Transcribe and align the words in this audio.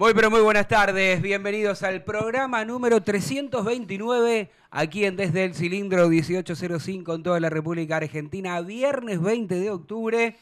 Muy 0.00 0.14
pero 0.14 0.30
muy 0.30 0.40
buenas 0.40 0.66
tardes, 0.66 1.20
bienvenidos 1.20 1.82
al 1.82 2.02
programa 2.02 2.64
número 2.64 3.02
329 3.02 4.50
aquí 4.70 5.04
en 5.04 5.14
Desde 5.14 5.44
el 5.44 5.54
Cilindro 5.54 6.08
1805 6.08 7.14
en 7.16 7.22
toda 7.22 7.38
la 7.38 7.50
República 7.50 7.98
Argentina, 7.98 8.58
viernes 8.62 9.20
20 9.20 9.54
de 9.56 9.70
octubre, 9.70 10.38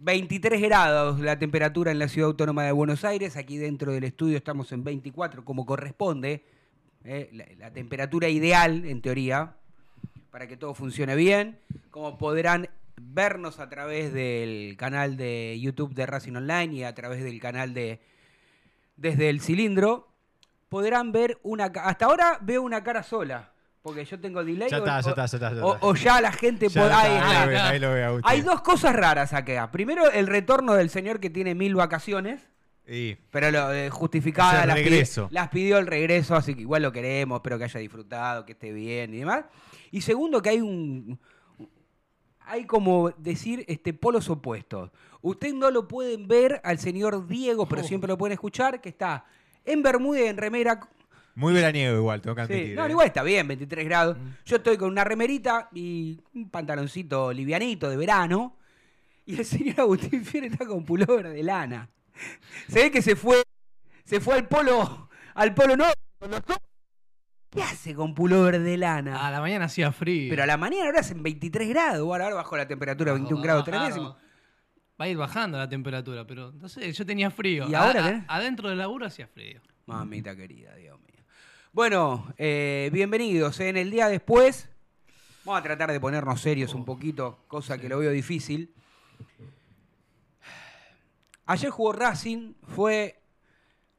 23 0.00 0.60
grados 0.60 1.20
la 1.20 1.38
temperatura 1.38 1.92
en 1.92 2.00
la 2.00 2.08
Ciudad 2.08 2.30
Autónoma 2.30 2.64
de 2.64 2.72
Buenos 2.72 3.04
Aires, 3.04 3.36
aquí 3.36 3.56
dentro 3.56 3.92
del 3.92 4.02
estudio 4.02 4.36
estamos 4.36 4.72
en 4.72 4.82
24 4.82 5.44
como 5.44 5.64
corresponde, 5.64 6.42
eh, 7.04 7.30
la, 7.32 7.46
la 7.58 7.72
temperatura 7.72 8.28
ideal 8.28 8.84
en 8.84 9.00
teoría 9.00 9.54
para 10.32 10.48
que 10.48 10.56
todo 10.56 10.74
funcione 10.74 11.14
bien, 11.14 11.56
como 11.92 12.18
podrán 12.18 12.68
vernos 13.00 13.60
a 13.60 13.68
través 13.68 14.12
del 14.12 14.76
canal 14.76 15.16
de 15.16 15.56
YouTube 15.60 15.94
de 15.94 16.04
Racing 16.04 16.34
Online 16.34 16.74
y 16.74 16.82
a 16.82 16.96
través 16.96 17.22
del 17.22 17.38
canal 17.38 17.72
de 17.72 18.00
desde 18.96 19.28
el 19.30 19.40
cilindro, 19.40 20.08
podrán 20.68 21.12
ver 21.12 21.38
una... 21.42 21.70
ca- 21.72 21.84
Hasta 21.84 22.06
ahora 22.06 22.38
veo 22.40 22.62
una 22.62 22.82
cara 22.82 23.02
sola, 23.02 23.52
porque 23.82 24.04
yo 24.04 24.18
tengo 24.18 24.44
delay. 24.44 24.68
Ya 24.70 24.76
o- 24.76 24.80
está, 24.80 25.00
ya 25.00 25.06
o- 25.06 25.10
está, 25.10 25.26
ya 25.26 25.36
está, 25.36 25.54
ya 25.54 25.64
O, 25.64 25.74
está. 25.74 25.86
o 25.86 25.94
ya 25.94 26.20
la 26.20 26.32
gente... 26.32 26.68
Ya 26.68 26.82
está, 26.84 27.00
ahí 27.00 27.10
lo 27.44 27.48
ve, 27.48 27.58
ahí 27.58 27.78
lo 27.78 27.90
ve, 27.92 28.04
Agustín. 28.04 28.30
Hay 28.30 28.40
dos 28.42 28.60
cosas 28.62 28.94
raras 28.96 29.32
acá. 29.32 29.70
Primero, 29.70 30.10
el 30.10 30.26
retorno 30.26 30.74
del 30.74 30.90
señor 30.90 31.20
que 31.20 31.30
tiene 31.30 31.54
mil 31.54 31.74
vacaciones. 31.74 32.48
Y 32.88 33.14
Pero 33.32 33.50
lo 33.50 33.72
eh, 33.74 33.90
justificada 33.90 34.54
Es 34.58 34.62
el 34.62 34.68
las, 34.68 34.76
regreso. 34.76 35.28
las 35.32 35.48
pidió 35.48 35.78
el 35.78 35.88
regreso, 35.88 36.36
así 36.36 36.54
que 36.54 36.60
igual 36.60 36.82
lo 36.82 36.92
queremos, 36.92 37.38
espero 37.38 37.58
que 37.58 37.64
haya 37.64 37.80
disfrutado, 37.80 38.46
que 38.46 38.52
esté 38.52 38.72
bien 38.72 39.12
y 39.12 39.18
demás. 39.18 39.44
Y 39.90 40.02
segundo, 40.02 40.40
que 40.40 40.50
hay 40.50 40.60
un. 40.60 41.18
Hay 42.46 42.64
como 42.64 43.10
decir 43.10 43.64
este 43.68 43.92
polos 43.92 44.28
opuestos. 44.30 44.90
Ustedes 45.20 45.54
no 45.54 45.70
lo 45.70 45.88
pueden 45.88 46.28
ver 46.28 46.60
al 46.64 46.78
señor 46.78 47.26
Diego, 47.26 47.66
pero 47.68 47.82
Oh. 47.82 47.84
siempre 47.84 48.08
lo 48.08 48.16
pueden 48.16 48.32
escuchar, 48.34 48.80
que 48.80 48.88
está 48.88 49.24
en 49.64 49.82
Bermuda 49.82 50.20
y 50.20 50.24
en 50.28 50.36
remera 50.36 50.80
Muy 51.34 51.52
veraniego 51.52 51.96
igual, 51.98 52.22
tengo 52.22 52.34
que 52.36 52.46
Sí, 52.46 52.72
no, 52.74 52.86
¿eh? 52.86 52.90
igual 52.90 53.06
está 53.08 53.22
bien, 53.22 53.46
23 53.48 53.84
grados. 53.84 54.16
Mm. 54.16 54.22
Yo 54.44 54.56
estoy 54.56 54.76
con 54.78 54.90
una 54.90 55.04
remerita 55.04 55.68
y 55.74 56.20
un 56.34 56.48
pantaloncito 56.48 57.32
livianito 57.32 57.90
de 57.90 57.96
verano. 57.96 58.56
Y 59.26 59.36
el 59.38 59.44
señor 59.44 59.80
Agustín 59.80 60.24
Fiore 60.24 60.46
está 60.46 60.64
con 60.66 60.84
pullover 60.84 61.28
de 61.28 61.42
lana. 61.42 61.88
Se 62.68 62.84
ve 62.84 62.90
que 62.92 63.02
se 63.02 63.16
fue, 63.16 63.42
se 64.04 64.20
fue 64.20 64.34
al 64.36 64.46
polo, 64.48 65.08
al 65.34 65.52
polo 65.52 65.76
norte 65.76 66.00
con 66.20 66.30
los 66.30 66.46
dos. 66.46 66.58
¿Qué 67.56 67.62
hace 67.62 67.94
con 67.94 68.14
pullover 68.14 68.60
de 68.60 68.76
lana? 68.76 69.26
A 69.26 69.30
la 69.30 69.40
mañana 69.40 69.64
hacía 69.64 69.90
frío. 69.90 70.28
Pero 70.30 70.42
a 70.42 70.46
la 70.46 70.56
mañana 70.58 70.84
ahora 70.86 71.00
hacen 71.00 71.22
23 71.22 71.68
grados. 71.70 72.04
Bueno, 72.04 72.24
ahora 72.24 72.36
bajo 72.36 72.56
la 72.56 72.68
temperatura, 72.68 73.12
21 73.14 73.36
Va 73.38 73.42
a 73.42 73.44
grados 73.44 73.64
tres 73.64 73.80
décimos. 73.80 74.16
Va 75.00 75.04
a 75.06 75.08
ir 75.08 75.16
bajando 75.16 75.56
la 75.58 75.68
temperatura, 75.68 76.26
pero 76.26 76.52
no 76.52 76.68
sé, 76.68 76.92
yo 76.92 77.06
tenía 77.06 77.30
frío. 77.30 77.66
¿Y 77.68 77.74
A- 77.74 77.80
ahora 77.86 78.00
a- 78.04 78.06
tenés? 78.10 78.24
adentro 78.28 78.68
del 78.68 78.78
laburo 78.78 79.06
hacía 79.06 79.26
frío. 79.26 79.60
Mamita 79.86 80.36
querida, 80.36 80.74
Dios 80.74 80.98
mío. 81.00 81.24
Bueno, 81.72 82.32
eh, 82.38 82.90
bienvenidos. 82.92 83.58
¿eh? 83.60 83.68
En 83.70 83.76
el 83.78 83.90
día 83.90 84.08
después, 84.08 84.68
vamos 85.44 85.60
a 85.60 85.62
tratar 85.62 85.92
de 85.92 86.00
ponernos 86.00 86.40
serios 86.40 86.74
un 86.74 86.84
poquito, 86.84 87.44
cosa 87.48 87.78
que 87.78 87.88
lo 87.88 87.98
veo 87.98 88.10
difícil. 88.10 88.74
Ayer 91.46 91.70
jugó 91.70 91.92
Racing, 91.92 92.54
fue 92.74 93.20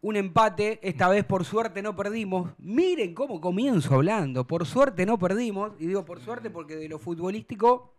un 0.07 0.15
empate, 0.15 0.80
esta 0.81 1.09
vez 1.09 1.25
por 1.25 1.44
suerte 1.44 1.81
no 1.81 1.95
perdimos. 1.95 2.51
Miren 2.59 3.13
cómo 3.13 3.42
comienzo 3.42 3.95
hablando, 3.95 4.48
por 4.48 4.65
suerte 4.65 5.06
no 5.06 5.19
perdimos, 5.19 5.74
y 5.80 5.88
digo 5.88 6.06
por 6.06 6.21
suerte 6.21 6.50
porque 6.50 6.77
de 6.77 6.88
lo 6.88 6.98
futbolístico 6.98 7.94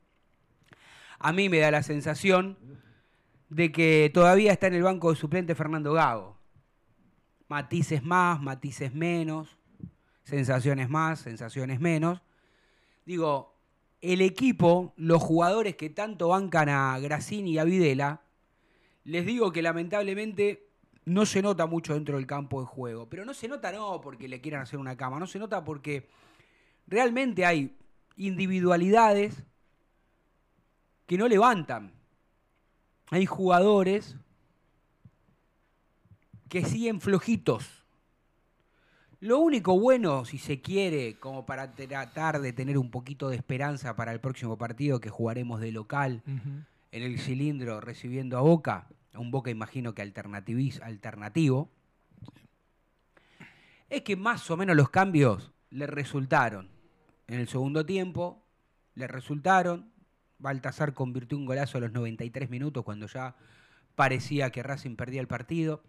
a 1.18 1.32
mí 1.32 1.48
me 1.48 1.58
da 1.58 1.70
la 1.70 1.82
sensación 1.82 2.56
de 3.50 3.72
que 3.72 4.10
todavía 4.14 4.52
está 4.52 4.68
en 4.68 4.74
el 4.74 4.82
banco 4.82 5.10
de 5.10 5.16
suplente 5.16 5.54
Fernando 5.54 5.92
Gago 5.92 6.38
matices 7.48 8.02
más, 8.02 8.40
matices 8.40 8.94
menos, 8.94 9.58
sensaciones 10.22 10.88
más, 10.88 11.20
sensaciones 11.20 11.80
menos. 11.80 12.20
Digo, 13.04 13.54
el 14.00 14.20
equipo, 14.20 14.92
los 14.96 15.22
jugadores 15.22 15.76
que 15.76 15.90
tanto 15.90 16.28
bancan 16.28 16.68
a 16.68 16.98
Grassini 17.00 17.52
y 17.52 17.58
a 17.58 17.64
Videla, 17.64 18.22
les 19.04 19.26
digo 19.26 19.52
que 19.52 19.62
lamentablemente 19.62 20.67
no 21.08 21.26
se 21.26 21.42
nota 21.42 21.66
mucho 21.66 21.94
dentro 21.94 22.16
del 22.16 22.26
campo 22.26 22.60
de 22.60 22.66
juego. 22.66 23.08
Pero 23.08 23.24
no 23.24 23.34
se 23.34 23.48
nota 23.48 23.72
no 23.72 24.00
porque 24.00 24.28
le 24.28 24.40
quieran 24.40 24.62
hacer 24.62 24.78
una 24.78 24.96
cama, 24.96 25.18
no 25.18 25.26
se 25.26 25.38
nota 25.38 25.64
porque 25.64 26.08
realmente 26.86 27.44
hay 27.44 27.76
individualidades 28.16 29.42
que 31.06 31.18
no 31.18 31.28
levantan. 31.28 31.92
Hay 33.10 33.26
jugadores 33.26 34.16
que 36.48 36.64
siguen 36.64 37.00
flojitos. 37.00 37.84
Lo 39.20 39.38
único 39.38 39.78
bueno, 39.78 40.24
si 40.24 40.38
se 40.38 40.60
quiere, 40.60 41.18
como 41.18 41.44
para 41.44 41.72
tratar 41.72 42.40
de 42.40 42.52
tener 42.52 42.78
un 42.78 42.90
poquito 42.90 43.28
de 43.28 43.36
esperanza 43.36 43.96
para 43.96 44.12
el 44.12 44.20
próximo 44.20 44.56
partido 44.56 45.00
que 45.00 45.10
jugaremos 45.10 45.60
de 45.60 45.72
local 45.72 46.22
en 46.26 47.02
el 47.02 47.18
cilindro 47.18 47.80
recibiendo 47.80 48.38
a 48.38 48.42
Boca, 48.42 48.86
un 49.14 49.30
Boca 49.30 49.50
imagino 49.50 49.94
que 49.94 50.02
alternativo, 50.02 51.70
es 53.88 54.02
que 54.02 54.16
más 54.16 54.50
o 54.50 54.56
menos 54.56 54.76
los 54.76 54.90
cambios 54.90 55.50
le 55.70 55.86
resultaron. 55.86 56.68
En 57.26 57.40
el 57.40 57.48
segundo 57.48 57.84
tiempo 57.86 58.42
le 58.94 59.06
resultaron. 59.06 59.90
Baltasar 60.38 60.94
convirtió 60.94 61.36
un 61.38 61.46
golazo 61.46 61.78
a 61.78 61.80
los 61.80 61.92
93 61.92 62.50
minutos 62.50 62.84
cuando 62.84 63.06
ya 63.06 63.34
parecía 63.94 64.50
que 64.50 64.62
Racing 64.62 64.96
perdía 64.96 65.20
el 65.20 65.26
partido. 65.26 65.82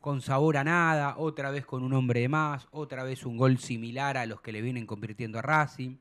Con 0.00 0.22
sabor 0.22 0.56
a 0.56 0.64
nada, 0.64 1.16
otra 1.18 1.50
vez 1.50 1.66
con 1.66 1.82
un 1.82 1.92
hombre 1.92 2.20
de 2.20 2.28
más, 2.28 2.68
otra 2.70 3.02
vez 3.02 3.26
un 3.26 3.36
gol 3.36 3.58
similar 3.58 4.16
a 4.16 4.26
los 4.26 4.40
que 4.40 4.52
le 4.52 4.62
vienen 4.62 4.86
convirtiendo 4.86 5.38
a 5.38 5.42
Racing. 5.42 5.96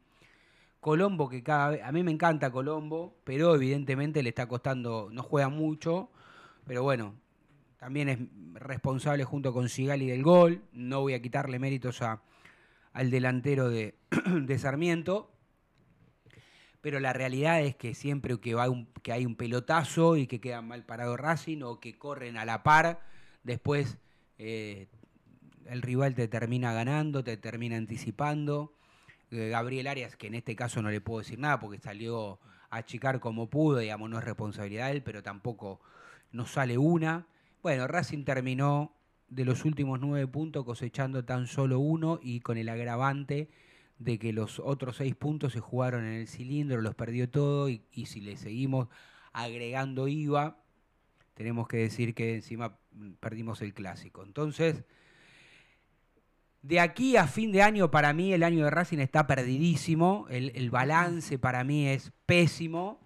Colombo 0.80 1.28
que 1.28 1.42
cada 1.42 1.70
vez, 1.70 1.84
a 1.84 1.92
mí 1.92 2.04
me 2.04 2.12
encanta 2.12 2.52
Colombo, 2.52 3.16
pero 3.24 3.56
evidentemente 3.56 4.22
le 4.22 4.30
está 4.30 4.48
costando, 4.48 5.10
no 5.12 5.24
juega 5.24 5.50
mucho, 5.50 6.12
pero 6.66 6.84
bueno, 6.84 7.16
también 7.78 8.10
es 8.10 8.20
responsable 8.54 9.24
junto 9.24 9.54
con 9.54 9.70
Sigali 9.70 10.08
del 10.08 10.24
gol, 10.24 10.64
no 10.72 11.02
voy 11.02 11.14
a 11.14 11.22
quitarle 11.22 11.60
méritos 11.60 12.02
a, 12.02 12.22
al 12.94 13.12
delantero 13.12 13.70
de, 13.70 13.96
de 14.26 14.58
Sarmiento, 14.58 15.32
pero 16.82 17.00
la 17.00 17.14
realidad 17.14 17.62
es 17.62 17.76
que 17.76 17.94
siempre 17.96 18.40
que, 18.40 18.54
va 18.54 18.68
que 19.02 19.12
hay 19.12 19.26
un 19.26 19.36
pelotazo 19.36 20.18
y 20.18 20.28
que 20.28 20.40
queda 20.40 20.62
mal 20.62 20.86
parado 20.86 21.18
Racing 21.18 21.64
o 21.64 21.80
que 21.80 21.98
corren 21.98 22.38
a 22.38 22.46
la 22.46 22.64
par, 22.64 23.02
después 23.44 23.98
eh, 24.38 24.88
el 25.66 25.82
rival 25.82 26.14
te 26.16 26.28
termina 26.28 26.74
ganando, 26.74 27.24
te 27.24 27.38
termina 27.38 27.76
anticipando. 27.76 28.74
Eh, 29.32 29.50
Gabriel 29.50 29.88
Arias, 29.88 30.16
que 30.16 30.28
en 30.28 30.36
este 30.36 30.56
caso 30.56 30.82
no 30.82 30.92
le 30.92 31.02
puedo 31.02 31.20
decir 31.20 31.40
nada 31.40 31.60
porque 31.60 31.80
salió 31.80 32.40
a 32.70 32.78
achicar 32.78 33.20
como 33.20 33.50
pudo, 33.50 33.80
digamos, 33.80 34.10
no 34.10 34.20
es 34.20 34.24
responsabilidad 34.24 34.88
de 34.88 34.94
él, 34.94 35.04
pero 35.04 35.24
tampoco 35.24 35.82
no 36.32 36.46
sale 36.46 36.78
una. 36.78 37.28
Bueno, 37.62 37.88
Racing 37.88 38.24
terminó 38.24 38.96
de 39.28 39.46
los 39.46 39.66
últimos 39.66 40.00
nueve 40.00 40.28
puntos 40.28 40.66
cosechando 40.66 41.26
tan 41.26 41.48
solo 41.48 41.80
uno 41.80 42.20
y 42.22 42.42
con 42.42 42.58
el 42.58 42.70
agravante 42.70 43.50
de 43.98 44.20
que 44.20 44.34
los 44.34 44.60
otros 44.60 44.98
seis 44.98 45.16
puntos 45.16 45.54
se 45.54 45.60
jugaron 45.60 46.06
en 46.06 46.14
el 46.14 46.28
cilindro, 46.28 46.82
los 46.82 46.96
perdió 46.96 47.30
todo 47.30 47.70
y, 47.70 47.82
si 48.06 48.22
le 48.22 48.38
seguimos 48.38 48.88
agregando 49.32 50.08
IVA, 50.08 50.58
tenemos 51.34 51.68
que 51.68 51.78
decir 51.78 52.14
que 52.14 52.36
encima 52.36 52.78
perdimos 53.20 53.62
el 53.62 53.74
clásico. 53.74 54.24
Entonces, 54.24 54.84
de 56.62 56.80
aquí 56.80 57.18
a 57.18 57.28
fin 57.28 57.52
de 57.52 57.62
año, 57.62 57.92
para 57.92 58.14
mí 58.14 58.34
el 58.34 58.44
año 58.44 58.66
de 58.66 58.72
Racing 58.72 59.00
está 59.00 59.28
perdidísimo, 59.28 60.28
el, 60.30 60.52
el 60.56 60.72
balance 60.72 61.38
para 61.40 61.64
mí 61.64 61.88
es 61.88 62.12
pésimo, 62.26 63.05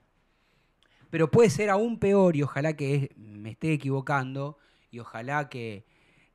pero 1.09 1.29
puede 1.31 1.49
ser 1.49 1.69
aún 1.69 1.99
peor 1.99 2.35
y 2.35 2.43
ojalá 2.43 2.75
que 2.75 2.95
es- 2.95 3.17
me 3.17 3.51
esté 3.51 3.73
equivocando 3.73 4.57
y 4.91 4.99
ojalá 4.99 5.49
que, 5.49 5.85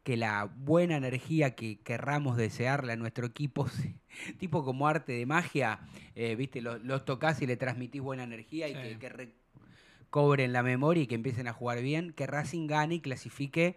que 0.03 0.17
la 0.17 0.45
buena 0.45 0.97
energía 0.97 1.55
que 1.55 1.81
querramos 1.81 2.37
desearle 2.37 2.93
a 2.93 2.97
nuestro 2.97 3.27
equipo, 3.27 3.67
tipo 4.39 4.65
como 4.65 4.87
arte 4.89 5.13
de 5.13 5.27
magia, 5.27 5.81
eh, 6.15 6.35
viste, 6.37 6.61
los, 6.61 6.83
los 6.83 7.05
tocas 7.05 7.41
y 7.43 7.47
le 7.47 7.57
transmitís 7.57 8.03
buena 8.03 8.25
energía 8.25 8.69
y 8.69 8.75
que, 8.75 8.99
que 8.99 9.09
recobren 9.09 10.53
la 10.53 10.63
memoria 10.63 11.03
y 11.03 11.07
que 11.07 11.15
empiecen 11.15 11.49
a 11.49 11.53
jugar 11.53 11.81
bien, 11.81 12.13
que 12.13 12.27
Racing 12.27 12.67
gane 12.67 12.97
y 12.97 13.01
clasifique 13.01 13.77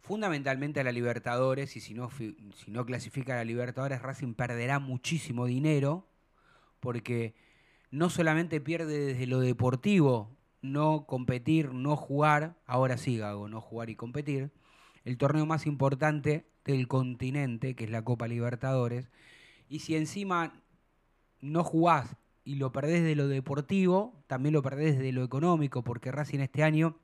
fundamentalmente 0.00 0.80
a 0.80 0.84
la 0.84 0.92
Libertadores 0.92 1.76
y 1.76 1.80
si 1.80 1.92
no, 1.94 2.10
si 2.10 2.70
no 2.70 2.86
clasifica 2.86 3.34
a 3.34 3.36
la 3.36 3.44
Libertadores, 3.44 4.00
Racing 4.02 4.34
perderá 4.34 4.78
muchísimo 4.78 5.44
dinero 5.46 6.06
porque 6.80 7.34
no 7.90 8.10
solamente 8.10 8.60
pierde 8.60 9.06
desde 9.06 9.26
lo 9.26 9.40
deportivo, 9.40 10.36
no 10.62 11.06
competir, 11.06 11.72
no 11.72 11.96
jugar, 11.96 12.56
ahora 12.66 12.96
sí 12.96 13.16
Gago, 13.16 13.48
no 13.48 13.60
jugar 13.60 13.90
y 13.90 13.96
competir, 13.96 14.50
el 15.04 15.16
torneo 15.16 15.46
más 15.46 15.66
importante 15.66 16.46
del 16.64 16.88
continente, 16.88 17.74
que 17.74 17.84
es 17.84 17.90
la 17.90 18.02
Copa 18.02 18.28
Libertadores, 18.28 19.10
y 19.68 19.80
si 19.80 19.96
encima 19.96 20.62
no 21.40 21.64
jugás 21.64 22.16
y 22.44 22.56
lo 22.56 22.72
perdés 22.72 23.02
de 23.02 23.14
lo 23.14 23.28
deportivo, 23.28 24.22
también 24.26 24.52
lo 24.52 24.62
perdés 24.62 24.98
de 24.98 25.12
lo 25.12 25.24
económico, 25.24 25.82
porque 25.82 26.12
Racing 26.12 26.40
este 26.40 26.62
año 26.62 26.96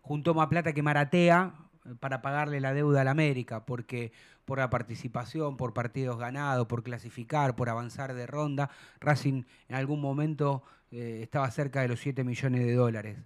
juntó 0.00 0.34
más 0.34 0.48
plata 0.48 0.72
que 0.72 0.82
Maratea 0.82 1.54
para 2.00 2.22
pagarle 2.22 2.60
la 2.60 2.74
deuda 2.74 3.00
a 3.00 3.04
la 3.04 3.10
América, 3.12 3.64
porque 3.64 4.12
por 4.44 4.58
la 4.58 4.70
participación, 4.70 5.56
por 5.56 5.74
partidos 5.74 6.18
ganados, 6.18 6.66
por 6.66 6.82
clasificar, 6.82 7.56
por 7.56 7.68
avanzar 7.68 8.14
de 8.14 8.26
ronda, 8.26 8.70
Racing 9.00 9.42
en 9.68 9.74
algún 9.76 10.00
momento 10.00 10.62
eh, 10.92 11.20
estaba 11.22 11.50
cerca 11.50 11.80
de 11.82 11.88
los 11.88 12.00
7 12.00 12.24
millones 12.24 12.64
de 12.64 12.74
dólares. 12.74 13.18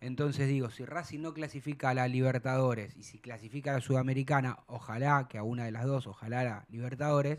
Entonces 0.00 0.48
digo, 0.48 0.68
si 0.70 0.84
Racing 0.84 1.20
no 1.20 1.32
clasifica 1.32 1.90
a 1.90 1.94
la 1.94 2.08
Libertadores 2.08 2.96
y 2.96 3.04
si 3.04 3.18
clasifica 3.18 3.70
a 3.70 3.74
la 3.74 3.80
Sudamericana, 3.80 4.58
ojalá 4.66 5.28
que 5.28 5.38
a 5.38 5.44
una 5.44 5.64
de 5.64 5.70
las 5.70 5.84
dos, 5.84 6.06
ojalá 6.08 6.40
a 6.40 6.44
la 6.44 6.64
Libertadores, 6.70 7.38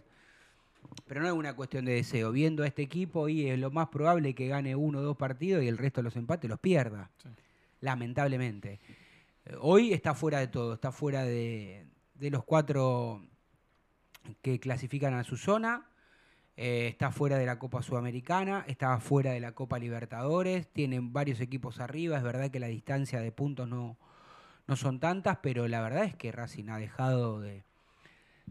pero 1.08 1.22
no 1.22 1.28
es 1.28 1.34
una 1.34 1.56
cuestión 1.56 1.86
de 1.86 1.94
deseo. 1.94 2.32
Viendo 2.32 2.64
a 2.64 2.68
este 2.68 2.82
equipo 2.82 3.28
y 3.28 3.50
es 3.50 3.60
lo 3.60 3.72
más 3.72 3.88
probable 3.90 4.34
que 4.36 4.48
gane 4.48 4.76
uno 4.76 5.00
o 5.00 5.02
dos 5.02 5.18
partidos 5.18 5.64
y 5.64 5.68
el 5.68 5.78
resto 5.78 6.02
de 6.02 6.04
los 6.04 6.16
empates 6.16 6.50
los 6.50 6.60
pierda 6.60 7.10
Sí. 7.22 7.30
lamentablemente. 7.82 8.80
Eh, 9.46 9.56
Hoy 9.60 9.94
está 9.94 10.14
fuera 10.14 10.40
de 10.40 10.48
todo, 10.48 10.74
está 10.74 10.92
fuera 10.92 11.24
de, 11.24 11.88
de 12.16 12.30
los 12.30 12.44
cuatro 12.44 13.22
que 14.42 14.60
clasifican 14.60 15.14
a 15.14 15.24
su 15.24 15.38
zona, 15.38 15.90
eh, 16.56 16.88
está 16.88 17.12
fuera 17.12 17.38
de 17.38 17.46
la 17.46 17.60
Copa 17.60 17.82
Sudamericana, 17.82 18.64
está 18.68 19.00
fuera 19.00 19.32
de 19.32 19.40
la 19.40 19.54
Copa 19.54 19.80
Libertadores, 19.80 20.68
tienen 20.72 21.12
varios 21.12 21.42
equipos 21.42 21.80
arriba, 21.80 22.18
es 22.18 22.24
verdad 22.24 22.52
que 22.52 22.60
la 22.60 22.68
distancia 22.68 23.20
de 23.20 23.32
puntos 23.32 23.68
no, 23.68 23.98
no 24.68 24.76
son 24.76 25.00
tantas, 25.00 25.40
pero 25.42 25.68
la 25.68 25.82
verdad 25.82 26.06
es 26.06 26.16
que 26.16 26.32
Racing 26.32 26.70
ha 26.70 26.78
dejado 26.78 27.42
de 27.42 27.64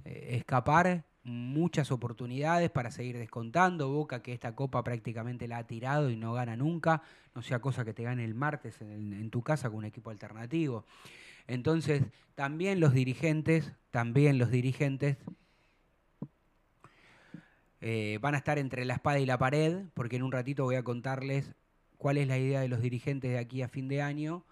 eh, 0.05 0.29
escapar 0.33 1.05
muchas 1.25 1.93
oportunidades 1.93 2.71
para 2.71 2.91
seguir 2.91 3.17
descontando. 3.17 3.91
Boca 3.91 4.23
que 4.23 4.33
esta 4.33 4.55
copa 4.55 4.83
prácticamente 4.83 5.47
la 5.49 5.59
ha 5.59 5.67
tirado 5.67 6.11
y 6.11 6.17
no 6.17 6.33
gana 6.33 6.57
nunca, 6.57 7.03
no 7.35 7.43
sea 7.43 7.61
cosa 7.61 7.85
que 7.85 7.95
te 7.95 8.03
gane 8.03 8.25
el 8.25 8.35
martes 8.35 8.81
en, 8.81 9.31
tu 9.31 9.43
casa 9.43 9.69
con 9.69 9.79
un 9.79 9.85
equipo 9.85 10.11
alternativo. 10.11 10.85
Entonces, 11.47 12.03
también 12.35 12.81
los 12.81 12.93
dirigentes, 12.93 13.73
también 13.91 14.39
los 14.39 14.51
dirigentes 14.51 15.17
eh, 17.81 18.19
van 18.21 18.35
a 18.35 18.39
estar 18.39 18.59
entre 18.59 18.85
la 18.85 18.95
espada 18.95 19.19
y 19.19 19.27
la 19.27 19.39
pared, 19.39 19.85
porque 19.95 20.17
en 20.17 20.23
un 20.23 20.33
ratito 20.33 20.65
voy 20.65 20.77
a 20.77 20.85
contarles 20.85 21.53
cuál 21.99 22.17
es 22.19 22.27
la 22.27 22.39
idea 22.39 22.61
de 22.61 22.69
los 22.69 22.81
dirigentes 22.81 23.31
de 23.31 23.39
aquí 23.39 23.63
a 23.63 23.69
fin 23.69 23.89
de 23.89 24.03
año, 24.03 24.45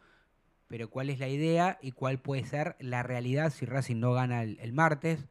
pero 0.69 0.89
cuál 0.89 1.11
es 1.11 1.19
la 1.19 1.29
idea 1.29 1.79
y 1.83 1.93
cuál 1.93 2.21
puede 2.21 2.45
ser 2.45 2.77
la 2.79 3.03
realidad 3.03 3.53
si 3.53 3.67
Racing 3.67 3.99
no 3.99 4.13
gana 4.13 4.43
el 4.43 4.73
martes 4.73 5.27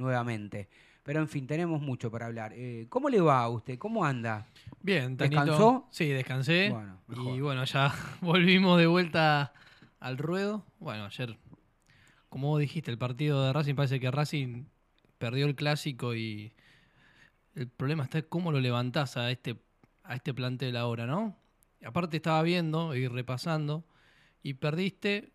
nuevamente. 0.00 0.68
Pero 1.02 1.20
en 1.20 1.28
fin, 1.28 1.46
tenemos 1.46 1.80
mucho 1.80 2.10
para 2.10 2.26
hablar. 2.26 2.52
Eh, 2.54 2.86
¿Cómo 2.88 3.08
le 3.08 3.20
va 3.20 3.40
a 3.40 3.48
usted? 3.48 3.78
¿Cómo 3.78 4.04
anda? 4.04 4.46
Bien, 4.82 5.16
Tanito. 5.16 5.40
¿Descansó? 5.42 5.88
Sí, 5.90 6.08
descansé. 6.08 6.70
Bueno, 6.70 7.00
y 7.34 7.40
bueno, 7.40 7.64
ya 7.64 7.94
volvimos 8.20 8.78
de 8.78 8.86
vuelta 8.86 9.52
al 9.98 10.18
ruedo. 10.18 10.64
Bueno, 10.78 11.04
ayer, 11.04 11.38
como 12.28 12.48
vos 12.48 12.60
dijiste, 12.60 12.90
el 12.90 12.98
partido 12.98 13.44
de 13.44 13.52
Racing 13.52 13.74
parece 13.74 14.00
que 14.00 14.10
Racing 14.10 14.64
perdió 15.18 15.46
el 15.46 15.54
clásico 15.54 16.14
y 16.14 16.52
el 17.54 17.68
problema 17.68 18.04
está 18.04 18.18
en 18.18 18.26
cómo 18.28 18.52
lo 18.52 18.60
levantás 18.60 19.16
a 19.16 19.30
este, 19.30 19.56
a 20.02 20.14
este 20.14 20.32
plantel 20.34 20.76
ahora, 20.76 21.06
¿no? 21.06 21.36
Y 21.80 21.86
aparte 21.86 22.18
estaba 22.18 22.42
viendo 22.42 22.94
y 22.94 23.08
repasando 23.08 23.84
y 24.42 24.54
perdiste 24.54 25.32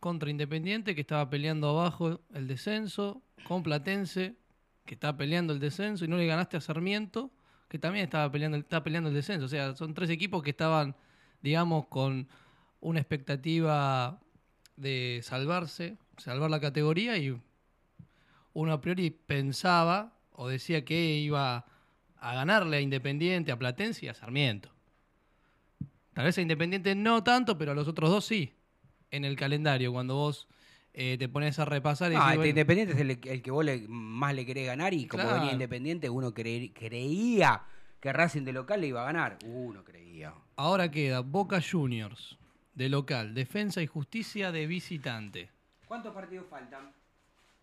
contra 0.00 0.30
Independiente 0.30 0.94
que 0.94 1.00
estaba 1.00 1.28
peleando 1.28 1.68
abajo 1.68 2.20
el 2.34 2.46
descenso, 2.46 3.22
con 3.46 3.62
Platense 3.62 4.36
que 4.84 4.94
estaba 4.94 5.18
peleando 5.18 5.52
el 5.52 5.60
descenso 5.60 6.04
y 6.04 6.08
no 6.08 6.16
le 6.16 6.26
ganaste 6.26 6.56
a 6.56 6.60
Sarmiento 6.60 7.30
que 7.68 7.78
también 7.78 8.04
estaba 8.04 8.30
peleando, 8.32 8.62
peleando 8.82 9.10
el 9.10 9.14
descenso. 9.14 9.44
O 9.44 9.48
sea, 9.48 9.74
son 9.76 9.94
tres 9.94 10.08
equipos 10.10 10.42
que 10.42 10.50
estaban, 10.50 10.96
digamos, 11.42 11.86
con 11.86 12.28
una 12.80 13.00
expectativa 13.00 14.20
de 14.76 15.20
salvarse, 15.22 15.98
salvar 16.16 16.50
la 16.50 16.60
categoría 16.60 17.18
y 17.18 17.38
uno 18.54 18.72
a 18.72 18.80
priori 18.80 19.10
pensaba 19.10 20.16
o 20.32 20.48
decía 20.48 20.84
que 20.84 21.18
iba 21.18 21.66
a 22.16 22.34
ganarle 22.34 22.78
a 22.78 22.80
Independiente, 22.80 23.52
a 23.52 23.58
Platense 23.58 24.06
y 24.06 24.08
a 24.08 24.14
Sarmiento. 24.14 24.70
Tal 26.14 26.24
vez 26.24 26.38
a 26.38 26.42
Independiente 26.42 26.94
no 26.94 27.22
tanto, 27.22 27.58
pero 27.58 27.72
a 27.72 27.74
los 27.74 27.86
otros 27.86 28.10
dos 28.10 28.24
sí. 28.24 28.57
En 29.10 29.24
el 29.24 29.36
calendario, 29.36 29.92
cuando 29.92 30.14
vos 30.16 30.48
eh, 30.94 31.16
te 31.18 31.28
pones 31.28 31.58
a 31.58 31.64
repasar 31.64 32.12
y 32.12 32.16
Ah, 32.16 32.18
decís, 32.18 32.26
este 32.30 32.36
bueno, 32.36 32.48
Independiente 32.50 32.92
es 32.94 33.00
el, 33.00 33.10
el 33.32 33.42
que 33.42 33.50
vos 33.50 33.64
le- 33.64 33.86
más 33.88 34.34
le 34.34 34.44
querés 34.44 34.66
ganar 34.66 34.92
y 34.94 35.06
como 35.06 35.22
Claro. 35.22 35.38
venía 35.38 35.52
Independiente 35.52 36.10
uno 36.10 36.32
cre- 36.34 36.72
creía 36.74 37.62
que 38.00 38.12
Racing 38.12 38.42
de 38.42 38.52
local 38.52 38.80
le 38.80 38.88
iba 38.88 39.02
a 39.02 39.04
ganar. 39.04 39.38
Uno 39.44 39.84
creía. 39.84 40.34
ahora 40.56 40.90
queda 40.90 41.20
Boca 41.20 41.60
Juniors 41.62 42.36
de 42.74 42.88
local, 42.88 43.34
Defensa 43.34 43.80
y 43.82 43.86
Justicia 43.86 44.50
de 44.52 44.66
visitante. 44.66 45.50
¿Cuántos 45.86 46.12
partidos 46.14 46.46
faltan? 46.50 46.92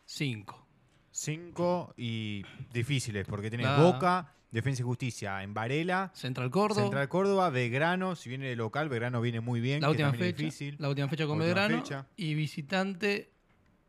Cinco. 0.05 0.65
Cinco 1.11 1.93
y 1.97 2.43
difíciles, 2.73 3.25
porque 3.27 3.49
tenés 3.49 3.67
Claro. 3.67 3.83
Boca, 3.93 4.33
Defensa 4.55 4.81
y 4.81 4.85
Justicia 4.85 5.43
en 5.43 5.53
Varela, 5.53 6.11
Central 6.15 6.49
Córdoba. 6.49 6.81
Central 6.83 7.09
Córdoba, 7.09 7.49
Belgrano, 7.49 8.15
si 8.15 8.29
viene 8.29 8.47
de 8.47 8.55
local, 8.55 8.87
Belgrano 8.87 9.19
viene 9.19 9.41
muy 9.41 9.59
bien, 9.59 9.81
la 9.81 9.89
última 9.89 10.13
fecha. 10.13 10.37
difícil. 10.37 10.77
La 10.79 10.87
última 10.89 11.07
fecha 11.09 11.27
con 11.27 11.37
Belgrano. 11.39 11.83
Y 12.15 12.33
visitante 12.35 13.31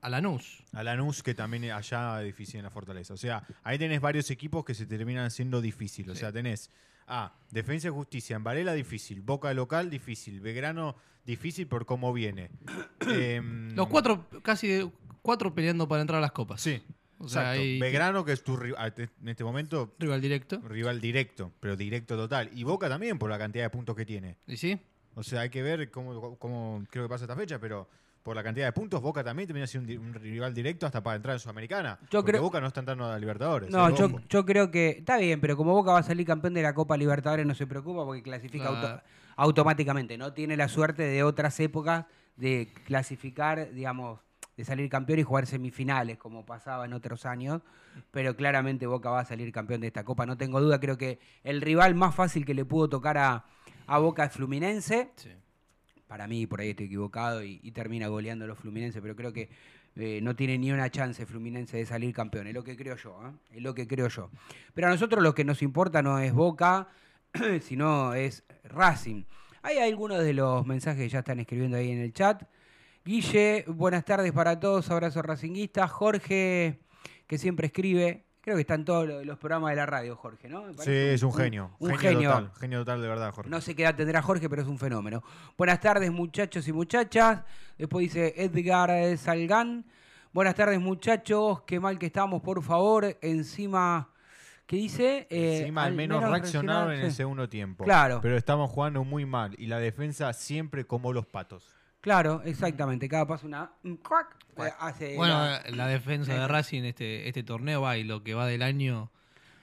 a 0.01 0.09
Lanús. 0.09 0.65
A 0.73 0.83
Lanús, 0.83 1.23
que 1.23 1.35
también 1.35 1.71
allá 1.71 2.21
es 2.21 2.27
difícil 2.27 2.57
en 2.59 2.65
la 2.65 2.71
Fortaleza. 2.71 3.15
O 3.15 3.17
sea, 3.17 3.45
ahí 3.63 3.79
tenés 3.79 4.01
varios 4.01 4.29
equipos 4.33 4.65
que 4.65 4.75
se 4.75 4.87
terminan 4.87 5.31
siendo 5.31 5.61
difíciles. 5.61 6.11
O 6.11 6.15
Sí. 6.15 6.21
sea, 6.21 6.33
tenés 6.33 6.71
a 7.07 7.33
Defensa 7.53 7.87
y 7.87 7.91
Justicia 7.93 8.35
en 8.35 8.43
Varela, 8.43 8.73
difícil. 8.75 9.23
Boca 9.23 9.49
de 9.49 9.55
local, 9.55 9.89
difícil. 9.89 10.41
Belgrano, 10.41 10.97
difícil 11.25 11.69
por 11.69 11.87
cómo 11.87 12.13
viene. 12.13 12.51
Los 13.77 13.87
cuatro, 13.87 14.27
casi 14.43 14.91
cuatro 15.23 15.55
peleando 15.55 15.87
para 15.89 16.01
entrar 16.03 16.19
a 16.19 16.23
las 16.23 16.33
copas. 16.33 16.61
Sí, 16.61 16.83
O 17.19 17.29
sea, 17.29 17.51
hay- 17.53 17.79
Belgrano, 17.79 18.25
que 18.25 18.33
es 18.33 18.43
tu 18.45 18.57
ri- 18.57 18.75
a- 18.77 18.89
en 18.97 19.29
este 19.29 19.43
momento 19.45 19.95
Rival 19.99 20.21
directo. 20.21 20.61
rival 20.69 21.01
directo, 21.01 21.51
pero 21.61 21.77
directo 21.77 22.17
total. 22.17 22.51
Y 22.53 22.65
Boca 22.65 22.89
también 22.89 23.19
por 23.19 23.31
la 23.31 23.39
cantidad 23.39 23.65
de 23.65 23.71
puntos 23.71 23.97
que 23.97 24.05
tiene. 24.05 24.37
¿Y 24.47 24.57
sí? 24.57 24.79
O 25.15 25.23
sea, 25.23 25.41
hay 25.41 25.51
que 25.51 25.63
ver 25.63 25.91
cómo, 25.91 26.37
cómo 26.39 26.85
creo 26.91 27.05
que 27.05 27.09
pasa 27.09 27.25
esta 27.25 27.35
fecha, 27.37 27.59
pero 27.59 27.89
por 28.23 28.35
la 28.37 28.43
cantidad 28.43 28.67
de 28.67 28.73
puntos, 28.73 29.01
Boca 29.01 29.23
también 29.25 29.47
termina 29.47 29.67
siendo 29.67 29.93
un, 29.95 30.09
un 30.09 30.15
rival 30.15 30.53
directo 30.53 30.85
hasta 30.85 31.03
para 31.03 31.17
entrar 31.17 31.35
en 31.37 31.39
Sudamericana. 31.41 31.99
Yo 32.11 32.19
porque 32.21 32.33
creo- 32.33 32.43
Boca 32.43 32.61
no 32.61 32.67
está 32.67 32.81
entrando 32.81 33.07
a 33.07 33.19
Libertadores. 33.19 33.71
No, 33.71 33.89
yo, 33.97 34.11
yo 34.29 34.45
creo 34.45 34.71
que 34.71 34.91
está 34.99 35.17
bien, 35.17 35.41
pero 35.41 35.57
como 35.57 35.73
Boca 35.73 35.93
va 35.93 36.01
a 36.01 36.03
salir 36.03 36.27
campeón 36.27 36.53
de 36.53 36.63
la 36.63 36.75
Copa 36.75 36.97
Libertadores 36.97 37.47
no 37.47 37.55
se 37.55 37.67
preocupa 37.67 38.05
porque 38.05 38.23
clasifica 38.23 38.67
auto- 38.69 39.01
automáticamente. 39.37 40.19
No 40.19 40.33
tiene 40.33 40.57
la 40.57 40.69
suerte 40.69 41.05
de 41.05 41.23
otras 41.23 41.59
épocas 41.61 42.05
de 42.37 42.69
clasificar, 42.85 43.71
digamos, 43.73 44.21
de 44.57 44.65
salir 44.65 44.89
campeón 44.89 45.19
y 45.19 45.23
jugar 45.23 45.47
semifinales 45.47 46.19
como 46.19 46.47
pasaba 46.47 46.85
en 46.85 46.93
otros 46.93 47.27
años. 47.27 47.63
Pero 48.11 48.37
claramente 48.37 48.87
Boca 48.87 49.11
va 49.11 49.21
a 49.21 49.25
salir 49.25 49.53
campeón 49.53 49.81
de 49.81 49.89
esta 49.89 50.05
Copa, 50.05 50.27
no 50.27 50.37
tengo 50.37 50.61
duda. 50.61 50.81
Creo 50.81 50.99
que 50.99 51.19
el 51.45 51.61
rival 51.61 51.95
más 51.95 52.15
fácil 52.15 52.45
que 52.45 52.55
le 52.55 52.65
pudo 52.65 52.89
tocar 52.89 53.19
a, 53.19 53.45
a 53.87 53.99
Boca 53.99 54.25
es 54.25 54.33
Fluminense. 54.33 55.11
Sí. 55.17 55.31
Para 56.07 56.27
mí, 56.29 56.47
por 56.47 56.61
ahí 56.61 56.71
estoy 56.71 56.87
equivocado 56.87 57.43
y, 57.43 57.61
y 57.63 57.73
termina 57.73 58.07
goleando 58.09 58.45
a 58.45 58.49
los 58.49 58.59
Fluminense, 58.59 59.03
pero 59.03 59.17
creo 59.17 59.33
que 59.33 59.49
eh, 59.99 60.21
no 60.23 60.37
tiene 60.37 60.59
ni 60.59 60.71
una 60.71 60.91
chance 60.91 61.25
Fluminense 61.25 61.79
de 61.79 61.87
salir 61.87 62.15
campeón. 62.15 62.47
Es 62.47 62.55
lo 62.55 62.63
que 62.63 62.77
creo 62.77 62.97
yo, 62.97 63.19
¿eh? 63.27 63.57
es 63.57 63.63
lo 63.63 63.75
que 63.75 63.89
creo 63.89 64.09
yo. 64.09 64.31
Pero 64.75 64.89
a 64.89 64.91
nosotros 64.91 65.23
lo 65.23 65.35
que 65.35 65.45
nos 65.45 65.63
importa 65.63 66.03
no 66.03 66.19
es 66.19 66.35
Boca, 66.35 66.89
sino 67.63 68.13
es 68.13 68.45
Racing. 68.65 69.25
Hay 69.63 69.79
algunos 69.79 70.23
de 70.23 70.35
los 70.35 70.67
mensajes 70.67 71.03
que 71.03 71.09
ya 71.09 71.21
están 71.21 71.41
escribiendo 71.41 71.79
ahí 71.79 71.91
en 71.91 71.99
el 71.99 72.13
chat. 72.13 72.43
Guille, 73.07 73.65
buenas 73.69 74.05
tardes 74.05 74.33
para 74.33 74.59
todos, 74.59 74.91
abrazo 74.91 75.23
racinguista. 75.23 75.87
Jorge, 75.87 76.81
que 77.29 77.39
siempre 77.39 77.69
escribe, 77.69 78.25
creo 78.41 78.57
que 78.57 78.63
está 78.63 78.75
en 78.75 78.85
todos 78.85 79.25
los- 79.25 79.39
programas 79.39 79.71
de 79.71 79.77
la 79.77 79.87
radio, 79.87 80.17
Jorge, 80.17 80.49
¿no? 80.49 80.65
Sí, 80.79 80.91
es 80.91 81.23
un 81.23 81.33
genio. 81.33 81.71
Un 81.79 81.91
genio, 81.97 82.19
genio. 82.19 82.31
total. 82.31 82.53
Genio 82.59 82.79
total, 82.81 83.03
de 83.03 83.09
verdad, 83.09 83.33
Jorge. 83.33 83.49
No 83.49 83.61
sé 83.61 83.77
qué 83.77 83.85
edad 83.85 83.95
tendrá 83.95 84.23
Jorge, 84.23 84.49
pero 84.51 84.63
es 84.63 84.67
un 84.67 84.77
fenómeno. 84.77 85.23
Buenas 85.57 85.79
tardes, 85.81 86.11
muchachos 86.11 86.67
y 86.67 86.73
muchachas. 86.73 87.43
Después 87.79 88.13
dice 88.13 88.35
Edgar 88.37 89.17
Salgán. 89.19 89.85
Buenas 90.33 90.57
tardes, 90.57 90.81
muchachos. 90.81 91.63
Qué 91.65 91.79
mal 91.79 92.01
que 92.01 92.07
estamos, 92.07 92.43
por 92.43 92.61
favor. 92.61 93.17
Encima, 93.23 94.11
¿qué 94.67 94.75
dice? 94.79 95.29
Eh, 95.31 95.59
Encima 95.61 95.85
al 95.85 95.95
menos, 95.95 96.29
reaccionaron 96.29 96.93
en 96.93 97.03
el 97.03 97.13
segundo 97.13 97.49
tiempo. 97.49 97.85
Claro. 97.85 98.19
Pero 98.21 98.37
estamos 98.37 98.69
jugando 98.69 99.05
muy 99.05 99.25
mal. 99.27 99.55
Y 99.59 99.67
la 99.67 99.79
defensa 99.79 100.33
siempre 100.33 100.89
como 100.89 101.13
los 101.13 101.25
patos. 101.25 101.76
Claro, 102.07 102.41
exactamente. 102.45 103.09
Cada 103.09 103.27
paso 103.27 103.49
una. 103.49 103.69
un 103.83 103.97
crack, 103.97 104.37
eh, 104.59 104.71
hace 104.79 105.17
Bueno, 105.17 105.35
la- 105.45 105.61
la 105.73 105.89
defensa 105.89 106.33
Eh. 106.37 106.39
de 106.39 106.47
Racing 106.47 106.85
este, 106.85 107.27
este 107.29 107.43
torneo 107.43 107.81
va 107.81 107.97
y 107.97 108.05
lo 108.05 108.23
que 108.23 108.33
va 108.33 108.47
del 108.47 108.63
año 108.63 109.11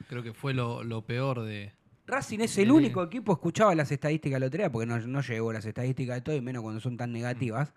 creo 0.09 0.23
que 0.23 0.33
fue 0.33 0.53
lo, 0.53 0.83
lo 0.83 1.05
peor 1.05 1.43
de... 1.43 1.71
Racing 2.05 2.39
es 2.41 2.57
el 2.57 2.69
único 2.69 3.01
equipo, 3.01 3.31
escuchaba 3.31 3.73
las 3.75 3.89
estadísticas 3.93 4.41
la 4.41 4.47
otra 4.47 4.57
día, 4.57 4.69
porque 4.73 4.85
no, 4.85 4.99
no 4.99 5.21
llegó 5.21 5.53
las 5.53 5.63
estadísticas 5.65 6.15
de 6.17 6.21
todo, 6.21 6.35
y 6.35 6.41
menos 6.41 6.61
cuando 6.63 6.81
son 6.81 6.97
tan 6.97 7.13
negativas. 7.13 7.71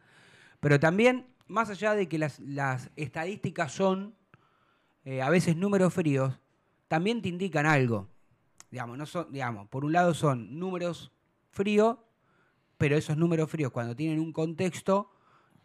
Pero 0.59 0.81
también, 0.81 1.29
más 1.47 1.71
allá 1.71 1.95
de 1.95 2.09
que 2.09 2.19
las, 2.19 2.41
las 2.41 2.91
estadísticas 2.97 3.71
son 3.71 4.17
eh, 5.05 5.23
a 5.23 5.31
veces 5.31 5.55
números 5.57 5.95
fríos, 5.95 6.35
también 6.89 7.23
te 7.23 7.29
indican 7.29 7.67
algo. 7.67 8.09
Digamos, 8.73 8.99
no 8.99 9.07
son, 9.07 9.33
digamos, 9.33 9.69
por 9.69 9.85
un 9.85 9.93
lado 9.93 10.13
son 10.13 10.59
números 10.59 11.13
fríos, 11.53 11.99
pero 12.79 12.97
esos 12.97 13.17
números 13.17 13.51
fríos 13.51 13.73
cuando 13.73 13.95
tienen 13.97 14.21
un 14.21 14.33
contexto 14.33 15.11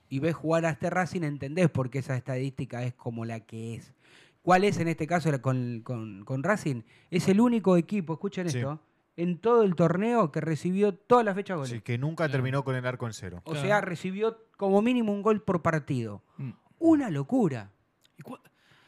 y 0.10 0.20
ves 0.20 0.36
jugar 0.36 0.65
a 0.65 0.72
este 0.72 0.89
Racing, 0.89 1.22
entendés 1.24 1.70
por 1.70 1.89
qué 1.89 2.00
esa 2.00 2.15
estadística 2.15 2.84
es 2.84 2.94
como 2.94 3.25
la 3.25 3.41
que 3.41 3.75
es. 3.75 3.94
¿Cuál 4.41 4.63
es 4.63 4.77
en 4.80 4.88
este 4.88 5.06
caso 5.08 5.30
con, 5.41 5.82
con- 5.84 6.25
con 6.25 6.44
Racing? 6.44 6.82
Es 7.12 7.27
el 7.27 7.39
único 7.39 7.77
equipo, 7.77 8.13
escuchen 8.13 8.50
Sí. 8.50 8.58
esto, 8.58 8.80
en 9.15 9.38
todo 9.38 9.63
el 9.63 9.75
torneo 9.75 10.32
que 10.32 10.41
recibió 10.41 10.94
todas 10.96 11.24
las 11.24 11.36
fechas 11.36 11.58
goles. 11.58 11.72
Así 11.72 11.82
que 11.82 11.98
nunca 11.98 12.24
Claro. 12.25 12.32
terminó 12.32 12.63
con 12.63 12.75
el 12.75 12.86
arco 12.86 13.06
en 13.08 13.13
cero. 13.13 13.41
O 13.46 13.51
Claro. 13.51 13.65
sea, 13.68 13.82
recibió 13.82 14.38
como 14.58 14.82
mínimo 14.82 15.12
un 15.13 15.22
gol 15.22 15.41
por 15.44 15.62
partido. 15.62 16.24
Mm. 16.38 16.51
Una 16.80 17.10
locura. 17.12 17.72
¿Y 18.18 18.24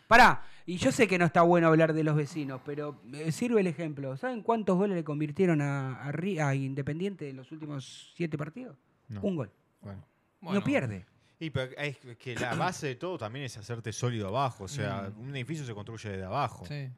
Pará, 0.07 0.43
y 0.65 0.77
yo 0.77 0.91
sé 0.91 1.07
que 1.07 1.17
no 1.17 1.25
está 1.25 1.41
bueno 1.41 1.67
hablar 1.67 1.93
de 1.93 2.03
los 2.03 2.15
vecinos, 2.15 2.61
pero 2.65 3.01
eh, 3.13 3.31
sirve 3.31 3.61
el 3.61 3.67
ejemplo. 3.67 4.15
¿Saben 4.17 4.41
cuántos 4.41 4.77
goles 4.77 4.95
le 4.95 5.03
convirtieron 5.03 5.61
a, 5.61 6.01
a 6.03 6.11
Ri- 6.11 6.39
a 6.43 6.55
Independiente 6.55 7.29
en 7.29 7.37
los 7.37 7.51
últimos 7.51 8.11
siete 8.15 8.37
partidos? 8.37 8.77
No. 9.09 9.21
Un 9.21 9.35
gol. 9.35 9.51
Bueno. 9.81 10.05
bueno, 10.41 10.59
no 10.59 10.65
pierde. 10.65 11.05
Y 11.39 11.49
pero 11.49 11.71
es 11.77 11.97
que 12.17 12.35
la 12.35 12.55
base 12.55 12.87
de 12.87 12.95
todo 12.95 13.17
también 13.17 13.45
es 13.45 13.57
hacerte 13.57 13.91
sólido 13.91 14.29
abajo. 14.29 14.63
O 14.63 14.67
sea, 14.69 15.11
Mm. 15.13 15.19
un 15.21 15.35
edificio 15.35 15.65
se 15.65 15.73
construye 15.73 16.09
desde 16.11 16.23
abajo, 16.23 16.65
Sí. 16.65 16.89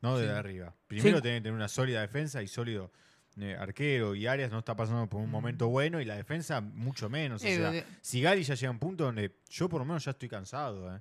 no 0.00 0.18
desde 0.18 0.32
Sí. 0.32 0.38
arriba. 0.38 0.74
Primero 0.88 1.18
Sí. 1.18 1.22
tenés 1.22 1.38
que 1.38 1.42
tener 1.44 1.54
una 1.54 1.68
sólida 1.68 2.00
defensa 2.00 2.42
y 2.42 2.48
sólido 2.48 2.90
eh, 3.38 3.56
arquero. 3.58 4.14
Y 4.14 4.26
Arias 4.26 4.50
no 4.50 4.58
está 4.58 4.74
pasando 4.76 5.08
por 5.08 5.20
un 5.22 5.30
momento 5.30 5.68
bueno 5.68 6.00
y 6.00 6.04
la 6.04 6.16
defensa 6.16 6.60
mucho 6.60 7.08
menos. 7.08 7.42
O 7.42 7.46
Eh, 7.46 7.56
sea, 7.56 7.84
Sigali 8.02 8.42
ya 8.42 8.54
llega 8.54 8.68
a 8.68 8.72
un 8.72 8.78
punto 8.78 9.04
donde 9.04 9.36
yo 9.48 9.68
por 9.70 9.80
lo 9.80 9.86
menos 9.86 10.04
ya 10.04 10.10
estoy 10.10 10.28
cansado. 10.28 10.94
¿eh? 10.94 11.00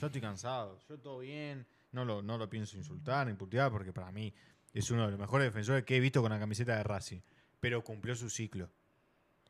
Yo 0.00 0.06
estoy 0.06 0.20
cansado. 0.20 0.78
Yo 0.88 0.98
todo 0.98 1.18
bien. 1.20 1.66
No 1.92 2.04
lo, 2.04 2.22
no 2.22 2.36
lo 2.38 2.48
pienso 2.50 2.76
insultar 2.76 3.26
ni 3.26 3.34
putear 3.34 3.70
porque 3.70 3.92
para 3.92 4.10
mí 4.12 4.32
es 4.72 4.90
uno 4.90 5.04
de 5.06 5.10
los 5.12 5.20
mejores 5.20 5.46
defensores 5.46 5.84
que 5.84 5.96
he 5.96 6.00
visto 6.00 6.20
con 6.20 6.30
la 6.30 6.38
camiseta 6.38 6.76
de 6.76 6.82
Racing. 6.82 7.20
Pero 7.60 7.82
cumplió 7.82 8.14
su 8.14 8.28
ciclo. 8.28 8.68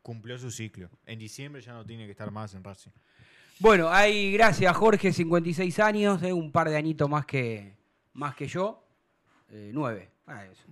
cumplió 0.03 0.39
su 0.39 0.51
ciclo. 0.53 0.89
En 1.05 1.19
diciembre 1.19 1.61
ya 1.61 1.73
no 1.73 1.85
tiene 1.85 2.05
que 2.05 2.13
estar 2.13 2.31
más 2.31 2.55
en 2.55 2.63
Racing. 2.63 2.93
Bueno, 3.59 3.89
hay, 3.91 4.33
gracias 4.33 4.77
Jorge, 4.77 5.13
56 5.13 5.79
años, 5.81 6.23
eh, 6.23 6.33
un 6.33 6.53
par 6.53 6.69
de 6.69 6.77
añitos 6.77 7.09
más 7.09 7.27
que, 7.27 7.75
más 8.13 8.37
que 8.37 8.47
yo. 8.47 8.87
Eh, 9.49 9.71
nueve. 9.73 10.11
Ah, 10.27 10.45
eso. 10.45 10.63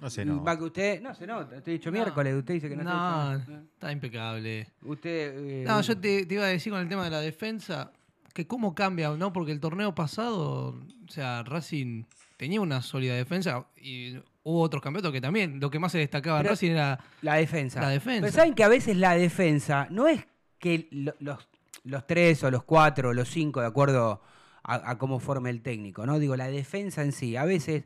No 0.00 0.10
sé, 0.10 0.24
no. 0.24 0.40
Más 0.42 0.56
que 0.56 0.64
usted, 0.64 1.00
no 1.02 1.14
se 1.14 1.26
nota, 1.26 1.56
estoy 1.56 1.74
dicho 1.74 1.90
No. 1.90 1.98
miércoles, 1.98 2.34
usted 2.34 2.54
dice 2.54 2.68
que 2.68 2.76
no, 2.76 2.82
No, 2.84 2.90
está 3.36 3.38
dicho- 3.52 3.62
está 3.74 3.92
impecable. 3.92 4.66
Usted. 4.82 5.38
eh, 5.62 5.64
No, 5.66 5.80
yo 5.80 5.98
te, 5.98 6.26
te 6.26 6.34
iba 6.34 6.44
a 6.44 6.48
decir 6.48 6.72
con 6.72 6.80
el 6.82 6.88
tema 6.88 7.04
de 7.04 7.10
la 7.10 7.20
defensa, 7.20 7.92
que 8.34 8.46
cómo 8.46 8.74
cambia, 8.74 9.10
¿no? 9.10 9.32
Porque 9.32 9.52
el 9.52 9.60
torneo 9.60 9.94
pasado, 9.94 10.74
o 11.06 11.10
sea, 11.10 11.42
Racing 11.44 12.04
tenía 12.36 12.60
una 12.60 12.82
sólida 12.82 13.14
defensa 13.14 13.66
y 13.80 14.16
hubo 14.42 14.60
otros 14.60 14.82
campeonatos 14.82 15.12
que 15.12 15.20
también, 15.20 15.60
lo 15.60 15.70
que 15.70 15.78
más 15.78 15.92
se 15.92 15.98
destacaba 15.98 16.40
en 16.40 16.46
Racing 16.46 16.72
era... 16.72 16.98
La 17.22 17.34
defensa. 17.36 17.80
La 17.80 17.88
defensa. 17.88 18.20
Pero 18.22 18.32
saben 18.32 18.54
que 18.54 18.64
a 18.64 18.68
veces 18.68 18.96
la 18.96 19.16
defensa 19.16 19.86
no 19.90 20.08
es 20.08 20.26
que 20.58 20.88
lo- 20.90 21.14
los, 21.20 21.48
los 21.84 22.06
tres 22.06 22.42
o 22.44 22.50
los 22.50 22.64
cuatro 22.64 23.10
o 23.10 23.12
los 23.14 23.28
cinco, 23.28 23.60
de 23.60 23.66
acuerdo 23.68 24.20
a, 24.64 24.90
a 24.90 24.98
cómo 24.98 25.20
forme 25.20 25.50
el 25.50 25.62
técnico, 25.62 26.04
¿no? 26.04 26.18
Digo, 26.18 26.34
la 26.36 26.48
defensa 26.48 27.02
en 27.02 27.12
sí, 27.12 27.36
a 27.36 27.44
veces 27.44 27.84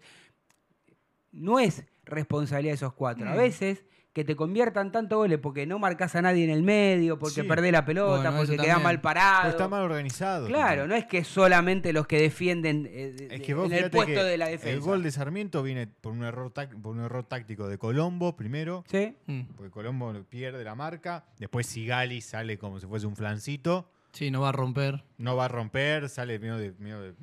no 1.33 1.59
es 1.61 1.85
responsabilidad 2.05 2.73
de 2.73 2.76
esos 2.76 2.95
cuatro. 2.95 3.28
A 3.28 3.35
Mm. 3.35 3.37
veces 3.37 3.85
que 4.18 4.25
te 4.25 4.34
conviertan 4.34 4.90
tanto 4.90 5.18
goles 5.18 5.38
porque 5.38 5.64
no 5.64 5.78
marcas 5.78 6.16
a 6.16 6.22
nadie 6.22 6.42
en 6.42 6.50
el 6.50 6.62
medio, 6.64 7.18
porque 7.18 7.42
Sí. 7.42 7.48
perdés 7.48 7.70
la 7.70 7.84
pelota, 7.84 8.30
Bueno, 8.30 8.37
porque 8.37 8.56
quedás 8.56 8.82
mal 8.82 9.00
parado. 9.00 9.38
Pero 9.42 9.50
está 9.50 9.68
mal 9.68 9.82
organizado. 9.82 10.46
Claro, 10.48 10.82
también. 10.82 10.88
no 10.88 10.94
es 10.96 11.04
que 11.06 11.22
solamente 11.22 11.92
los 11.92 12.06
que 12.08 12.20
defienden 12.20 12.88
eh, 12.90 13.28
Es 13.30 13.40
que 13.42 13.54
vos 13.54 13.70
en 13.70 13.84
el 13.84 13.90
puesto 13.90 14.12
que 14.14 14.22
de 14.25 14.37
la 14.38 14.48
defensa. 14.48 14.70
El 14.75 14.80
gol 14.80 15.02
de 15.04 15.12
Sarmiento 15.12 15.62
viene 15.62 15.87
por 15.87 16.12
un 16.12 16.25
error 16.25 16.52
por 16.52 16.96
un 16.96 17.00
error 17.04 17.25
táctico 17.25 17.68
de 17.68 17.78
Colombo 17.78 18.34
primero, 18.37 18.82
¿Sí? 18.90 19.14
Mm, 19.26 19.42
porque 19.56 19.70
Colombo 19.70 20.12
pierde 20.28 20.64
la 20.64 20.75
marca, 20.75 21.25
después 21.38 21.66
Sigali 21.66 22.20
sale 22.20 22.58
como 22.58 22.80
si 22.80 22.87
fuese 22.87 23.06
un 23.06 23.14
flancito, 23.14 23.90
Sí, 24.12 24.30
no 24.30 24.40
va 24.40 24.48
a 24.48 24.52
romper. 24.52 25.04
no 25.18 25.36
va 25.36 25.44
a 25.44 25.48
romper, 25.48 26.08
sale 26.08 26.38
medio 26.38 26.56
de 26.56 26.72
medio 26.78 27.00
de, 27.00 27.14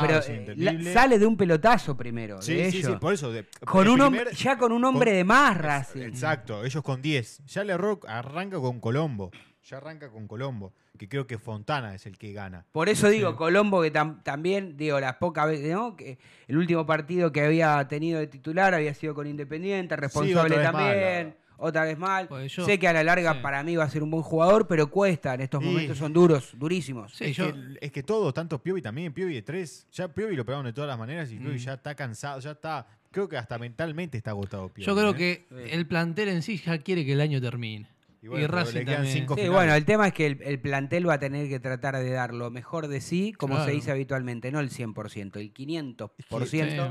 pero 0.00 0.20
eh, 0.26 0.54
la- 0.56 0.92
sale 0.92 1.18
de 1.18 1.26
un 1.26 1.36
pelotazo 1.36 1.96
primero. 1.96 2.40
Sí, 2.42 2.54
de 2.54 2.70
sí, 2.70 2.82
sí, 2.82 2.92
por 3.00 3.14
eso. 3.14 3.32
de- 3.32 3.46
Con 3.64 3.88
un 3.88 3.98
primer- 3.98 4.32
ya 4.34 4.56
con 4.58 4.72
un 4.72 4.84
hombre 4.84 5.10
con- 5.10 5.16
de 5.16 5.24
más, 5.24 5.56
es- 5.56 5.62
Racing. 5.62 6.02
Exacto, 6.02 6.64
ellos 6.64 6.82
con 6.82 7.00
10. 7.02 7.42
Ya 7.46 7.62
error 7.62 8.00
arranca 8.08 8.58
con 8.58 8.80
Colombo. 8.80 9.30
Ya 9.62 9.76
arranca 9.76 10.10
con 10.10 10.26
Colombo, 10.26 10.72
que 10.98 11.08
creo 11.08 11.26
que 11.26 11.38
Fontana 11.38 11.94
es 11.94 12.06
el 12.06 12.16
que 12.18 12.32
gana. 12.32 12.64
Por 12.72 12.88
eso 12.88 13.08
digo. 13.08 13.36
Colombo, 13.36 13.82
que 13.82 13.92
tam- 13.92 14.22
también, 14.22 14.76
digo, 14.76 14.98
las 14.98 15.16
pocas 15.16 15.46
veces, 15.46 15.72
¿no? 15.72 15.94
Que 15.96 16.18
el 16.48 16.56
último 16.56 16.86
partido 16.86 17.30
que 17.30 17.42
había 17.42 17.86
tenido 17.86 18.18
de 18.18 18.26
titular 18.26 18.74
había 18.74 18.94
sido 18.94 19.14
con 19.14 19.26
Independiente, 19.26 19.94
responsable 19.96 20.56
mal, 20.56 20.72
también, 20.72 21.36
otra 21.60 21.84
vez 21.84 21.96
mal. 21.98 22.26
Pues 22.28 22.52
yo- 22.52 22.64
sé 22.64 22.78
que 22.78 22.88
a 22.88 22.92
la 22.92 23.04
larga 23.04 23.34
sí. 23.34 23.38
para 23.42 23.62
mí 23.62 23.76
va 23.76 23.84
a 23.84 23.90
ser 23.90 24.02
un 24.02 24.10
buen 24.10 24.22
jugador, 24.22 24.66
pero 24.66 24.90
cuesta, 24.90 25.34
en 25.34 25.42
estos 25.42 25.62
Sí. 25.62 25.68
momentos 25.68 25.98
son 25.98 26.12
duros, 26.12 26.50
durísimos. 26.56 27.14
Sí, 27.14 27.24
es, 27.26 27.36
yo- 27.36 27.52
que, 27.52 27.78
es 27.80 27.92
que 27.92 28.02
todos, 28.02 28.32
tanto 28.34 28.62
Piovi 28.62 28.82
también, 28.82 29.12
Piovi 29.12 29.34
de 29.34 29.42
3. 29.42 29.86
Ya 29.92 30.08
Piovi 30.08 30.34
lo 30.36 30.44
pegaron 30.44 30.66
de 30.66 30.72
todas 30.72 30.88
las 30.88 30.98
maneras 30.98 31.30
y 31.30 31.36
Piovi 31.38 31.54
Mm. 31.56 31.58
ya 31.58 31.74
está 31.74 31.94
cansado, 31.94 32.40
ya 32.40 32.52
está. 32.52 32.86
Creo 33.12 33.28
que 33.28 33.36
hasta 33.36 33.58
mentalmente 33.58 34.16
está 34.16 34.30
agotado 34.30 34.68
Piovi. 34.68 34.86
Yo 34.86 34.94
creo 34.96 35.10
¿eh? 35.10 35.16
que 35.16 35.46
el 35.74 35.86
plantel 35.86 36.28
en 36.28 36.42
sí 36.42 36.58
ya 36.58 36.78
quiere 36.78 37.04
que 37.04 37.12
el 37.12 37.20
año 37.20 37.40
termine. 37.40 37.88
Y 38.22 38.28
bueno, 38.28 38.44
y 38.44 38.46
Racing 38.48 38.84
cinco 39.06 39.34
Sí, 39.34 39.48
bueno, 39.48 39.72
el 39.74 39.86
tema 39.86 40.06
es 40.08 40.12
que 40.12 40.26
el, 40.26 40.42
el 40.42 40.60
plantel 40.60 41.08
va 41.08 41.14
a 41.14 41.18
tener 41.18 41.48
que 41.48 41.58
tratar 41.58 41.96
de 41.96 42.10
dar 42.10 42.34
lo 42.34 42.50
mejor 42.50 42.86
de 42.88 43.00
sí, 43.00 43.32
como 43.32 43.64
se 43.64 43.70
dice 43.70 43.90
habitualmente, 43.90 44.52
no 44.52 44.60
el 44.60 44.68
100%, 44.68 45.40
el 45.40 45.54
500%. 45.54 46.10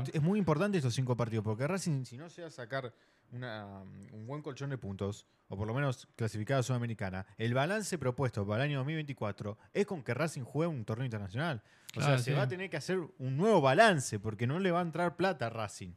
Es 0.02 0.10
que 0.10 0.16
Es 0.18 0.22
muy 0.22 0.40
importante 0.40 0.78
estos 0.78 0.92
cinco 0.92 1.16
partidos, 1.16 1.44
porque 1.44 1.68
Racing, 1.68 2.04
si 2.04 2.16
no 2.16 2.28
se 2.28 2.42
va 2.42 2.48
a 2.48 2.50
sacar 2.50 2.92
una, 3.32 3.82
un 4.12 4.26
buen 4.26 4.42
colchón 4.42 4.70
de 4.70 4.78
puntos, 4.78 5.26
o 5.48 5.56
por 5.56 5.66
lo 5.66 5.74
menos 5.74 6.08
clasificada 6.16 6.62
Sudamericana, 6.62 7.26
el 7.38 7.54
balance 7.54 7.98
propuesto 7.98 8.46
para 8.46 8.64
el 8.64 8.70
año 8.70 8.78
2024 8.78 9.58
es 9.72 9.86
con 9.86 10.02
que 10.02 10.14
Racing 10.14 10.42
juegue 10.42 10.68
un 10.72 10.84
torneo 10.84 11.04
internacional. 11.04 11.62
O 11.90 11.98
Claro, 11.98 12.14
sea, 12.16 12.18
se 12.18 12.34
va 12.34 12.42
a 12.42 12.48
tener 12.48 12.70
que 12.70 12.76
hacer 12.76 12.98
un 13.18 13.36
nuevo 13.36 13.60
balance, 13.60 14.18
porque 14.20 14.46
no 14.46 14.58
le 14.60 14.70
va 14.70 14.78
a 14.78 14.82
entrar 14.82 15.16
plata 15.16 15.46
a 15.46 15.50
Racing. 15.50 15.92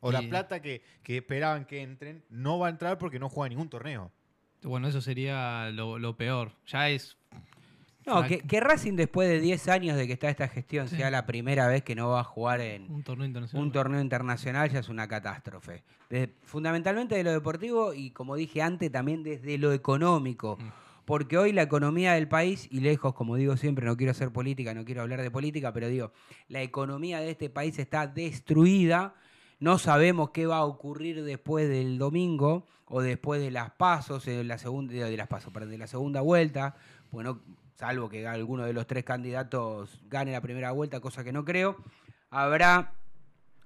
O 0.00 0.12
la 0.12 0.20
plata 0.22 0.60
que, 0.62 0.82
que 1.02 1.16
esperaban 1.18 1.64
que 1.64 1.82
entren 1.82 2.24
no 2.28 2.58
va 2.58 2.68
a 2.68 2.70
entrar 2.70 2.98
porque 2.98 3.18
no 3.18 3.28
juega 3.28 3.48
ningún 3.48 3.68
torneo. 3.68 4.12
Bueno, 4.62 4.88
eso 4.88 5.00
sería 5.00 5.70
lo, 5.70 5.98
lo 5.98 6.16
peor. 6.16 6.52
Ya 6.66 6.88
es. 6.88 7.16
No, 8.08 8.26
que, 8.26 8.40
que 8.40 8.60
Racing 8.60 8.94
después 8.94 9.28
de 9.28 9.40
10 9.40 9.68
años 9.68 9.96
de 9.96 10.06
que 10.06 10.14
está 10.14 10.28
esta 10.28 10.48
gestión 10.48 10.88
Sí. 10.88 10.96
sea 10.96 11.10
la 11.10 11.26
primera 11.26 11.68
vez 11.68 11.82
que 11.82 11.94
no 11.94 12.08
va 12.08 12.20
a 12.20 12.24
jugar 12.24 12.60
en 12.60 12.90
un 12.90 13.02
torneo 13.02 13.26
internacional. 13.26 13.66
un 13.66 13.72
torneo 13.72 14.00
internacional 14.00 14.70
ya 14.70 14.78
es 14.80 14.88
una 14.88 15.06
catástrofe. 15.06 15.82
Fundamentalmente 16.42 17.14
de 17.14 17.22
lo 17.24 17.32
deportivo 17.32 17.92
y 17.92 18.10
como 18.10 18.34
dije 18.36 18.62
antes 18.62 18.90
también 18.90 19.22
desde 19.22 19.58
lo 19.58 19.72
económico. 19.72 20.56
Mm. 20.60 20.68
Porque 21.04 21.38
hoy 21.38 21.52
la 21.52 21.62
economía 21.62 22.12
del 22.12 22.28
país, 22.28 22.68
y 22.70 22.80
lejos, 22.80 23.14
como 23.14 23.36
digo 23.36 23.56
siempre, 23.56 23.86
no 23.86 23.96
quiero 23.96 24.10
hacer 24.10 24.30
política, 24.30 24.74
no 24.74 24.84
quiero 24.84 25.00
hablar 25.00 25.22
de 25.22 25.30
política, 25.30 25.72
pero 25.72 25.88
digo, 25.88 26.12
la 26.48 26.60
economía 26.60 27.20
de 27.20 27.30
este 27.30 27.48
país 27.48 27.78
está 27.78 28.06
destruida. 28.06 29.14
No 29.58 29.78
sabemos 29.78 30.30
qué 30.30 30.46
va 30.46 30.58
a 30.58 30.64
ocurrir 30.64 31.24
después 31.24 31.66
del 31.66 31.96
domingo 31.96 32.66
o 32.84 33.00
después 33.00 33.40
de 33.40 33.50
las 33.50 33.70
pasos, 33.70 34.26
de 34.26 34.44
la 34.44 34.58
segunda, 34.58 34.92
de 34.92 35.16
las 35.16 35.28
pasos, 35.28 35.50
perdón, 35.50 35.70
de 35.70 35.78
la 35.78 35.86
segunda 35.86 36.20
vuelta. 36.20 36.76
Bueno, 37.10 37.40
salvo 37.78 38.08
que 38.08 38.26
alguno 38.26 38.64
de 38.64 38.72
los 38.72 38.88
tres 38.88 39.04
candidatos 39.04 40.00
gane 40.08 40.32
la 40.32 40.40
primera 40.40 40.72
vuelta, 40.72 41.00
cosa 41.00 41.22
que 41.22 41.32
no 41.32 41.44
creo. 41.44 41.76
Habrá 42.28 42.92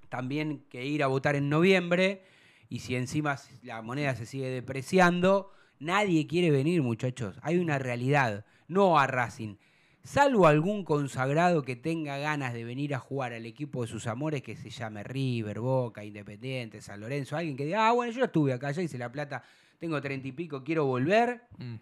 también 0.09 0.63
que 0.69 0.85
ir 0.85 1.01
a 1.01 1.07
votar 1.07 1.35
en 1.35 1.49
noviembre. 1.49 2.23
Y 2.69 2.79
si 2.79 2.95
encima 2.95 3.37
la 3.63 3.81
moneda 3.81 4.15
se 4.15 4.27
sigue 4.27 4.49
depreciando, 4.49 5.51
nadie 5.79 6.27
quiere 6.27 6.51
venir, 6.51 6.83
muchachos. 6.83 7.39
Hay 7.41 7.57
una 7.57 7.79
realidad, 7.79 8.45
no 8.67 8.99
a 8.99 9.07
Racing. 9.07 9.55
Salvo 10.03 10.45
algún 10.45 10.83
consagrado 10.83 11.63
que 11.63 11.75
tenga 11.75 12.17
ganas 12.17 12.53
de 12.53 12.65
venir 12.65 12.93
a 12.93 12.99
jugar 12.99 13.33
al 13.33 13.45
equipo 13.47 13.81
de 13.81 13.87
sus 13.87 14.05
amores, 14.05 14.43
que 14.43 14.55
se 14.55 14.69
llame 14.69 15.01
River, 15.03 15.59
Boca, 15.59 16.03
Independiente, 16.03 16.81
San 16.81 16.99
Lorenzo, 16.99 17.35
alguien 17.35 17.57
que 17.57 17.65
diga, 17.65 17.87
ah, 17.87 17.93
bueno, 17.93 18.11
yo 18.11 18.25
estuve 18.25 18.53
acá, 18.53 18.71
ya 18.71 18.81
hice 18.81 18.97
la 18.97 19.11
plata, 19.11 19.43
tengo 19.79 19.99
treinta 20.01 20.27
y 20.27 20.33
pico, 20.33 20.63
quiero 20.63 20.85
volver, 20.85 21.41
Mm. 21.57 21.75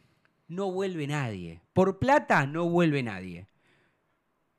No 0.52 0.70
vuelve 0.70 1.08
nadie. 1.08 1.62
Por 1.72 1.98
plata 1.98 2.46
no 2.46 2.70
vuelve 2.70 3.02
nadie. 3.02 3.48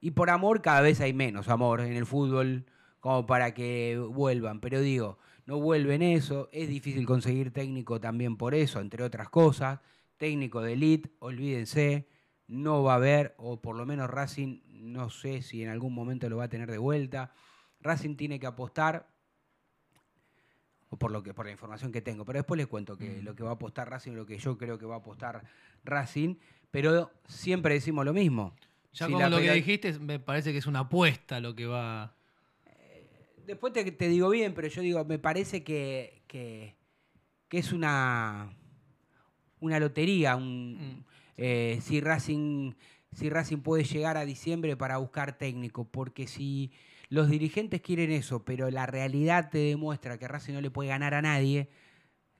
Y 0.01 0.13
por 0.13 0.31
amor 0.31 0.63
cada 0.63 0.81
vez 0.81 1.03
hay 1.03 1.13
menos 1.13 1.51
amor 1.51 1.83
en 1.83 1.93
el 1.93 2.07
fútbol 2.07 2.65
como 2.99 3.27
para 3.27 3.53
que 3.53 3.99
vuelvan. 3.99 4.61
Pero 4.61 4.81
digo, 4.81 5.19
no 5.45 5.61
vuelven 5.61 6.01
eso. 6.01 6.49
Es 6.51 6.69
difícil 6.69 7.05
conseguir 7.05 7.53
técnico 7.53 8.01
también 8.01 8.39
por 8.39 8.55
eso, 8.55 8.81
entre 8.81 9.05
otras 9.05 9.29
cosas. 9.29 9.81
Técnico 10.17 10.63
de 10.63 10.73
elite, 10.73 11.11
olvídense, 11.19 12.09
no 12.47 12.83
va 12.83 12.95
a 12.95 12.97
haber, 12.97 13.35
o 13.37 13.61
por 13.61 13.77
lo 13.77 13.85
menos 13.85 14.09
Racing, 14.09 14.63
no 14.69 15.11
sé 15.11 15.43
si 15.43 15.63
en 15.63 15.69
algún 15.69 15.93
momento 15.93 16.31
lo 16.31 16.39
va 16.39 16.45
a 16.45 16.49
tener 16.49 16.71
de 16.71 16.79
vuelta. 16.79 17.35
Racing 17.81 18.17
tiene 18.17 18.41
que 18.41 18.47
apostar, 18.47 19.12
o 20.93 20.97
por, 20.99 21.11
lo 21.11 21.23
que, 21.23 21.33
por 21.33 21.47
la 21.47 21.53
información 21.53 21.91
que 21.91 22.03
tengo, 22.03 22.27
pero 22.27 22.39
después 22.39 22.59
les 22.59 22.67
cuento 22.67 22.99
que 22.99 23.21
Mm. 23.23 23.25
lo 23.25 23.35
que 23.35 23.43
va 23.43 23.51
a 23.51 23.55
apostar 23.55 23.89
Racing, 23.89 24.13
lo 24.13 24.27
que 24.27 24.37
yo 24.39 24.59
creo 24.59 24.79
que 24.79 24.85
va 24.85 24.97
a 24.97 24.99
apostar 24.99 25.43
Racing, 25.85 26.35
pero 26.71 27.11
siempre 27.27 27.73
decimos 27.73 28.05
lo 28.05 28.13
mismo. 28.13 28.55
Ya 28.93 29.07
Si 29.07 29.13
como 29.13 29.27
lo 29.31 29.39
que 29.39 29.53
dijiste, 29.55 29.99
me 29.99 30.19
parece 30.21 30.53
que 30.53 30.59
es 30.59 30.67
una 30.67 30.81
apuesta 30.81 31.41
lo 31.41 31.55
que 31.57 31.65
va. 31.67 32.15
Después 33.47 33.73
te, 33.73 33.91
te 33.91 34.09
digo 34.09 34.29
bien, 34.29 34.53
pero 34.53 34.69
yo 34.69 34.83
digo, 34.83 35.03
me 35.07 35.19
parece 35.19 35.65
que, 35.65 36.23
que, 36.27 36.75
que 37.49 37.59
es 37.59 37.73
una, 37.73 38.53
una 39.61 39.81
lotería. 39.81 40.37
un- 40.37 40.99
Mm. 40.99 41.05
eh, 41.39 41.79
si, 41.81 42.01
Racing, 42.03 42.73
si 43.13 43.31
Racing 43.31 43.59
puede 43.63 43.85
llegar 43.85 44.19
a 44.19 44.27
diciembre 44.27 44.77
para 44.77 44.99
buscar 44.99 45.39
técnico, 45.39 45.85
porque 45.85 46.27
si 46.27 46.71
los 47.13 47.29
dirigentes 47.29 47.83
quieren 47.83 48.11
eso, 48.11 48.43
pero 48.43 48.71
la 48.71 48.87
realidad 48.87 49.51
te 49.51 49.59
demuestra 49.59 50.17
que 50.17 50.27
Racing 50.27 50.55
no 50.55 50.63
le 50.63 50.71
puede 50.71 50.89
ganar 50.89 51.13
a 51.13 51.21
nadie, 51.21 51.69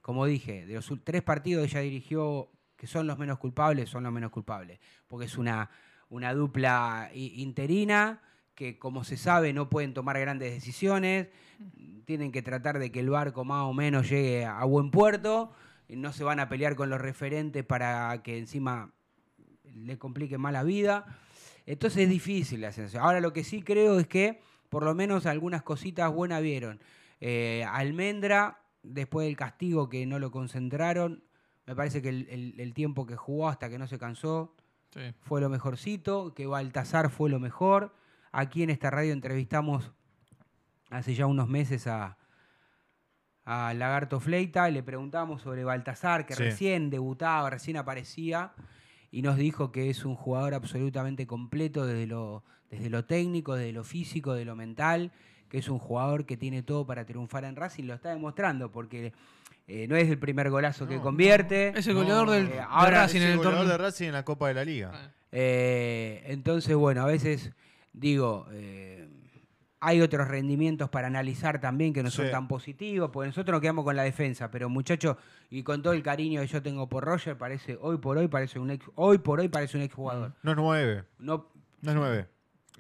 como 0.01 0.25
dije, 0.25 0.65
de 0.65 0.73
los 0.73 0.91
tres 1.05 1.21
partidos 1.21 1.67
ella 1.67 1.81
dirigió 1.81 2.49
que 2.75 2.87
son 2.87 3.07
los 3.07 3.19
menos 3.19 3.39
culpables, 3.39 3.91
son 3.91 4.05
los 4.05 4.13
menos 4.15 4.31
culpables, 4.31 4.81
porque 5.09 5.27
es 5.27 5.37
una, 5.37 5.69
una 6.09 6.33
dupla 6.33 7.11
interina 7.13 8.23
que 8.55 8.79
como 8.79 9.05
se 9.05 9.19
sabe 9.19 9.53
no 9.53 9.69
pueden 9.69 9.93
tomar 9.93 10.19
grandes 10.19 10.55
decisiones, 10.55 11.29
tienen 12.07 12.33
que 12.33 12.41
tratar 12.41 12.79
de 12.79 12.91
que 12.91 13.01
el 13.01 13.11
barco 13.11 13.45
más 13.45 13.65
o 13.65 13.75
menos 13.75 14.09
llegue 14.09 14.47
a 14.47 14.65
buen 14.65 14.91
puerto, 14.91 15.53
no 15.91 16.15
se 16.15 16.25
van 16.25 16.41
a 16.41 16.49
pelear 16.49 16.77
con 16.77 16.89
los 16.89 16.99
referentes 16.99 17.63
para 17.63 18.23
que 18.23 18.39
encima 18.39 18.95
le 19.65 19.99
complique 19.99 20.39
más 20.39 20.55
la 20.55 20.63
vida. 20.63 21.05
Entonces 21.67 22.05
es 22.05 22.09
difícil 22.09 22.63
la 22.63 22.69
ascensión. 22.69 23.03
Ahora 23.03 23.21
lo 23.21 23.35
que 23.35 23.45
sí 23.45 23.61
creo 23.61 23.99
es 23.99 24.07
que 24.07 24.41
por 24.73 24.85
lo 24.85 24.95
menos 24.95 25.27
algunas 25.27 25.63
cositas 25.63 26.11
buenas 26.11 26.41
vieron. 26.41 26.81
Eh, 27.21 27.63
Almendra, 27.71 28.63
después 28.83 29.27
del 29.27 29.37
castigo 29.37 29.91
que 29.91 30.07
no 30.07 30.19
lo 30.19 30.31
concentraron, 30.31 31.23
me 31.67 31.77
parece 31.77 32.01
que 32.01 32.09
el, 32.09 32.27
el- 32.31 32.55
el 32.59 32.73
tiempo 32.73 33.05
que 33.05 33.15
jugó 33.15 33.51
hasta 33.51 33.69
que 33.69 33.79
no 33.79 33.87
se 33.87 33.99
cansó 33.99 34.57
fue 35.21 35.43
lo 35.43 35.51
mejorcito, 35.51 36.33
que 36.33 36.47
Baltasar 36.47 37.11
fue 37.11 37.29
lo 37.29 37.39
mejor. 37.39 37.95
Aquí 38.33 38.63
en 38.63 38.71
esta 38.71 38.89
radio 38.91 39.13
entrevistamos 39.13 39.93
hace 40.89 41.15
ya 41.15 41.27
unos 41.27 41.49
meses 41.51 41.87
a, 41.87 42.17
a 43.45 43.75
Lagarto 43.75 44.21
Fleita 44.21 44.71
y 44.71 44.73
le 44.73 44.83
preguntamos 44.83 45.43
sobre 45.43 45.65
Baltasar, 45.65 46.25
que 46.25 46.35
Sí. 46.35 46.45
recién 46.45 46.89
debutaba, 46.89 47.51
recién 47.51 47.77
aparecía, 47.77 48.53
y 49.13 49.23
nos 49.23 49.37
dijo 49.37 49.71
que 49.71 49.91
es 49.91 50.05
un 50.05 50.17
jugador 50.17 50.55
absolutamente 50.55 51.27
completo 51.27 51.87
desde 51.87 52.07
lo, 52.07 52.43
desde 52.71 52.91
lo 52.91 53.05
técnico, 53.05 53.55
desde 53.55 53.73
lo 53.73 53.85
físico, 53.85 54.33
de 54.33 54.45
lo 54.47 54.57
mental, 54.57 55.13
que 55.51 55.59
es 55.59 55.69
un 55.69 55.79
jugador 55.79 56.25
que 56.25 56.39
tiene 56.39 56.63
todo 56.63 56.87
para 56.87 57.05
triunfar 57.05 57.45
en 57.45 57.55
Racing, 57.55 57.85
lo 57.85 57.95
está 57.95 58.09
demostrando, 58.09 58.73
porque 58.73 59.13
eh, 59.69 59.87
no 59.87 59.97
es 59.97 60.09
el 60.09 60.19
primer 60.19 60.49
golazo 60.51 60.89
que 60.89 60.99
convierte. 60.99 61.79
Es 61.79 61.87
el 61.87 61.95
goleador 61.95 62.31
del, 62.31 62.47
eh, 62.47 62.51
de 62.53 62.61
ahora 62.61 63.03
Racing 63.03 63.19
Es 63.19 63.23
en 63.23 63.29
el 63.29 63.33
el 63.33 63.37
goleador 63.37 63.59
torneo. 63.59 63.79
de 63.79 63.85
Racing 63.85 64.07
en 64.07 64.13
la 64.13 64.25
Copa 64.25 64.49
de 64.49 64.55
la 64.55 64.65
Liga. 64.65 64.91
Ah. 64.95 65.11
Eh, 65.31 66.23
entonces, 66.27 66.75
bueno, 66.75 67.03
a 67.03 67.07
veces 67.07 67.53
digo, 67.93 68.47
eh, 68.53 69.09
hay 69.85 70.01
otros 70.01 70.29
rendimientos 70.29 70.89
para 70.91 71.09
analizar 71.09 71.61
también 71.61 71.93
que 71.93 72.03
no 72.05 72.11
son 72.11 72.27
Sí. 72.27 72.31
tan 72.31 72.47
positivos, 72.47 73.11
porque 73.13 73.27
nosotros 73.27 73.53
nos 73.53 73.61
quedamos 73.61 73.85
con 73.85 73.97
la 73.97 74.05
defensa, 74.05 74.51
pero 74.51 74.69
muchachos, 74.69 75.17
y 75.51 75.63
con 75.65 75.83
todo 75.83 75.93
el 75.93 76.03
cariño 76.03 76.41
que 76.41 76.47
yo 76.47 76.63
tengo 76.63 76.89
por 76.89 77.05
Roger, 77.05 77.37
parece, 77.37 77.77
hoy 77.81 77.99
por 77.99 78.17
hoy 78.17 78.29
parece 78.29 78.59
un 78.61 78.71
ex, 78.71 78.85
hoy 78.95 79.19
por 79.19 79.41
hoy 79.41 79.49
parece 79.49 79.77
un 79.77 79.83
exjugador. 79.83 80.33
No 80.43 80.51
es 80.53 80.57
nueve. 80.57 81.05
No, 81.19 81.49
No 81.83 81.91
es 81.91 81.97
nueve. 81.97 82.29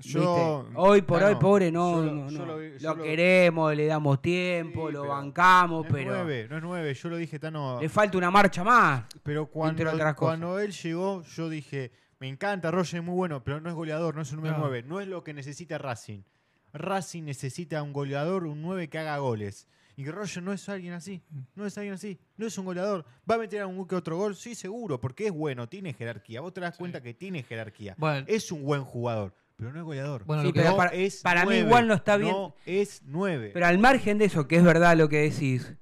Yo, 0.01 0.67
hoy 0.75 1.03
por 1.03 1.23
hoy, 1.23 1.35
pobre, 1.37 1.71
no, 1.71 1.97
Yo 1.97 2.03
lo- 2.07 2.13
no, 2.15 2.31
yo 2.31 2.39
no. 2.39 2.47
lo 2.47 2.59
vi- 2.59 2.79
yo 2.79 2.91
lo, 2.91 2.97
lo- 2.97 3.03
queremos, 3.03 3.77
le 3.77 3.87
damos 3.87 4.23
tiempo, 4.23 4.87
Sí, 4.89 4.95
lo 4.95 5.03
pero 5.03 5.13
bancamos, 5.15 5.83
No 5.83 5.87
es 5.89 5.93
pero 6.05 6.15
nueve, 6.15 6.47
no 6.49 6.57
es 6.57 6.63
nueve. 6.63 6.95
Yo 6.95 7.09
lo 7.11 7.17
dije, 7.17 7.39
Tano. 7.39 7.79
le 7.81 7.89
falta 7.89 8.17
una 8.17 8.31
marcha 8.31 8.65
más. 8.65 9.05
Pero 9.23 9.47
cuando, 9.47 9.85
cuando 10.17 10.59
él 10.59 10.73
llegó, 10.73 11.23
yo 11.23 11.49
dije, 11.49 11.93
me 12.21 12.29
encanta, 12.29 12.71
Roger 12.71 13.01
es 13.01 13.05
muy 13.05 13.15
bueno, 13.15 13.45
pero 13.45 13.61
no 13.61 13.69
es 13.69 13.75
goleador, 13.75 14.15
no 14.17 14.23
es 14.23 14.31
un 14.33 14.37
número. 14.37 14.57
9. 14.59 14.83
No 14.83 15.01
es 15.01 15.09
lo 15.09 15.23
que 15.23 15.35
necesita 15.35 15.77
Racing. 15.79 16.23
Racing 16.73 17.25
necesita 17.25 17.83
un 17.83 17.93
goleador, 17.93 18.45
un 18.45 18.63
9 18.63 18.89
que 18.89 18.99
haga 18.99 19.19
goles. 19.19 19.69
Y 19.95 20.07
Roger 20.07 20.43
no 20.43 20.53
es 20.55 20.67
alguien 20.71 20.95
así. 20.95 21.21
No 21.55 21.67
es 21.67 21.77
alguien 21.77 21.95
así. 21.95 22.19
No 22.39 22.47
es 22.47 22.57
un 22.57 22.65
goleador. 22.65 23.05
¿Va 23.31 23.35
a 23.35 23.39
meter 23.39 23.61
a 23.61 23.67
un 23.67 23.87
que 23.87 23.95
otro 23.95 24.17
gol? 24.17 24.35
Sí, 24.35 24.55
seguro, 24.55 24.99
porque 25.01 25.27
es 25.27 25.33
bueno, 25.33 25.69
tiene 25.69 25.93
jerarquía. 25.93 26.41
Vos 26.41 26.55
te 26.55 26.63
das 26.63 26.77
cuenta 26.79 27.03
que 27.03 27.13
tiene 27.13 27.43
jerarquía. 27.43 27.95
Bueno, 27.99 28.25
Es 28.27 28.51
un 28.51 28.65
buen 28.65 28.85
jugador, 28.85 29.35
pero 29.57 29.71
no 29.71 29.79
es 29.81 29.85
goleador. 29.85 30.25
Bueno, 30.25 30.43
Sí, 30.43 30.49
lo 30.49 30.55
que 30.55 30.61
pero 30.61 30.71
no 30.71 30.77
para- 30.79 30.91
es 30.95 31.21
para 31.21 31.45
mí 31.45 31.57
igual 31.57 31.87
no 31.89 31.95
está 31.95 32.17
bien. 32.17 32.33
No 32.33 32.55
es 32.65 33.03
9. 33.05 33.51
Pero 33.53 33.67
al 33.67 33.79
margen 33.79 34.17
de 34.17 34.25
eso, 34.25 34.49
que 34.49 34.57
es 34.57 34.65
verdad 34.65 34.97
lo 34.97 35.11
que 35.11 35.19
decís, 35.31 35.75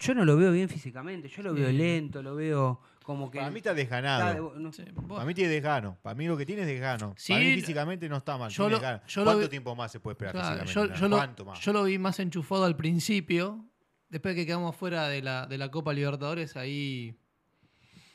yo 0.00 0.14
no 0.14 0.24
lo 0.24 0.36
veo 0.38 0.50
bien 0.50 0.70
físicamente, 0.70 1.28
yo 1.28 1.42
lo 1.42 1.52
veo 1.54 1.70
lento, 1.70 2.22
lo 2.22 2.34
veo 2.34 2.80
como 3.04 3.30
que... 3.30 3.38
Para 3.38 3.50
mí 3.50 3.58
está 3.58 3.70
está 3.70 3.76
desganado. 3.80 4.50
de- 4.54 4.58
no- 4.60 4.72
sí, 4.72 4.82
vos- 4.94 5.04
Para 5.18 5.24
mí 5.24 5.34
tiene 5.34 5.50
desgano. 5.52 5.96
Para 6.02 6.14
mí 6.16 6.26
lo 6.26 6.36
que 6.36 6.44
tiene 6.46 6.62
es 6.62 6.66
desgano. 6.68 7.14
Sí, 7.16 7.32
Para 7.34 7.44
mí 7.44 7.54
físicamente 7.54 8.08
no 8.08 8.16
está 8.16 8.36
mal. 8.36 8.50
yo 8.50 8.68
lo- 8.68 8.80
yo 8.80 9.24
¿Cuánto 9.24 9.38
vi- 9.42 9.48
tiempo 9.48 9.76
más 9.76 9.92
se 9.92 10.00
puede 10.00 10.14
esperar 10.14 10.32
claro, 10.34 10.62
físicamente? 10.62 10.94
yo, 10.94 11.00
yo 11.00 11.08
lo, 11.08 11.16
¿Cuánto 11.18 11.44
más? 11.44 11.60
yo 11.60 11.72
lo 11.72 11.84
vi 11.84 11.98
más 11.98 12.18
enchufado 12.18 12.64
al 12.64 12.74
principio. 12.76 13.64
Después 14.08 14.34
que 14.34 14.46
quedamos 14.46 14.74
fuera 14.74 15.06
de 15.08 15.22
la, 15.22 15.46
de 15.46 15.58
la 15.58 15.70
Copa 15.70 15.92
Libertadores, 15.92 16.56
ahí 16.56 17.16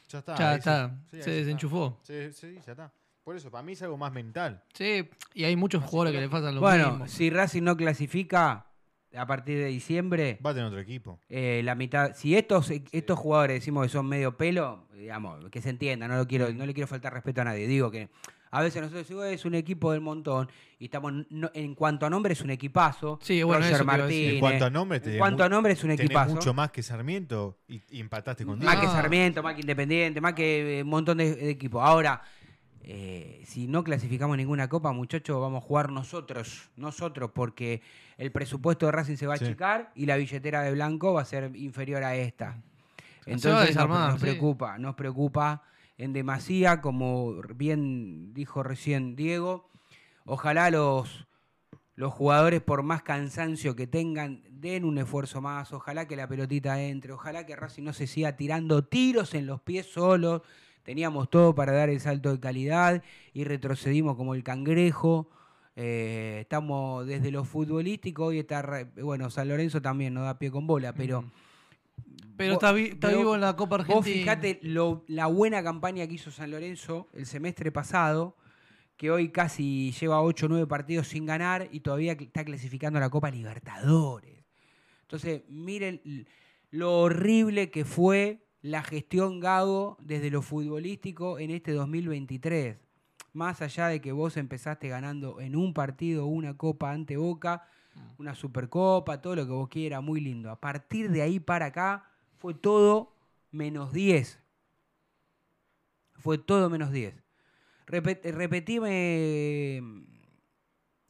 ya 0.07 0.19
está. 0.19 0.35
ya 0.35 0.49
ahí 0.51 0.57
está, 0.57 0.97
sí, 1.11 1.21
se 1.21 1.31
desenchufó. 1.31 1.99
está. 2.03 2.31
Sí, 2.31 2.47
sí, 2.55 2.59
ya 2.65 2.71
está. 2.71 2.91
Por 3.23 3.35
eso, 3.35 3.51
para 3.51 3.61
mí 3.61 3.73
es 3.73 3.81
algo 3.83 3.95
más 3.97 4.11
mental. 4.11 4.63
Sí, 4.73 5.07
y 5.35 5.43
hay 5.43 5.55
muchos 5.55 5.83
jugadores 5.83 6.13
que 6.13 6.21
le 6.21 6.29
pasan 6.29 6.55
lo 6.55 6.61
Bueno, 6.61 6.91
mismo. 6.91 7.07
si 7.07 7.29
Racing 7.29 7.61
no 7.61 7.77
clasifica 7.77 8.65
a 9.15 9.25
partir 9.25 9.57
de 9.57 9.65
diciembre, 9.65 10.39
Va 10.45 10.51
a 10.51 10.53
tener 10.53 10.67
otro 10.67 10.79
equipo. 10.79 11.19
eh, 11.29 11.61
la 11.63 11.75
mitad, 11.75 12.13
si 12.15 12.35
estos, 12.35 12.71
estos 12.91 13.17
jugadores 13.17 13.55
decimos 13.55 13.83
que 13.85 13.89
son 13.89 14.05
medio 14.07 14.37
pelo, 14.37 14.87
digamos, 14.93 15.43
que 15.49 15.61
se 15.61 15.69
entienda, 15.69 16.07
no 16.07 16.15
lo 16.17 16.27
quiero, 16.27 16.51
no 16.53 16.65
le 16.65 16.73
quiero 16.73 16.87
faltar 16.87 17.13
respeto 17.13 17.41
a 17.41 17.45
nadie, 17.45 17.67
digo 17.67 17.89
que 17.91 18.09
a 18.51 18.61
veces 18.63 18.81
nosotros 18.81 19.03
decimos 19.03 19.25
es 19.25 19.45
un 19.45 19.53
equipo 19.53 19.91
del 19.91 20.01
montón 20.01 20.49
y 20.79 20.85
estamos 20.85 21.13
no- 21.29 21.51
en 21.53 21.75
cuanto 21.75 22.05
a 22.07 22.09
nombre 22.09 22.33
es 22.33 22.41
un 22.41 22.49
equipazo. 22.49 23.19
Sí, 23.21 23.43
bueno, 23.43 23.61
Roger. 23.63 23.83
Martínez. 23.85 24.33
En 24.33 24.39
cuanto 24.39 24.65
a 24.65 24.69
nombres, 24.71 25.05
en 25.05 25.17
cuanto 25.19 25.43
a 25.43 25.49
nombre 25.49 25.73
es 25.73 25.83
un 25.83 25.89
tenés 25.89 26.05
equipazo. 26.05 26.33
mucho 26.35 26.53
más 26.55 26.71
que 26.71 26.81
Sarmiento 26.81 27.59
y, 27.67 27.81
y 27.91 27.99
empataste 27.99 28.45
con 28.45 28.57
Más 28.57 28.75
Diego. 28.75 28.81
que. 28.81 28.87
Sarmiento, 28.87 29.43
más 29.43 29.53
que 29.53 29.61
Independiente, 29.61 30.19
más 30.19 30.33
que 30.33 30.79
eh, 30.79 30.83
un 30.83 30.89
montón 30.89 31.17
de, 31.19 31.35
de 31.35 31.49
equipos. 31.51 31.83
Ahora, 31.83 32.21
eh, 32.91 33.43
si 33.45 33.67
no 33.67 33.83
clasificamos 33.83 34.35
ninguna 34.35 34.67
copa, 34.67 34.91
muchachos, 34.91 35.39
vamos 35.39 35.63
a 35.63 35.67
jugar 35.67 35.91
nosotros, 35.91 36.71
nosotros, 36.75 37.29
porque 37.35 37.83
el 38.17 38.31
presupuesto 38.31 38.87
de 38.87 38.91
Racing 38.91 39.15
se 39.15 39.27
va 39.27 39.35
a 39.35 39.37
Sí. 39.37 39.45
achicar 39.45 39.91
y 39.93 40.07
la 40.07 40.15
billetera 40.17 40.63
de 40.63 40.71
Blanco 40.71 41.13
va 41.13 41.21
a 41.21 41.25
ser 41.25 41.55
inferior 41.55 42.03
a 42.03 42.15
esta. 42.15 42.57
Entonces 43.27 43.51
nos, 43.51 43.67
desarmar, 43.67 44.11
nos 44.13 44.19
sí. 44.21 44.25
preocupa, 44.25 44.79
nos 44.79 44.95
preocupa 44.95 45.61
en 45.99 46.13
demasía, 46.13 46.81
como 46.81 47.35
bien 47.55 48.33
dijo 48.33 48.63
recién 48.63 49.15
Diego. 49.15 49.69
Ojalá 50.25 50.71
los, 50.71 51.27
los 51.93 52.11
jugadores, 52.11 52.59
por 52.59 52.81
más 52.81 53.03
cansancio 53.03 53.75
que 53.75 53.85
tengan, 53.85 54.41
den 54.49 54.83
un 54.83 54.97
esfuerzo 54.97 55.41
más. 55.41 55.73
Ojalá 55.73 56.07
que 56.07 56.15
la 56.15 56.27
pelotita 56.27 56.81
entre. 56.81 57.11
Ojalá 57.13 57.45
que 57.45 57.55
Racing 57.55 57.83
no 57.83 57.93
se 57.93 58.07
siga 58.07 58.35
tirando 58.35 58.83
tiros 58.83 59.35
en 59.35 59.45
los 59.45 59.61
pies 59.61 59.85
solos. 59.91 60.41
Teníamos 60.93 61.29
todo 61.29 61.53
para 61.53 61.71
dar 61.71 61.91
el 61.91 61.99
salto 61.99 62.31
de 62.31 62.39
calidad 62.39 63.03
y 63.31 63.43
retrocedimos 63.43 64.15
como 64.15 64.33
el 64.33 64.43
cangrejo. 64.43 65.29
Eh, 65.75 66.39
estamos 66.41 67.05
desde 67.05 67.29
lo 67.29 67.43
futbolístico. 67.43 68.25
Hoy 68.25 68.39
está, 68.39 68.87
bueno, 68.99 69.29
San 69.29 69.49
Lorenzo 69.49 69.83
también 69.83 70.15
no 70.15 70.23
da 70.23 70.39
pie 70.39 70.49
con 70.49 70.65
bola, 70.65 70.91
pero. 70.95 71.25
Pero 72.35 72.55
vos- 72.55 72.63
está, 72.63 72.71
vi- 72.71 72.85
está 72.85 73.07
pero 73.09 73.19
vivo 73.19 73.35
en 73.35 73.41
la 73.41 73.55
Copa 73.55 73.75
Argentina. 73.75 73.97
Vos 73.99 74.03
fijate 74.07 74.57
lo- 74.63 75.03
la 75.07 75.27
buena 75.27 75.61
campaña 75.61 76.07
que 76.07 76.15
hizo 76.15 76.31
San 76.31 76.49
Lorenzo 76.49 77.07
el 77.13 77.27
semestre 77.27 77.71
pasado, 77.71 78.35
que 78.97 79.11
hoy 79.11 79.29
casi 79.29 79.91
lleva 79.91 80.23
8 80.23 80.47
o 80.47 80.49
9 80.49 80.65
partidos 80.65 81.07
sin 81.09 81.27
ganar 81.27 81.69
y 81.71 81.81
todavía 81.81 82.13
está 82.13 82.43
clasificando 82.43 82.97
a 82.97 83.01
la 83.01 83.11
Copa 83.11 83.29
Libertadores. 83.29 84.43
Entonces, 85.03 85.43
miren 85.49 86.01
lo 86.71 87.01
horrible 87.01 87.69
que 87.69 87.85
fue 87.85 88.39
la 88.61 88.83
gestión 88.83 89.39
Gago 89.39 89.97
desde 90.01 90.29
lo 90.31 90.41
futbolístico 90.41 91.39
en 91.39 91.51
este 91.51 91.71
2023. 91.71 92.77
Más 93.33 93.61
allá 93.61 93.87
de 93.87 94.01
que 94.01 94.11
vos 94.11 94.37
empezaste 94.37 94.89
ganando 94.89 95.39
en 95.39 95.55
un 95.55 95.73
partido 95.73 96.25
una 96.25 96.57
copa 96.57 96.91
ante 96.91 97.15
Boca, 97.15 97.67
una 98.17 98.33
supercopa, 98.35 99.21
todo 99.21 99.35
lo 99.35 99.45
que 99.45 99.51
vos 99.51 99.69
quieras, 99.69 100.01
muy 100.01 100.19
lindo. 100.19 100.49
A 100.49 100.59
partir 100.59 101.09
de 101.11 101.21
ahí 101.21 101.39
para 101.39 101.67
acá 101.67 102.05
fue 102.37 102.53
todo 102.53 103.13
menos 103.51 103.93
10. 103.93 104.39
Fue 106.15 106.37
todo 106.37 106.69
menos 106.69 106.91
10. 106.91 107.13
Repet- 107.87 108.21
repetime, 108.31 109.81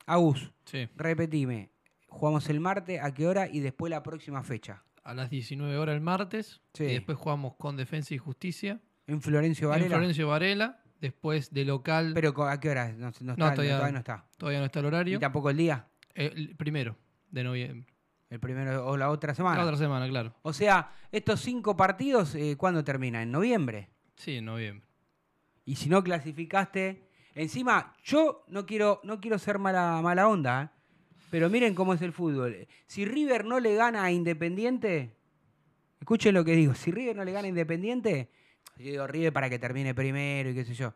Agus, 0.06 0.52
Sí, 0.66 0.88
repetime. 0.96 1.72
Jugamos 2.08 2.50
el 2.50 2.60
martes, 2.60 3.00
¿a 3.02 3.14
qué 3.14 3.28
hora? 3.28 3.48
Y 3.48 3.60
después 3.60 3.90
la 3.90 4.02
próxima 4.04 4.44
fecha. 4.44 4.84
A 5.10 5.14
las 5.14 5.30
19 5.30 5.78
horas 5.78 5.96
el 5.96 6.02
martes. 6.02 6.62
Sí. 6.74 6.84
Y 6.86 6.94
después 6.94 7.18
jugamos 7.18 7.56
con 7.56 7.76
Defensa 7.78 8.14
y 8.14 8.18
Justicia. 8.18 8.80
En 9.08 9.22
Florencio 9.22 9.70
Varela. 9.70 9.86
En 9.88 9.92
Florencio 9.92 10.28
Varela. 10.28 10.82
Después 11.02 11.54
de 11.54 11.66
local. 11.66 12.12
Pero 12.14 12.34
¿a 12.44 12.60
qué 12.60 12.70
hora? 12.70 12.92
No, 12.94 13.06
no 13.06 13.10
está, 13.10 13.24
no, 13.24 13.36
todavía- 13.36 13.76
todavía 13.78 13.92
no 13.94 14.00
está. 14.00 14.26
todavía 14.38 14.60
no 14.60 14.66
está 14.66 14.80
el 14.80 14.86
¿Y 14.86 14.88
horario. 14.88 15.20
tampoco 15.20 15.50
el 15.50 15.58
día? 15.58 15.88
El 16.14 16.56
primero 16.58 16.98
de 17.32 17.44
noviembre. 17.44 17.94
El 18.30 18.40
primero 18.40 18.86
o 18.86 18.98
la 18.98 19.10
otra 19.10 19.34
semana. 19.34 19.58
La 19.58 19.64
otra 19.64 19.78
semana, 19.78 20.08
claro. 20.08 20.36
O 20.44 20.54
sea, 20.54 20.92
estos 21.12 21.40
cinco 21.40 21.76
partidos, 21.76 22.36
eh, 22.36 22.56
¿cuándo 22.58 22.84
terminan? 22.84 23.24
¿En 23.24 23.32
noviembre? 23.32 23.90
Sí, 24.16 24.36
en 24.36 24.46
noviembre. 24.46 24.86
Y 25.66 25.76
si 25.78 25.88
no 25.90 26.04
clasificaste, 26.04 27.08
encima, 27.34 27.94
yo 28.04 28.44
no 28.50 28.66
quiero, 28.66 29.00
no 29.04 29.20
quiero 29.20 29.40
ser 29.40 29.58
mala, 29.58 30.00
mala 30.04 30.28
onda, 30.28 30.64
¿eh? 30.64 30.79
Pero 31.30 31.50
miren 31.50 31.76
cómo 31.76 31.94
es 31.94 32.02
el 32.02 32.14
fútbol. 32.14 32.68
Si 32.88 33.06
River 33.06 33.46
no 33.46 33.60
le 33.60 33.76
gana 33.76 34.04
a 34.04 34.12
Independiente, 34.12 35.16
escuchen 36.00 36.34
lo 36.34 36.44
que 36.44 36.54
digo, 36.54 36.74
si 36.74 36.92
River 36.92 37.16
no 37.16 37.24
le 37.24 37.32
gana 37.32 37.46
a 37.46 37.50
Independiente, 37.50 38.30
yo 38.78 38.92
digo 38.92 39.08
River 39.08 39.34
para 39.34 39.50
que 39.50 39.60
termine 39.60 39.94
primero 39.94 40.50
y 40.50 40.56
qué 40.56 40.66
sé 40.66 40.74
yo, 40.74 40.94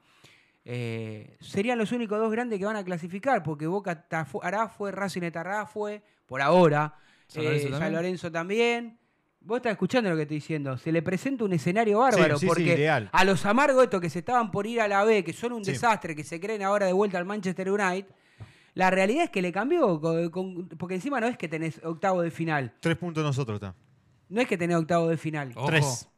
eh, 0.65 1.35
serían 1.41 1.77
los 1.77 1.91
únicos 1.91 2.17
dos 2.19 2.31
grandes 2.31 2.57
que 2.57 2.65
van 2.65 2.77
a 2.77 2.83
clasificar, 2.83 3.43
porque 3.43 3.67
Boca 3.67 4.05
hará 4.41 4.67
fue, 4.69 4.91
Racing 4.91 5.23
Etarrá 5.23 5.65
fue, 5.65 6.01
por 6.25 6.41
ahora, 6.41 6.95
San 7.27 7.43
eh, 7.43 7.45
Lorenzo 7.45 7.69
San 7.69 7.71
también. 7.71 7.93
Lorenzo 7.93 8.31
también. 8.31 8.99
Vos 9.41 9.57
estás 9.57 9.73
escuchando 9.73 10.09
lo 10.09 10.15
que 10.15 10.21
estoy 10.21 10.37
diciendo. 10.37 10.77
Se 10.77 10.89
le 10.89 11.01
presenta 11.01 11.43
un 11.43 11.51
escenario 11.51 11.99
bárbaro 11.99 12.37
sí, 12.37 12.41
sí, 12.41 12.47
porque 12.47 12.87
a 12.87 13.25
los 13.25 13.45
amargos 13.45 13.83
estos 13.83 13.99
que 13.99 14.09
se 14.09 14.19
estaban 14.19 14.51
por 14.51 14.65
ir 14.65 14.79
a 14.79 14.87
la 14.87 15.03
B, 15.03 15.21
que 15.21 15.33
son 15.33 15.51
un 15.51 15.63
desastre, 15.63 16.15
que 16.15 16.23
se 16.23 16.39
creen 16.39 16.63
ahora 16.63 16.85
de 16.85 16.93
vuelta 16.93 17.17
al 17.17 17.25
Manchester 17.25 17.69
United, 17.69 18.05
la 18.75 18.89
realidad 18.91 19.25
es 19.25 19.29
que 19.29 19.41
le 19.41 19.51
cambió, 19.51 19.99
con- 20.31 20.67
porque 20.77 20.95
encima 20.95 21.19
no 21.19 21.27
es 21.27 21.37
que 21.37 21.47
tenés 21.47 21.79
octavo 21.83 22.21
de 22.21 22.31
final, 22.31 22.73
Tres 22.79 22.97
puntos 22.97 23.23
nosotros 23.23 23.57
está. 23.57 23.75
no 24.29 24.41
es 24.41 24.47
que 24.47 24.57
tenés 24.57 24.77
octavo 24.77 25.07
de 25.09 25.17
final. 25.17 25.51
Ojo. 25.55 25.67
Tres. 25.67 26.09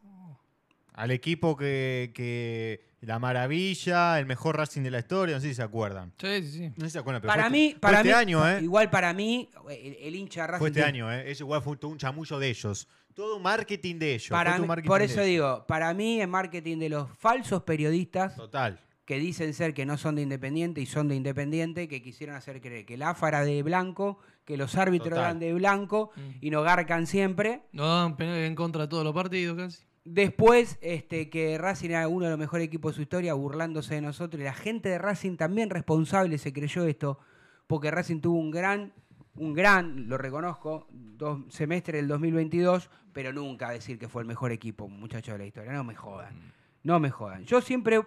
Al 0.93 1.11
equipo 1.11 1.57
que, 1.57 2.11
que 2.15 2.85
la 3.01 3.19
maravilla, 3.19 4.17
el 4.17 4.25
mejor 4.25 4.55
Racing 4.57 4.81
de 4.83 4.91
la 4.91 4.99
historia, 4.99 5.35
no 5.35 5.41
sé 5.41 5.49
si 5.49 5.55
se 5.55 5.61
acuerdan. 5.63 6.13
Sí, 6.17 6.41
sí, 6.43 6.51
sí. 6.51 6.67
No 6.69 6.85
sé 6.85 6.85
si 6.85 6.89
se 6.91 6.99
acuerdan, 6.99 7.21
pero 7.21 7.31
Para 7.33 7.43
fue, 7.43 7.51
mí, 7.51 7.71
fue 7.71 7.79
para 7.81 7.97
este 7.97 8.07
mí, 8.09 8.13
año, 8.13 8.49
¿eh? 8.49 8.61
igual 8.63 8.89
para 8.89 9.13
mí, 9.13 9.49
el, 9.69 9.97
el 9.99 10.15
hincha 10.15 10.41
de 10.43 10.47
Racing 10.47 10.59
Fue 10.59 10.69
este 10.69 10.79
tiene- 10.83 10.87
año, 11.01 11.11
¿eh? 11.11 11.29
Eso 11.29 11.43
igual 11.43 11.61
fue 11.61 11.75
todo 11.75 11.91
un 11.91 11.97
chamullo 11.97 12.39
de 12.39 12.47
ellos. 12.49 12.87
Todo 13.13 13.35
un 13.37 13.43
marketing 13.43 13.95
de 13.99 14.13
ellos. 14.15 14.29
para 14.29 14.51
fue 14.51 14.55
todo 14.55 14.59
mí- 14.59 14.63
un 14.63 14.67
marketing 14.69 14.87
por 14.87 15.01
eso 15.01 15.13
ellos. 15.15 15.25
digo, 15.25 15.65
para 15.67 15.93
mí 15.93 16.21
es 16.21 16.27
marketing 16.29 16.77
de 16.79 16.89
los 16.89 17.09
falsos 17.17 17.63
periodistas 17.63 18.35
Total. 18.35 18.79
Que 19.05 19.19
dicen 19.19 19.53
ser 19.53 19.73
que 19.73 19.85
no 19.85 19.97
son 19.97 20.15
de 20.15 20.23
Independiente 20.23 20.81
y 20.81 20.85
son 20.85 21.07
de 21.07 21.15
Independiente, 21.15 21.87
que 21.87 22.01
quisieron 22.01 22.35
hacer 22.35 22.59
creer 22.61 22.85
que 22.85 22.95
el 22.95 23.03
AFA 23.03 23.27
era 23.29 23.43
de 23.45 23.61
Blanco, 23.63 24.17
que 24.45 24.57
los 24.57 24.75
árbitros 24.75 25.09
Total. 25.09 25.23
eran 25.25 25.39
de 25.39 25.53
blanco 25.53 26.11
Mm. 26.15 26.21
y 26.41 26.49
nos 26.49 26.63
garcan 26.63 27.05
siempre. 27.07 27.61
No 27.71 27.87
dan 27.87 28.15
penal 28.17 28.37
en 28.39 28.55
contra 28.55 28.83
de 28.83 28.87
todos 28.87 29.03
los 29.03 29.13
partidos 29.13 29.57
casi. 29.57 29.83
Después, 30.03 30.77
este, 30.81 31.29
que 31.31 31.57
Racing 31.57 31.89
era 31.89 32.07
uno 32.07 32.25
de 32.25 32.31
los 32.31 32.39
mejores 32.39 32.67
equipos 32.67 32.91
de 32.91 32.95
su 32.97 33.01
historia, 33.01 33.33
burlándose 33.33 33.95
de 33.95 34.01
nosotros. 34.01 34.39
Y 34.39 34.43
la 34.43 34.53
gente 34.53 34.89
de 34.89 34.99
Racing 34.99 35.35
también 35.35 35.71
responsable 35.71 36.37
se 36.37 36.53
creyó 36.53 36.85
esto, 36.85 37.17
porque 37.65 37.89
Racing 37.89 38.21
tuvo 38.21 38.37
un 38.39 38.51
gran, 38.51 38.93
un 39.35 39.53
gran, 39.53 40.07
lo 40.07 40.17
reconozco, 40.19 40.87
dos 40.91 41.41
semestre 41.49 41.97
del 41.97 42.07
2022, 42.07 42.91
pero 43.13 43.33
nunca 43.33 43.71
decir 43.71 43.97
que 43.97 44.07
fue 44.07 44.21
el 44.21 44.27
mejor 44.27 44.51
equipo, 44.51 44.87
muchachos 44.87 45.33
de 45.33 45.39
la 45.39 45.45
historia. 45.47 45.71
No 45.73 45.83
me 45.83 45.95
jodan. 45.95 46.53
No 46.83 46.99
me 46.99 47.09
jodan. 47.09 47.43
Yo 47.45 47.61
siempre 47.61 47.99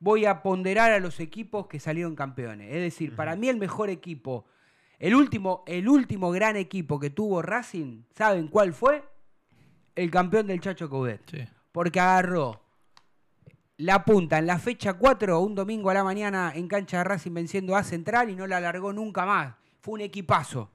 voy 0.00 0.24
a 0.26 0.42
ponderar 0.42 0.92
a 0.92 1.00
los 1.00 1.20
equipos 1.20 1.66
que 1.66 1.80
salieron 1.80 2.14
campeones. 2.14 2.68
Es 2.72 2.80
decir, 2.82 3.14
para 3.16 3.36
mí 3.36 3.48
el 3.48 3.56
mejor 3.56 3.90
equipo, 3.90 4.46
el 4.98 5.14
último, 5.14 5.64
el 5.66 5.88
último 5.88 6.30
gran 6.30 6.56
equipo 6.56 6.98
que 6.98 7.10
tuvo 7.10 7.42
Racing, 7.42 8.02
¿saben 8.14 8.48
cuál 8.48 8.72
fue? 8.72 9.04
El 9.94 10.10
campeón 10.10 10.46
del 10.46 10.60
Chacho 10.60 10.88
Coudet 10.88 11.22
Sí. 11.30 11.44
porque 11.72 11.98
agarró 12.00 12.62
la 13.76 14.04
punta 14.04 14.38
en 14.38 14.46
la 14.46 14.58
fecha 14.58 14.94
4, 14.94 15.40
un 15.40 15.54
domingo 15.54 15.90
a 15.90 15.94
la 15.94 16.02
mañana 16.04 16.52
en 16.54 16.66
cancha 16.68 16.98
de 16.98 17.04
Racing 17.04 17.32
venciendo 17.34 17.76
a 17.76 17.84
Central 17.84 18.28
y 18.30 18.34
no 18.36 18.46
la 18.46 18.60
largó 18.60 18.92
nunca 18.92 19.24
más. 19.24 19.54
Fue 19.80 19.94
un 19.94 20.00
equipazo. 20.00 20.70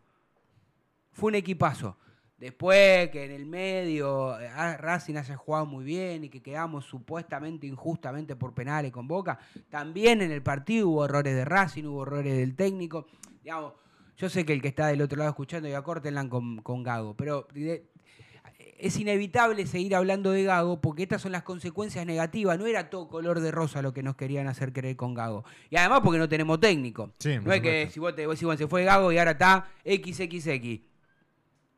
Fue 1.12 1.29
un 1.29 1.36
equipazo. 1.36 1.97
Después 2.37 3.09
que 3.09 3.25
en 3.25 3.31
el 3.31 3.45
medio 3.45 4.39
eh, 4.39 4.77
Racing 4.77 5.15
haya 5.15 5.37
jugado 5.37 5.65
muy 5.65 5.85
bien 5.85 6.25
y 6.25 6.29
que 6.29 6.41
quedamos 6.41 6.85
supuestamente 6.85 7.67
injustamente 7.67 8.35
por 8.35 8.53
penales 8.53 8.91
con 8.91 9.07
Boca, 9.07 9.39
también 9.69 10.21
en 10.21 10.31
el 10.31 10.41
partido 10.41 10.89
hubo 10.89 11.05
errores 11.05 11.35
de 11.35 11.45
Racing, 11.45 11.85
hubo 11.85 12.03
errores 12.03 12.35
del 12.35 12.55
técnico. 12.55 13.07
Digamos, 13.43 13.73
yo 14.17 14.29
sé 14.29 14.45
que 14.45 14.53
el 14.53 14.61
que 14.61 14.67
está 14.69 14.87
del 14.87 15.01
otro 15.01 15.17
lado 15.17 15.29
escuchando 15.29 15.69
ya 15.69 15.81
córtenla 15.81 16.27
con, 16.27 16.57
con 16.57 16.83
Gago, 16.83 17.15
pero 17.15 17.47
es 18.83 18.97
inevitable 18.99 19.65
seguir 19.65 19.95
hablando 19.95 20.31
de 20.31 20.43
Gago 20.43 20.81
porque 20.81 21.03
estas 21.03 21.21
son 21.21 21.31
las 21.31 21.43
consecuencias 21.43 22.05
negativas. 22.05 22.59
No 22.59 22.65
era 22.65 22.89
todo 22.89 23.07
color 23.07 23.39
de 23.39 23.51
rosa 23.51 23.81
lo 23.81 23.93
que 23.93 24.03
nos 24.03 24.15
querían 24.15 24.47
hacer 24.47 24.73
creer 24.73 24.97
con 24.97 25.13
Gago. 25.13 25.45
Y 25.69 25.77
además 25.77 26.01
porque 26.03 26.19
no 26.19 26.27
tenemos 26.27 26.59
técnico. 26.59 27.13
Sí, 27.19 27.37
no 27.41 27.53
es 27.53 27.61
que 27.61 27.89
si 27.89 28.01
vos 28.01 28.13
te 28.13 28.27
vos 28.27 28.37
se 28.37 28.67
fue 28.67 28.83
Gago 28.83 29.11
y 29.11 29.17
ahora 29.17 29.31
está 29.31 29.67
XXX. 29.85 30.92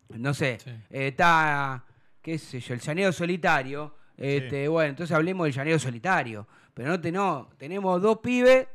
No 0.09 0.33
sé. 0.33 0.59
Sí. 0.63 0.69
eh, 0.89 1.07
está, 1.07 1.83
qué 2.21 2.37
sé 2.37 2.59
yo, 2.59 2.73
el 2.73 2.79
llaneo 2.79 3.11
solitario. 3.11 3.95
Este, 4.17 4.67
Bueno, 4.67 4.91
entonces 4.91 5.15
hablemos 5.15 5.45
del 5.45 5.53
llaneo 5.53 5.79
solitario. 5.79 6.47
Pero 6.73 6.89
no, 6.89 7.01
te, 7.01 7.11
no 7.11 7.49
tenemos 7.57 8.01
dos 8.01 8.19
pibes 8.19 8.67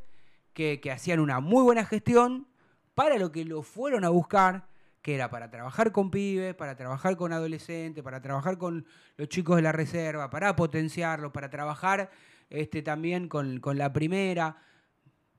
que, 0.53 0.81
que 0.81 0.91
hacían 0.91 1.21
una 1.21 1.41
muy 1.41 1.63
buena 1.63 1.85
gestión 1.85 2.47
para 2.95 3.19
lo 3.19 3.31
que 3.33 3.45
lo 3.45 3.63
fueron 3.63 4.05
a 4.05 4.09
buscar, 4.11 4.67
que 5.03 5.15
era 5.15 5.31
para 5.31 5.51
trabajar 5.51 5.93
con 5.93 6.11
pibes, 6.11 6.55
para 6.55 6.77
trabajar 6.77 7.17
con 7.17 7.33
adolescentes, 7.33 8.05
para 8.05 8.21
trabajar 8.21 8.59
con 8.59 8.87
los 9.17 9.29
chicos 9.29 9.57
de 9.57 9.63
la 9.63 9.73
reserva, 9.73 10.29
para 10.29 10.55
potenciarlos, 10.57 11.33
para 11.33 11.49
trabajar 11.49 12.11
este, 12.51 12.83
también 12.83 13.29
con, 13.29 13.61
con 13.61 13.79
la 13.79 13.93
primera. 13.93 14.57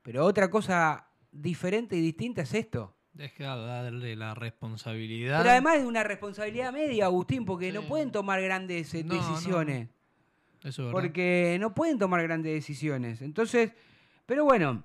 Pero 0.02 0.24
otra 0.24 0.50
cosa 0.50 1.06
diferente 1.30 1.96
y 1.96 2.00
distinta 2.00 2.42
es 2.42 2.54
esto. 2.54 2.94
Es 3.18 3.32
que 3.32 3.44
darle 3.44 4.16
la 4.16 4.34
responsabilidad. 4.34 5.38
Pero 5.40 5.50
además 5.50 5.76
es 5.76 5.84
una 5.84 6.02
responsabilidad 6.02 6.72
media, 6.72 7.04
Agustín, 7.06 7.44
porque 7.44 7.68
Sí. 7.68 7.72
no 7.74 7.82
pueden 7.82 8.10
tomar 8.10 8.40
grandes 8.40 8.92
eh, 8.94 9.04
No, 9.04 9.14
no, 9.14 9.20
decisiones. 9.28 9.88
Eso 10.62 10.68
es 10.68 10.76
verdad. 10.78 10.92
Porque 10.92 11.56
no 11.60 11.74
pueden 11.74 11.98
tomar 11.98 12.22
grandes 12.22 12.52
decisiones. 12.54 13.20
Entonces, 13.20 13.72
pero 14.26 14.44
bueno, 14.44 14.82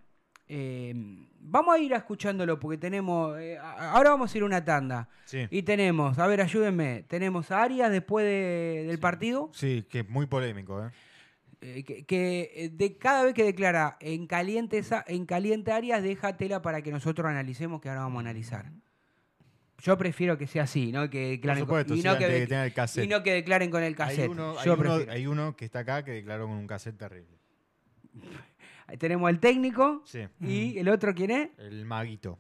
eh, 0.50 0.94
vamos 1.40 1.76
a 1.76 1.80
ir 1.80 1.94
escuchándolo 1.94 2.60
porque 2.60 2.78
tenemos. 2.78 3.38
eh, 3.40 3.58
ahora 3.60 4.10
vamos 4.10 4.34
a 4.34 4.38
ir 4.38 4.44
a 4.44 4.46
una 4.46 4.64
tanda. 4.66 5.08
Sí. 5.26 5.48
Y 5.50 5.62
tenemos, 5.64 6.18
a 6.20 6.28
ver, 6.28 6.42
ayúdenme. 6.42 7.04
Tenemos 7.08 7.50
a 7.52 7.64
Arias 7.64 7.92
después 7.92 8.26
de- 8.26 8.86
del 8.88 9.00
partido. 9.00 9.50
Sí, 9.54 9.86
que 9.90 10.00
es 10.00 10.10
muy 10.10 10.26
polémico, 10.26 10.84
¿eh? 10.86 10.90
Eh, 11.62 11.84
que, 11.84 12.06
que, 12.06 12.52
eh, 12.56 12.70
de 12.70 12.98
cada 12.98 13.24
vez 13.24 13.34
que 13.34 13.44
declara 13.44 13.98
en 14.00 14.28
caliente, 14.28 14.82
en 15.08 15.26
caliente 15.26 15.72
Arias, 15.72 16.04
deja 16.04 16.38
tela 16.38 16.62
para 16.62 16.82
que 16.82 16.92
nosotros 16.92 17.28
analicemos, 17.28 17.82
que 17.82 17.90
ahora 17.90 18.02
vamos 18.02 18.18
a 18.18 18.22
analizar. 18.22 18.72
Yo 19.80 19.96
prefiero 19.98 20.38
que 20.38 20.48
sea 20.48 20.64
así, 20.64 20.92
¿no? 20.92 21.08
Que 21.10 21.30
declaren 21.30 21.66
con- 21.66 21.68
supuesto, 21.68 21.94
y, 21.94 22.02
sí, 22.02 22.08
no 22.08 22.18
que, 22.18 22.28
de 22.28 22.40
que 22.42 22.48
tenga 22.48 22.66
el 22.66 22.74
cassette. 22.74 23.06
y 23.06 23.08
no 23.08 23.22
que 23.22 23.34
declaren 23.34 23.70
con 23.70 23.82
el 23.84 23.90
Hay 23.90 23.94
cassette. 23.96 24.20
hay, 24.22 24.28
uno, 24.30 24.56
prefiero. 24.78 25.12
hay 25.12 25.28
uno 25.28 25.56
que 25.56 25.66
está 25.66 25.80
acá 25.80 26.04
que 26.04 26.12
declaró 26.12 26.48
con 26.48 26.58
un 26.58 26.66
cassette 26.68 26.98
terrible. 26.98 27.38
Ahí 28.88 28.98
Tenemos 29.00 29.28
al 29.30 29.40
técnico 29.40 30.02
Sí. 30.06 30.22
y 30.42 30.80
el 30.80 30.90
otro, 30.90 31.14
¿quién 31.14 31.32
es? 31.32 31.50
El 31.58 31.86
maguito. 31.86 32.40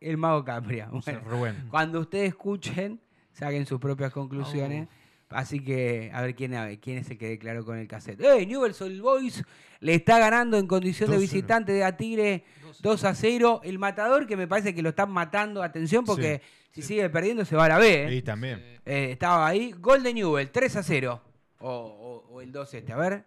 El 0.00 0.16
mago 0.16 0.44
Capria. 0.44 0.88
Bueno, 0.90 1.20
Rubén. 1.26 1.66
cuando 1.70 2.00
ustedes 2.00 2.28
escuchen, 2.28 3.00
saquen 3.32 3.66
sus 3.66 3.78
propias 3.80 4.12
conclusiones. 4.12 4.88
Oh. 4.88 4.99
Así 5.30 5.60
que, 5.60 6.10
a 6.12 6.22
ver 6.22 6.34
quién, 6.34 6.54
a 6.54 6.64
ver 6.66 6.78
quién 6.80 6.98
es 6.98 7.08
el 7.10 7.16
que 7.16 7.28
declaró 7.28 7.64
con 7.64 7.78
el 7.78 7.86
cassette. 7.86 8.20
¡Eh! 8.20 8.44
Newell's 8.46 8.80
Old 8.82 9.00
Boys 9.00 9.44
le 9.78 9.94
está 9.94 10.18
ganando 10.18 10.58
en 10.58 10.66
condición 10.66 11.08
de 11.10 11.16
2-0. 11.16 11.20
visitante 11.20 11.72
de 11.72 11.84
a 11.84 11.96
Tigre 11.96 12.44
2 12.80 13.04
a 13.04 13.14
0. 13.14 13.60
El 13.64 13.78
matador, 13.78 14.26
que 14.26 14.36
me 14.36 14.48
parece 14.48 14.74
que 14.74 14.82
lo 14.82 14.88
están 14.90 15.10
matando, 15.10 15.62
atención, 15.62 16.04
porque 16.04 16.42
si 16.72 16.82
sigue 16.82 17.08
perdiendo 17.10 17.44
se 17.44 17.54
va 17.54 17.66
a 17.66 17.68
la 17.68 17.78
B. 17.78 18.04
¿eh? 18.08 18.14
Y 18.16 18.22
también. 18.22 18.58
Eh, 18.84 19.10
estaba 19.12 19.46
ahí. 19.46 19.72
Gol 19.78 20.02
de 20.02 20.14
Newell, 20.14 20.50
3 20.50 20.76
a 20.76 20.82
0. 20.82 21.22
O, 21.60 21.68
o- 21.70 22.34
o 22.34 22.40
el 22.40 22.50
2 22.50 22.74
este, 22.74 22.92
a 22.92 22.96
ver. 22.96 23.24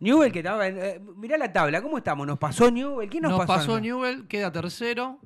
Newell 0.00 0.30
que 0.30 0.40
estaba. 0.40 0.66
en- 0.66 0.78
eh, 0.78 1.00
mirá 1.16 1.38
la 1.38 1.50
tabla, 1.52 1.80
¿cómo 1.80 1.96
estamos? 1.98 2.26
¿Nos 2.26 2.38
pasó 2.38 2.70
Newell? 2.70 3.08
¿Quién 3.08 3.22
nos, 3.22 3.32
Nos 3.32 3.46
pasó? 3.46 3.54
pasó 3.60 3.80
Newell, 3.80 4.26
queda 4.28 4.52
tercero. 4.52 5.18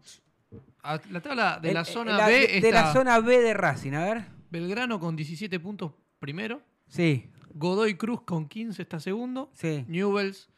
La 1.11 1.21
tabla 1.21 1.59
de 1.61 1.73
la 1.75 1.81
El- 1.81 1.87
zona 1.87 2.17
la- 2.17 2.27
B 2.29 2.33
de, 2.33 2.39
de 2.47 2.57
está 2.69 2.71
la 2.71 2.93
zona 2.93 3.19
B 3.21 3.41
de 3.41 3.53
Racing, 3.55 3.93
a 3.95 4.05
ver. 4.05 4.38
Belgrano 4.51 4.99
con 5.01 5.17
17 5.17 5.59
puntos 5.61 5.93
primero. 6.19 6.63
Sí, 6.87 7.31
Godoy 7.55 7.95
Cruz 7.97 8.23
con 8.23 8.49
15 8.49 8.83
está 8.83 8.99
segundo. 9.01 9.51
sí. 9.55 9.85
Newells 9.89 10.49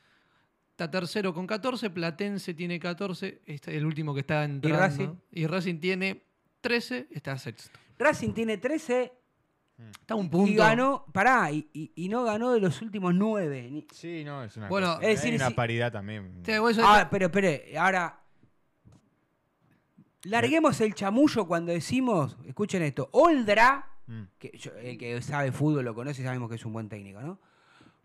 está 0.71 0.91
tercero 0.91 1.35
con 1.35 1.47
14. 1.47 1.91
Platense 1.91 2.55
tiene 2.55 2.79
14. 2.79 3.43
Este 3.47 3.71
es 3.73 3.77
el 3.77 3.85
último 3.87 4.15
que 4.15 4.21
está 4.21 4.45
entrando. 4.45 4.79
Racing? 4.79 5.09
Y 5.33 5.47
Racing 5.47 5.79
tiene 5.81 6.23
13. 6.61 7.09
Está 7.11 7.37
sexto. 7.39 7.71
Racing 7.99 8.33
tiene 8.33 8.57
13 8.59 9.13
Está 9.93 10.15
a 10.15 10.17
un 10.17 10.31
punto. 10.31 10.51
y 10.51 10.55
ganó. 10.55 11.05
Pará, 11.13 11.51
y, 11.51 11.69
y- 11.73 11.93
y 11.97 12.09
no 12.09 12.23
ganó 12.25 12.53
de 12.53 12.61
los 12.61 12.81
últimos 12.83 13.15
9. 13.15 13.87
Sí, 13.93 14.23
no, 14.25 14.45
es 14.45 14.57
una 14.57 14.69
Bueno, 14.69 14.95
cosa. 14.97 15.07
es 15.09 15.17
decir, 15.17 15.31
Hay 15.33 15.37
una 15.37 15.49
si- 15.49 15.55
paridad 15.55 15.93
también. 15.93 16.43
Sí, 16.45 16.53
Ah, 16.83 17.09
pero 17.11 17.27
espere, 17.27 17.77
ahora. 17.79 18.17
Larguemos 20.25 20.81
el 20.81 20.95
chamullo 20.95 21.47
cuando 21.47 21.73
decimos, 21.73 22.37
escuchen 22.47 22.83
esto, 22.83 23.09
Oldra, 23.13 23.87
Mm. 24.07 24.23
que 24.39 24.51
yo- 24.59 24.73
el 24.77 24.99
que 24.99 25.21
sabe 25.23 25.53
fútbol 25.53 25.85
lo 25.85 25.95
conoce 25.95 26.21
y 26.23 26.25
sabemos 26.25 26.49
que 26.49 26.57
es 26.57 26.65
un 26.65 26.73
buen 26.73 26.89
técnico, 26.89 27.21
¿no? 27.21 27.39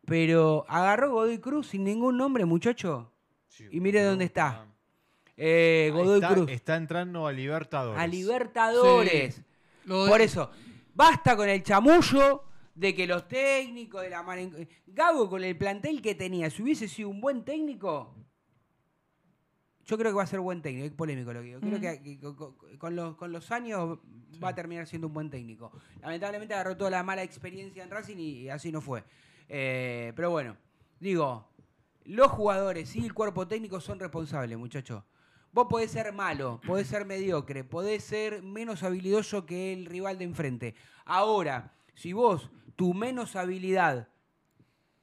Pero 0.05 0.65
agarró 0.67 1.11
Godoy 1.11 1.39
Cruz 1.39 1.67
sin 1.69 1.83
ningún 1.83 2.15
nombre, 2.17 2.45
muchacho. 2.45 3.11
Sí, 3.47 3.65
Y 3.71 3.79
mire 3.79 4.01
no, 4.03 4.09
dónde 4.09 4.25
está. 4.25 4.47
ah. 4.47 4.65
Eh, 5.35 5.89
Godoy 5.93 6.15
está, 6.21 6.33
Cruz. 6.33 6.49
está 6.51 6.75
entrando 6.75 7.25
a 7.27 7.31
Libertadores. 7.33 7.99
A 8.01 8.07
Libertadores. 8.07 9.35
Sí. 9.35 9.43
Por 9.87 10.21
eso, 10.21 10.51
basta 10.93 11.35
con 11.35 11.49
el 11.49 11.63
chamullo 11.63 12.43
de 12.75 12.93
que 12.95 13.07
los 13.07 13.27
técnicos 13.27 14.01
de 14.01 14.09
la 14.09 14.23
mar 14.23 14.37
Gago 14.87 15.29
con 15.29 15.43
el 15.43 15.57
plantel 15.57 16.01
que 16.01 16.15
tenía, 16.15 16.49
si 16.49 16.61
hubiese 16.63 16.87
sido 16.87 17.09
un 17.09 17.19
buen 17.19 17.43
técnico, 17.43 18.13
yo 19.85 19.97
creo 19.97 20.11
que 20.11 20.17
va 20.17 20.23
a 20.23 20.27
ser 20.27 20.39
buen 20.39 20.61
técnico, 20.61 20.85
es 20.87 20.91
polémico 20.91 21.31
lo 21.33 21.41
que 21.41 21.45
digo. 21.47 21.59
Creo 21.59 21.77
Mm. 21.77 21.81
que, 21.81 22.01
que 22.01 22.77
con, 22.77 22.95
los, 22.95 23.15
con 23.15 23.31
los 23.31 23.51
años 23.51 23.99
va 24.43 24.49
a 24.49 24.55
terminar 24.55 24.87
siendo 24.87 25.07
un 25.07 25.13
buen 25.13 25.29
técnico. 25.29 25.71
Lamentablemente 26.01 26.53
agarró 26.53 26.75
toda 26.75 26.89
la 26.89 27.03
mala 27.03 27.23
experiencia 27.23 27.83
en 27.83 27.89
Racing 27.91 28.17
y, 28.17 28.29
y 28.41 28.49
así 28.49 28.71
no 28.71 28.81
fue. 28.81 29.03
Eh, 29.47 30.11
pero 30.15 30.31
bueno, 30.31 30.57
digo, 30.99 31.47
los 32.05 32.31
jugadores 32.31 32.95
y 32.95 33.05
el 33.05 33.13
cuerpo 33.13 33.47
técnico 33.47 33.79
son 33.79 33.99
responsables, 33.99 34.57
muchachos. 34.57 35.03
Vos 35.51 35.67
podés 35.69 35.89
ser 35.91 36.11
malo, 36.11 36.59
podés 36.65 36.87
ser 36.87 37.05
mediocre, 37.05 37.63
podés 37.63 38.03
ser 38.03 38.41
menos 38.43 38.83
habilidoso 38.83 39.45
que 39.45 39.71
el 39.71 39.85
rival 39.85 40.17
de 40.17 40.25
enfrente. 40.25 40.75
Ahora, 41.05 41.73
si 41.93 42.11
vos 42.11 42.49
tu 42.75 42.93
menos 42.93 43.35
habilidad 43.37 44.09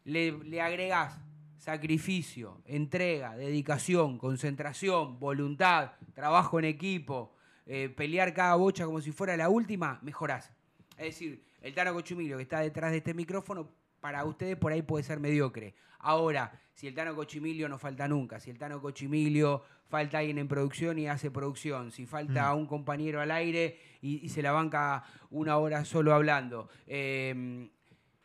le, 0.05 0.33
le 0.45 0.61
agregás 0.61 1.19
sacrificio, 1.63 2.61
entrega, 2.65 3.37
dedicación, 3.37 4.19
concentración, 4.19 5.21
voluntad, 5.21 5.93
trabajo 6.13 6.59
en 6.59 6.65
equipo, 6.65 7.37
eh, 7.67 7.89
pelear 7.89 8.35
cada 8.35 8.57
bocha 8.57 8.85
como 8.85 9.01
si 9.01 9.13
fuera 9.13 9.37
la 9.37 9.49
última, 9.49 10.01
mejorás. 10.03 10.51
Es 10.99 11.07
decir, 11.07 11.45
el 11.61 11.73
Tano 11.73 11.95
Cochumilio 11.95 12.37
que 12.37 12.43
está 12.43 12.59
detrás 12.59 12.91
de 12.91 12.97
este 12.97 13.15
micrófono, 13.15 13.71
para 14.01 14.25
ustedes 14.25 14.57
por 14.57 14.73
ahí 14.73 14.83
puede 14.83 15.05
ser 15.05 15.21
mediocre. 15.21 15.77
Ahora, 16.01 16.61
si 16.75 16.89
el 16.89 16.95
Tano 16.95 17.15
Cochimilio 17.15 17.69
no 17.69 17.79
falta 17.79 18.09
nunca, 18.09 18.41
si 18.41 18.51
el 18.51 18.59
Tano 18.59 18.83
Cochimilio 18.83 19.63
falta 19.87 20.19
alguien 20.19 20.39
en 20.39 20.49
producción 20.49 20.99
y 20.99 21.07
hace 21.07 21.31
producción, 21.31 21.93
si 21.93 22.07
falta 22.07 22.53
un 22.55 22.67
compañero 22.67 23.21
al 23.21 23.31
aire 23.31 23.79
y, 24.01 24.17
y 24.27 24.31
se 24.31 24.43
la 24.43 24.51
banca 24.51 25.05
una 25.31 25.59
hora 25.59 25.85
solo 25.85 26.13
hablando, 26.13 26.69
eh, 26.89 27.71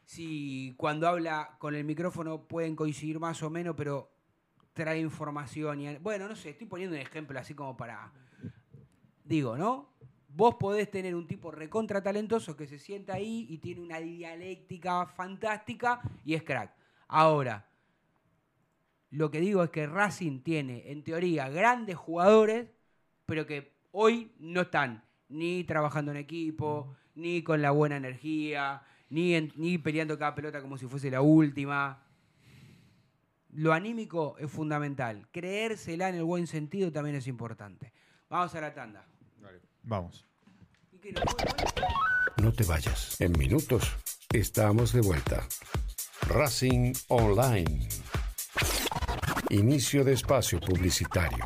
si 0.07 0.73
cuando 0.77 1.05
habla 1.05 1.57
con 1.59 1.75
el 1.75 1.83
micrófono 1.83 2.47
pueden 2.47 2.77
coincidir 2.77 3.19
más 3.19 3.43
o 3.43 3.49
menos, 3.49 3.75
pero 3.75 4.09
trae 4.71 4.99
información. 4.99 5.81
Y, 5.81 5.97
bueno, 5.97 6.29
no 6.29 6.35
sé, 6.37 6.51
estoy 6.51 6.65
poniendo 6.65 6.95
un 6.95 7.01
ejemplo 7.01 7.37
así 7.37 7.53
como 7.53 7.75
para 7.75 8.13
digo, 9.25 9.57
¿no? 9.57 9.89
Vos 10.29 10.55
podés 10.55 10.89
tener 10.89 11.13
un 11.13 11.27
tipo 11.27 11.51
recontra 11.51 12.01
talentoso 12.01 12.55
que 12.55 12.67
se 12.67 12.79
sienta 12.79 13.15
ahí 13.15 13.47
y 13.49 13.57
tiene 13.57 13.81
una 13.81 13.99
dialéctica 13.99 15.07
fantástica 15.07 15.99
y 16.23 16.35
es 16.35 16.43
crack. 16.43 16.73
Ahora, 17.09 17.67
lo 19.09 19.29
que 19.29 19.41
digo 19.41 19.61
es 19.61 19.71
que 19.71 19.87
Racing 19.87 20.39
tiene, 20.39 20.89
en 20.89 21.03
teoría, 21.03 21.49
grandes 21.49 21.97
jugadores, 21.97 22.69
pero 23.25 23.45
que 23.45 23.73
hoy 23.91 24.31
no 24.39 24.61
están 24.61 25.03
ni 25.27 25.65
trabajando 25.65 26.11
en 26.11 26.17
equipo, 26.17 26.95
ni 27.15 27.43
con 27.43 27.61
la 27.61 27.71
buena 27.71 27.97
energía, 27.97 28.83
ni, 29.09 29.33
en- 29.35 29.51
ni 29.55 29.77
peleando 29.77 30.17
cada 30.17 30.35
pelota 30.35 30.61
como 30.61 30.77
si 30.77 30.87
fuese 30.87 31.09
la 31.11 31.21
última. 31.21 32.03
Lo 33.53 33.73
anímico 33.73 34.35
es 34.39 34.51
fundamental. 34.51 35.27
Creérsela 35.31 36.09
en 36.09 36.15
el 36.15 36.23
buen 36.23 36.47
sentido 36.47 36.91
también 36.91 37.15
es 37.15 37.27
importante. 37.27 37.93
Vamos 38.29 38.53
a 38.55 38.61
la 38.61 38.73
tanda. 38.73 39.05
Vamos. 39.83 40.25
¿Y 40.91 40.97
qué, 40.99 41.13
no 41.13 41.21
puedo 41.21 41.37
poner? 41.37 41.73
No 42.43 42.51
te 42.51 42.63
vayas. 42.65 43.19
En 43.21 43.31
minutos 43.31 43.95
estamos 44.31 44.91
de 44.93 45.01
vuelta. 45.01 45.47
Racing 46.27 46.93
Online. 47.07 47.87
Inicio 49.49 50.03
de 50.03 50.13
espacio 50.13 50.59
publicitario. 50.59 51.45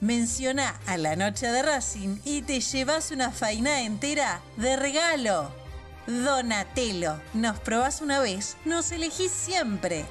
menciona 0.00 0.80
a 0.86 0.96
la 0.96 1.16
noche 1.16 1.46
de 1.46 1.62
Racing 1.62 2.18
y 2.24 2.42
te 2.42 2.60
llevas 2.60 3.10
una 3.10 3.30
faina 3.30 3.82
entera 3.82 4.40
de 4.56 4.76
regalo. 4.76 5.52
Donatello, 6.06 7.20
nos 7.34 7.58
probás 7.60 8.00
una 8.00 8.20
vez, 8.20 8.56
nos 8.64 8.92
elegís 8.92 9.30
siempre. 9.30 10.06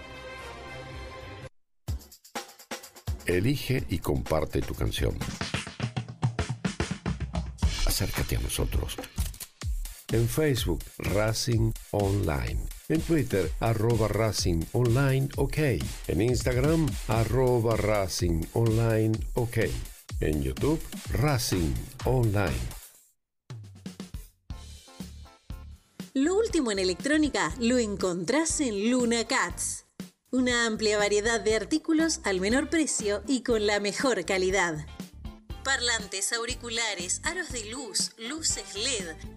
Elige 3.25 3.83
y 3.89 3.99
comparte 3.99 4.61
tu 4.61 4.73
canción. 4.73 5.17
Acércate 7.85 8.37
a 8.37 8.39
nosotros. 8.39 8.95
En 10.11 10.29
Facebook, 10.29 10.83
Racing 10.99 11.73
Online. 11.91 12.76
En 12.89 13.01
Twitter, 13.01 13.51
arroba 13.59 14.07
Racing 14.07 14.63
Online 14.71 15.27
OK. 15.35 15.57
En 16.07 16.21
Instagram, 16.21 16.87
arroba 17.09 17.75
Racing 17.75 18.45
Online 18.53 19.11
OK. 19.33 19.57
En 20.21 20.41
YouTube, 20.41 20.79
Racing 21.11 21.73
Online. 22.05 22.55
Lo 26.13 26.37
último 26.37 26.71
en 26.71 26.79
electrónica 26.79 27.53
lo 27.59 27.77
encontrás 27.77 28.61
en 28.61 28.89
Luna 28.89 29.25
Cats. 29.25 29.83
Una 30.31 30.65
amplia 30.65 30.97
variedad 30.97 31.41
de 31.41 31.55
artículos 31.55 32.21
al 32.23 32.39
menor 32.39 32.69
precio 32.69 33.21
y 33.27 33.43
con 33.43 33.67
la 33.67 33.81
mejor 33.81 34.23
calidad. 34.23 34.85
Parlantes, 35.65 36.31
auriculares, 36.31 37.19
aros 37.25 37.51
de 37.51 37.65
luz, 37.65 38.13
luces 38.17 38.75
LED, 38.75 39.36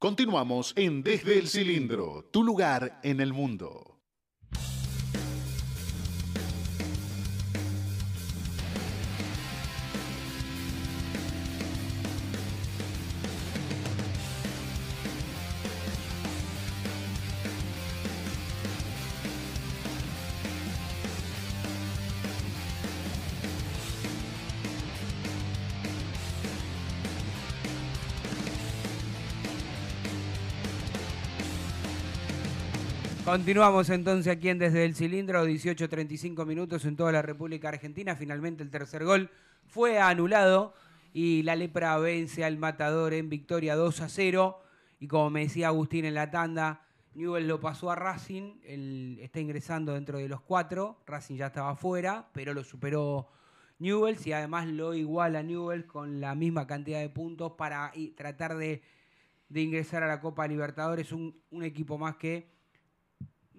Continuamos 0.00 0.72
en 0.76 1.02
Desde 1.02 1.38
el 1.38 1.46
Cilindro, 1.46 2.24
tu 2.30 2.42
lugar 2.42 3.00
en 3.02 3.20
el 3.20 3.34
mundo. 3.34 3.89
Continuamos 33.30 33.88
entonces 33.90 34.26
aquí 34.26 34.48
en 34.48 34.58
Desde 34.58 34.84
el 34.84 34.96
Cilindro, 34.96 35.46
18.35 35.46 36.44
minutos 36.44 36.84
en 36.84 36.96
toda 36.96 37.12
la 37.12 37.22
República 37.22 37.68
Argentina. 37.68 38.16
Finalmente 38.16 38.64
el 38.64 38.70
tercer 38.70 39.04
gol 39.04 39.30
fue 39.68 40.00
anulado 40.00 40.74
y 41.12 41.44
la 41.44 41.54
Lepra 41.54 41.96
vence 41.98 42.44
al 42.44 42.56
Matador 42.56 43.14
en 43.14 43.28
victoria 43.28 43.76
2 43.76 44.00
a 44.00 44.08
0. 44.08 44.60
Y 44.98 45.06
como 45.06 45.30
me 45.30 45.42
decía 45.42 45.68
Agustín 45.68 46.06
en 46.06 46.14
la 46.14 46.32
tanda, 46.32 46.82
Newell 47.14 47.46
lo 47.46 47.60
pasó 47.60 47.92
a 47.92 47.94
Racing, 47.94 48.54
él 48.64 49.20
está 49.22 49.38
ingresando 49.38 49.94
dentro 49.94 50.18
de 50.18 50.28
los 50.28 50.40
cuatro, 50.40 51.00
Racing 51.06 51.36
ya 51.36 51.46
estaba 51.46 51.76
fuera, 51.76 52.28
pero 52.32 52.52
lo 52.52 52.64
superó 52.64 53.28
Newells 53.78 54.26
y 54.26 54.32
además 54.32 54.66
lo 54.66 54.92
iguala 54.92 55.44
Newell 55.44 55.86
con 55.86 56.20
la 56.20 56.34
misma 56.34 56.66
cantidad 56.66 56.98
de 56.98 57.10
puntos 57.10 57.52
para 57.52 57.92
tratar 58.16 58.56
de, 58.56 58.82
de 59.48 59.60
ingresar 59.60 60.02
a 60.02 60.08
la 60.08 60.20
Copa 60.20 60.48
Libertadores, 60.48 61.12
un 61.12 61.62
equipo 61.62 61.96
más 61.96 62.16
que 62.16 62.58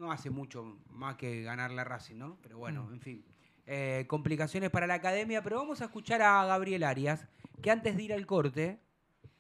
no 0.02 0.12
hace 0.12 0.32
mucho 0.32 0.64
más 0.89 1.16
que 1.16 1.43
ganar 1.43 1.72
la 1.72 1.84
Racing, 1.84 2.16
¿no? 2.16 2.38
Pero 2.41 2.58
bueno, 2.58 2.89
en 2.91 2.99
fin. 2.99 3.24
Eh, 3.68 4.06
complicaciones 4.08 4.72
para 4.72 4.88
la 4.88 4.95
academia, 4.95 5.43
pero 5.43 5.58
vamos 5.58 5.80
a 5.82 5.86
escuchar 5.86 6.24
a 6.24 6.43
Gabriel 6.45 6.84
Arias, 6.84 7.28
que 7.62 7.70
antes 7.70 7.95
de 7.95 8.04
ir 8.04 8.14
al 8.14 8.26
corte, 8.26 8.80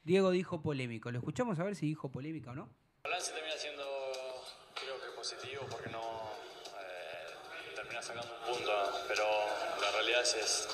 Diego 0.03 0.29
dijo 0.29 0.61
polémico. 0.61 1.11
Lo 1.11 1.17
escuchamos 1.17 1.59
a 1.59 1.63
ver 1.63 1.75
si 1.75 1.87
dijo 1.87 2.11
polémica 2.11 2.51
o 2.51 2.55
no. 2.55 2.69
El 3.03 3.09
balance 3.09 3.33
termina 3.33 3.57
siendo, 3.57 3.83
creo 4.75 5.01
que 5.01 5.17
positivo, 5.17 5.65
porque 5.69 5.89
no 5.89 5.99
eh, 5.99 7.73
termina 7.75 8.01
sacando 8.01 8.31
un 8.31 8.53
punto, 8.53 8.71
pero 9.07 9.23
la 9.81 9.91
realidad 9.91 10.21
es, 10.21 10.35
es, 10.35 10.67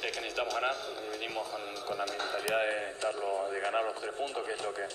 que 0.00 0.20
necesitamos 0.20 0.54
ganar 0.54 0.74
y 1.06 1.18
venimos 1.18 1.46
con, 1.48 1.60
con 1.86 1.98
la 1.98 2.06
mentalidad 2.06 2.60
de, 2.62 2.90
estarlo, 2.92 3.50
de 3.50 3.60
ganar 3.60 3.84
los 3.84 4.00
tres 4.00 4.12
puntos, 4.14 4.42
que 4.42 4.54
es 4.54 4.62
lo 4.62 4.72
que, 4.72 4.88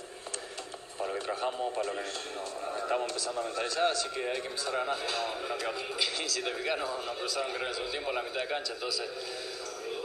para 0.97 1.13
lo 1.13 1.19
que 1.19 1.23
trabajamos, 1.23 1.71
para 1.73 1.85
lo 1.85 1.93
que 1.93 2.01
nos, 2.01 2.61
nos 2.65 2.77
estamos 2.81 2.88
empezando 3.19 3.41
a 3.41 3.43
mentalizar, 3.43 3.91
así 3.91 4.07
que 4.09 4.31
hay 4.31 4.39
que 4.39 4.47
empezar 4.47 4.73
a 4.73 4.79
ganar, 4.79 4.97
no, 4.97 5.49
no 5.49 5.55
otra. 5.55 5.71
Y 6.23 6.29
si 6.29 6.41
te 6.41 6.53
fijas, 6.53 6.79
no, 6.79 6.87
no 7.05 7.13
cruzaron 7.15 7.51
creo 7.51 7.67
en 7.67 7.73
segundo 7.73 7.91
tiempo 7.91 8.09
en 8.11 8.15
la 8.15 8.23
mitad 8.23 8.39
de 8.39 8.47
cancha, 8.47 8.71
entonces 8.71 9.09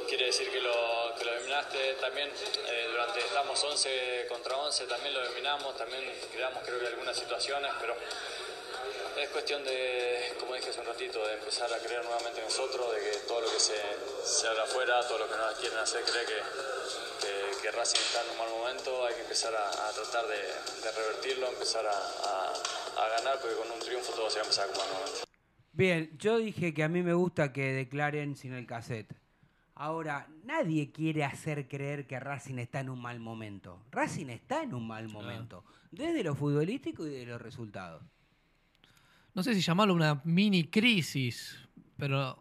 quiere 0.09 0.27
decir 0.27 0.51
que 0.51 0.61
lo, 0.61 1.15
que 1.17 1.25
lo 1.25 1.33
dominaste 1.35 1.95
también 2.01 2.29
eh, 2.67 2.89
durante, 2.91 3.21
estamos 3.21 3.62
11 3.62 4.27
contra 4.29 4.57
11, 4.57 4.87
también 4.87 5.15
lo 5.15 5.25
dominamos, 5.29 5.77
también 5.77 6.03
creamos 6.33 6.65
creo 6.65 6.81
que 6.81 6.89
algunas 6.89 7.17
situaciones, 7.17 7.71
pero 7.81 7.95
es 9.17 9.29
cuestión 9.29 9.62
de, 9.62 10.35
como 10.41 10.57
dije 10.57 10.71
hace 10.71 10.81
un 10.81 10.87
ratito, 10.87 11.25
de 11.25 11.35
empezar 11.35 11.73
a 11.73 11.79
creer 11.79 12.03
nuevamente 12.05 12.41
en 12.41 12.47
nosotros, 12.47 12.93
de 12.97 12.99
que 12.99 13.17
todo 13.29 13.43
lo 13.43 13.51
que 13.53 13.61
se, 13.61 13.81
se 14.25 14.49
habla 14.49 14.65
afuera, 14.65 15.07
todo 15.07 15.19
lo 15.19 15.31
que 15.31 15.37
nos 15.37 15.55
quieren 15.59 15.79
hacer 15.79 16.03
creer 16.03 16.27
que, 16.27 16.43
que, 17.21 17.61
que 17.62 17.71
Racing 17.71 18.01
está 18.01 18.23
en 18.23 18.31
un 18.31 18.39
mal 18.39 18.49
momento, 18.49 19.07
hay 19.07 19.15
que 19.15 19.21
empezar 19.21 19.55
a, 19.55 19.93
tratar 19.93 20.27
de, 20.27 20.91
revertirlo, 20.97 21.47
empezar 21.47 21.87
a- 21.87 22.53
a 22.97 23.09
ganar, 23.18 23.38
porque 23.40 23.57
con 23.57 23.70
un 23.70 23.80
triunfo 23.80 24.12
todo 24.12 24.30
se 24.30 24.36
va 24.36 24.42
a 24.42 24.45
empezar 24.45 24.66
a 24.66 24.70
acomodar 24.70 24.90
nuevamente. 24.90 25.24
Bien, 25.72 26.16
yo 26.18 26.38
dije 26.38 26.72
que 26.72 26.84
a 26.84 26.88
mí 26.88 27.03
me 27.03 27.14
gusta 27.14 27.53
que 27.53 27.72
declaren 27.72 28.36
sin 28.36 28.53
el 28.53 28.66
cassette. 28.66 29.14
Ahora, 29.74 30.28
nadie 30.45 30.92
quiere 30.92 31.24
hacer 31.24 31.66
creer 31.66 32.07
que 32.07 32.20
Racing 32.20 32.59
está 32.59 32.78
en 32.78 32.90
un 32.90 33.01
mal 33.01 33.18
momento. 33.18 33.82
Racing 33.90 34.26
está 34.26 34.62
en 34.62 34.72
un 34.72 34.86
mal 34.86 35.09
momento, 35.09 35.64
desde 35.90 36.22
lo 36.22 36.36
futbolístico 36.36 37.05
y 37.07 37.11
de 37.11 37.26
los 37.26 37.42
resultados. 37.42 38.05
No 39.34 39.42
sé 39.42 39.53
si 39.53 39.61
llamarlo 39.61 39.95
una 39.95 40.20
mini 40.22 40.62
crisis, 40.62 41.59
pero 41.97 42.40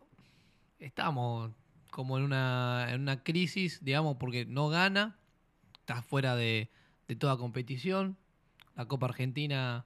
estamos 0.77 1.51
como 1.89 2.19
en 2.19 2.23
una, 2.23 2.87
en 2.89 3.01
una 3.01 3.23
crisis, 3.23 3.83
digamos, 3.83 4.17
porque 4.17 4.45
no 4.45 4.69
gana, 4.69 5.17
está 5.79 6.03
fuera 6.03 6.35
de, 6.35 6.69
de 7.07 7.15
toda 7.15 7.37
competición. 7.37 8.15
La 8.75 8.87
Copa 8.87 9.07
Argentina 9.07 9.85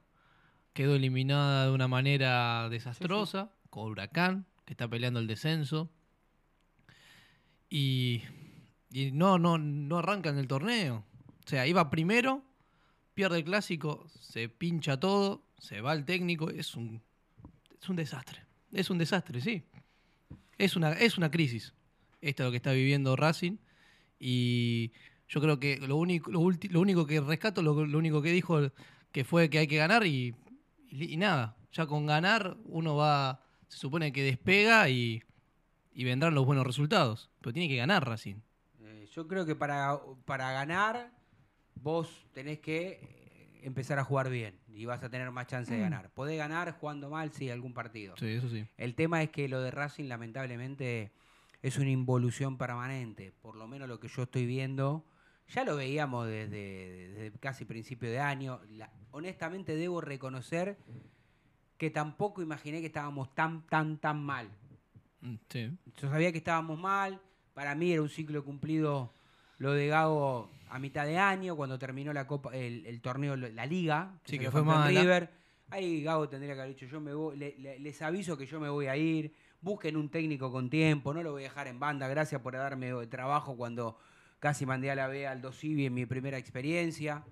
quedó 0.78 0.94
eliminada 0.94 1.66
de 1.66 1.72
una 1.72 1.88
manera 1.88 2.68
desastrosa, 2.68 3.50
con 3.68 3.90
Huracán, 3.90 4.46
que 4.64 4.74
está 4.74 4.86
peleando 4.86 5.18
el 5.18 5.26
descenso. 5.26 5.90
Y, 7.68 8.22
y 8.92 9.10
no, 9.10 9.40
no, 9.40 9.58
no 9.58 9.98
arranca 9.98 10.30
en 10.30 10.38
el 10.38 10.46
torneo. 10.46 11.04
O 11.44 11.48
sea, 11.48 11.66
iba 11.66 11.90
primero, 11.90 12.44
pierde 13.14 13.38
el 13.38 13.44
clásico, 13.44 14.06
se 14.20 14.48
pincha 14.48 15.00
todo, 15.00 15.42
se 15.58 15.80
va 15.80 15.92
el 15.94 16.04
técnico, 16.04 16.48
es 16.48 16.76
un, 16.76 17.02
es 17.82 17.88
un 17.88 17.96
desastre. 17.96 18.44
Es 18.72 18.88
un 18.88 18.98
desastre, 18.98 19.40
sí. 19.40 19.64
Es 20.58 20.76
una, 20.76 20.92
es 20.92 21.18
una 21.18 21.28
crisis. 21.28 21.74
Esto 22.20 22.44
es 22.44 22.46
lo 22.46 22.50
que 22.52 22.58
está 22.58 22.70
viviendo 22.70 23.16
Racing. 23.16 23.56
Y 24.20 24.92
yo 25.28 25.40
creo 25.40 25.58
que 25.58 25.78
lo 25.78 25.96
único, 25.96 26.30
lo 26.30 26.40
ulti- 26.40 26.70
lo 26.70 26.80
único 26.80 27.04
que 27.04 27.20
rescato, 27.20 27.62
lo, 27.62 27.84
lo 27.84 27.98
único 27.98 28.22
que 28.22 28.30
dijo 28.30 28.70
que 29.10 29.24
fue 29.24 29.50
que 29.50 29.58
hay 29.58 29.66
que 29.66 29.76
ganar 29.76 30.06
y, 30.06 30.36
y- 30.90 31.12
y 31.14 31.16
nada. 31.16 31.56
Ya 31.72 31.86
con 31.86 32.06
ganar 32.06 32.56
uno 32.64 32.96
va, 32.96 33.42
se 33.68 33.78
supone 33.78 34.12
que 34.12 34.22
despega 34.22 34.88
y, 34.88 35.22
y 35.92 36.04
vendrán 36.04 36.34
los 36.34 36.46
buenos 36.46 36.66
resultados. 36.66 37.30
Pero 37.40 37.52
tiene 37.52 37.68
que 37.68 37.76
ganar 37.76 38.06
Racing. 38.06 38.36
Eh, 38.80 39.08
yo 39.14 39.26
creo 39.28 39.44
que 39.44 39.54
para, 39.54 39.98
para 40.24 40.50
ganar, 40.52 41.10
vos 41.74 42.26
tenés 42.32 42.58
que 42.60 43.00
eh, 43.02 43.60
empezar 43.62 43.98
a 43.98 44.04
jugar 44.04 44.30
bien 44.30 44.58
y 44.68 44.84
vas 44.86 45.02
a 45.02 45.10
tener 45.10 45.30
más 45.30 45.46
chance 45.46 45.72
de 45.72 45.78
Mm. 45.78 45.82
ganar. 45.82 46.10
Podés 46.14 46.38
ganar 46.38 46.72
jugando 46.78 47.10
mal, 47.10 47.32
sí, 47.32 47.50
algún 47.50 47.74
partido. 47.74 48.14
Sí, 48.18 48.26
eso 48.26 48.48
sí. 48.48 48.66
El 48.76 48.94
tema 48.94 49.22
es 49.22 49.30
que 49.30 49.48
lo 49.48 49.60
de 49.60 49.70
Racing, 49.70 50.04
lamentablemente, 50.08 51.12
es 51.62 51.76
una 51.78 51.90
involución 51.90 52.56
permanente. 52.56 53.32
Por 53.32 53.56
lo 53.56 53.66
menos 53.66 53.88
lo 53.88 53.98
que 54.00 54.08
yo 54.08 54.22
estoy 54.22 54.46
viendo, 54.46 55.04
ya 55.48 55.64
lo 55.64 55.76
veíamos 55.76 56.26
desde, 56.26 57.08
desde 57.14 57.38
casi 57.38 57.64
principio 57.64 58.10
de 58.10 58.20
año. 58.20 58.60
La- 58.70 58.90
honestamente, 59.12 59.74
debo 59.76 60.00
reconocer 60.00 60.76
que 61.76 61.90
tampoco 61.90 62.42
imaginé 62.42 62.80
que 62.80 62.86
estábamos 62.86 63.34
tan, 63.34 63.62
tan, 63.66 63.98
tan 63.98 64.22
mal. 64.22 64.48
Mm, 65.20 65.34
Sí. 65.48 65.70
Yo 66.00 66.10
sabía 66.10 66.32
que 66.32 66.38
estábamos 66.38 66.78
mal. 66.78 67.20
Para 67.54 67.74
mí 67.74 67.92
era 67.92 68.02
un 68.02 68.08
ciclo 68.08 68.44
cumplido 68.44 69.12
lo 69.58 69.72
de 69.72 69.88
Gago 69.88 70.50
a 70.70 70.78
mitad 70.78 71.06
de 71.06 71.18
año, 71.18 71.56
cuando 71.56 71.78
terminó 71.78 72.12
la 72.12 72.26
copa, 72.26 72.54
el, 72.54 72.84
el 72.86 73.00
torneo, 73.00 73.34
la 73.36 73.66
liga. 73.66 74.12
Sí, 74.24 74.38
que 74.38 74.50
fue 74.50 74.62
mala. 74.62 74.88
River. 75.00 75.30
Ahí 75.70 76.02
Gago 76.02 76.28
tendría 76.28 76.54
que 76.54 76.60
haber 76.62 76.74
dicho, 76.74 76.86
yo 76.86 77.00
me 77.00 77.12
voy, 77.14 77.36
le- 77.36 77.56
le- 77.58 77.78
les 77.78 78.00
aviso 78.02 78.36
que 78.38 78.46
yo 78.46 78.58
me 78.60 78.68
voy 78.68 78.86
a 78.86 78.96
ir, 78.96 79.34
busquen 79.60 79.96
un 79.96 80.08
técnico 80.08 80.50
con 80.52 80.70
tiempo, 80.70 81.12
no 81.12 81.22
lo 81.22 81.32
voy 81.32 81.42
a 81.42 81.48
dejar 81.48 81.66
en 81.68 81.78
banda, 81.80 82.06
gracias 82.08 82.40
por 82.40 82.54
darme 82.54 82.92
trabajo 83.08 83.56
cuando 83.56 83.98
casi 84.38 84.66
mandé 84.66 84.90
a 84.90 84.94
la 84.94 85.06
B 85.08 85.26
al 85.26 85.40
Dosivi 85.40 85.86
en 85.86 85.94
mi 85.94 86.06
primera 86.06 86.38
experiencia. 86.38 87.24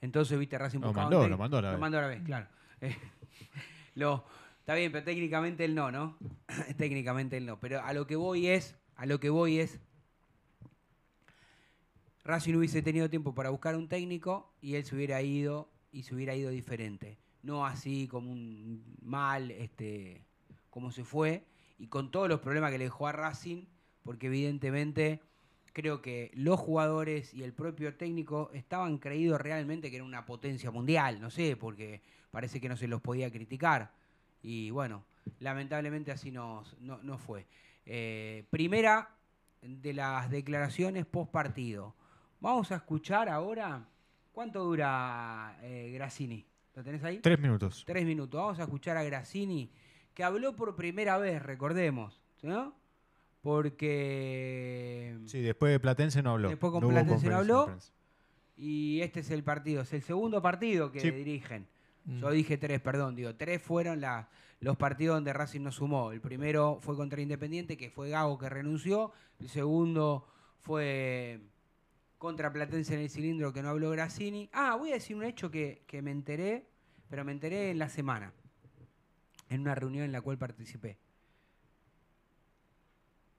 Entonces, 0.00 0.38
viste, 0.38 0.58
Racing 0.58 0.80
buscaba 0.80 1.06
un 1.06 1.12
mandó, 1.12 1.28
lo 1.28 1.38
mandó 1.38 1.58
a 1.58 1.62
la 1.62 1.68
B. 1.68 1.74
Lo 1.74 1.80
mandó 1.80 1.98
a 1.98 2.02
la 2.02 2.08
B, 2.08 2.22
claro. 2.22 2.46
Eh, 2.80 2.96
lo, 3.94 4.24
está 4.60 4.74
bien, 4.74 4.92
pero 4.92 5.04
técnicamente 5.04 5.64
él 5.64 5.74
no, 5.74 5.90
¿no? 5.90 6.18
técnicamente 6.76 7.36
él 7.36 7.46
no. 7.46 7.58
Pero 7.60 7.82
a 7.82 7.92
lo 7.92 8.06
que 8.06 8.16
voy 8.16 8.48
es, 8.48 8.76
a 8.96 9.06
lo 9.06 9.20
que 9.20 9.30
voy 9.30 9.60
es, 9.60 9.80
Racing 12.24 12.54
hubiese 12.54 12.82
tenido 12.82 13.08
tiempo 13.08 13.34
para 13.34 13.50
buscar 13.50 13.76
un 13.76 13.88
técnico 13.88 14.52
y 14.60 14.74
él 14.74 14.84
se 14.84 14.96
hubiera 14.96 15.22
ido 15.22 15.70
y 15.92 16.02
se 16.02 16.14
hubiera 16.14 16.34
ido 16.34 16.50
diferente. 16.50 17.18
No 17.42 17.64
así 17.64 18.08
como 18.08 18.32
un 18.32 18.96
mal, 19.00 19.52
este, 19.52 20.24
como 20.68 20.90
se 20.90 21.04
fue, 21.04 21.46
y 21.78 21.86
con 21.86 22.10
todos 22.10 22.28
los 22.28 22.40
problemas 22.40 22.72
que 22.72 22.78
le 22.78 22.84
dejó 22.84 23.06
a 23.06 23.12
Racing, 23.12 23.66
porque 24.02 24.26
evidentemente 24.26 25.22
creo 25.76 26.00
que 26.00 26.30
los 26.32 26.58
jugadores 26.58 27.34
y 27.34 27.42
el 27.42 27.52
propio 27.52 27.94
técnico 27.96 28.50
estaban 28.54 28.96
creídos 28.96 29.38
realmente 29.38 29.90
que 29.90 29.96
era 29.96 30.06
una 30.06 30.24
potencia 30.24 30.70
mundial, 30.70 31.20
no 31.20 31.28
sé, 31.28 31.54
porque 31.54 32.00
parece 32.30 32.62
que 32.62 32.68
no 32.70 32.78
se 32.78 32.88
los 32.88 33.02
podía 33.02 33.30
criticar. 33.30 33.92
Y 34.40 34.70
bueno, 34.70 35.04
lamentablemente 35.38 36.12
así 36.12 36.30
no, 36.30 36.64
no, 36.80 37.02
no 37.02 37.18
fue. 37.18 37.46
Eh, 37.84 38.46
primera 38.48 39.10
de 39.60 39.92
las 39.92 40.30
declaraciones 40.30 41.04
post 41.04 41.30
partido. 41.30 41.94
Vamos 42.40 42.72
a 42.72 42.76
escuchar 42.76 43.28
ahora. 43.28 43.86
¿Cuánto 44.32 44.64
dura 44.64 45.58
eh, 45.60 45.90
Grassini? 45.92 46.46
¿Lo 46.74 46.82
tenés 46.82 47.04
ahí? 47.04 47.18
Tres 47.18 47.38
minutos. 47.38 47.84
Tres 47.86 48.06
minutos. 48.06 48.40
Vamos 48.40 48.58
a 48.60 48.62
escuchar 48.62 48.96
a 48.96 49.04
Grassini, 49.04 49.70
que 50.14 50.24
habló 50.24 50.56
por 50.56 50.74
primera 50.74 51.18
vez, 51.18 51.42
recordemos, 51.42 52.22
¿no? 52.40 52.74
Porque. 53.46 55.16
Sí, 55.26 55.40
después 55.40 55.72
de 55.72 55.78
Platense 55.80 56.22
no 56.22 56.32
habló. 56.32 56.48
Después 56.48 56.72
con 56.72 56.82
No 56.82 56.88
Platense 56.88 57.28
no 57.28 57.36
habló. 57.36 57.76
Y 58.56 59.00
este 59.02 59.20
es 59.20 59.30
el 59.30 59.44
partido, 59.44 59.82
es 59.82 59.92
el 59.92 60.02
segundo 60.02 60.40
partido 60.42 60.90
que 60.90 61.00
Sí. 61.00 61.10
dirigen. 61.10 61.66
Mm. 62.06 62.20
Yo 62.20 62.30
dije 62.30 62.56
tres, 62.58 62.80
perdón, 62.80 63.14
digo, 63.14 63.34
tres 63.36 63.62
fueron 63.62 64.00
la- 64.00 64.28
los 64.60 64.76
partidos 64.76 65.16
donde 65.16 65.32
Racing 65.32 65.60
no 65.60 65.70
sumó. 65.70 66.12
El 66.12 66.20
primero 66.20 66.78
fue 66.80 66.96
contra 66.96 67.20
Independiente, 67.20 67.76
que 67.76 67.90
fue 67.90 68.08
Gago 68.10 68.38
que 68.38 68.48
renunció. 68.48 69.12
El 69.38 69.48
segundo 69.48 70.26
fue 70.60 71.40
contra 72.18 72.52
Platense 72.52 72.94
en 72.94 73.00
el 73.00 73.10
cilindro, 73.10 73.52
que 73.52 73.62
no 73.62 73.68
habló 73.68 73.90
Grassini. 73.90 74.48
Ah, 74.52 74.74
voy 74.76 74.90
a 74.90 74.94
decir 74.94 75.14
un 75.16 75.22
hecho 75.24 75.50
que, 75.50 75.82
que 75.86 76.00
me 76.02 76.10
enteré, 76.10 76.66
pero 77.08 77.24
me 77.24 77.32
enteré 77.32 77.70
en 77.70 77.78
la 77.78 77.88
semana, 77.90 78.32
en 79.50 79.60
una 79.60 79.74
reunión 79.74 80.04
en 80.04 80.12
la 80.12 80.20
cual 80.22 80.38
participé. 80.38 80.96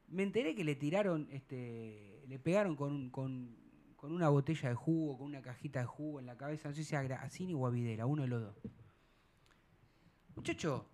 Me 0.07 0.23
enteré 0.23 0.55
que 0.55 0.63
le 0.63 0.75
tiraron, 0.75 1.27
este, 1.31 2.23
le 2.27 2.39
pegaron 2.39 2.75
con, 2.75 2.93
un- 2.93 3.09
con, 3.09 3.55
con 3.95 4.11
una 4.13 4.29
botella 4.29 4.69
de 4.69 4.75
jugo, 4.75 5.17
con 5.17 5.27
una 5.27 5.41
cajita 5.41 5.79
de 5.81 5.85
jugo 5.85 6.19
en 6.19 6.25
la 6.25 6.37
cabeza, 6.37 6.69
no 6.69 6.75
sé 6.75 6.83
si 6.83 6.95
a 6.95 7.01
Grassini 7.01 7.53
o 7.53 7.65
a 7.67 7.69
Videla, 7.69 8.05
uno 8.05 8.21
de 8.21 8.27
los 8.29 8.41
dos. 8.41 8.55
Muchacho, 10.35 10.85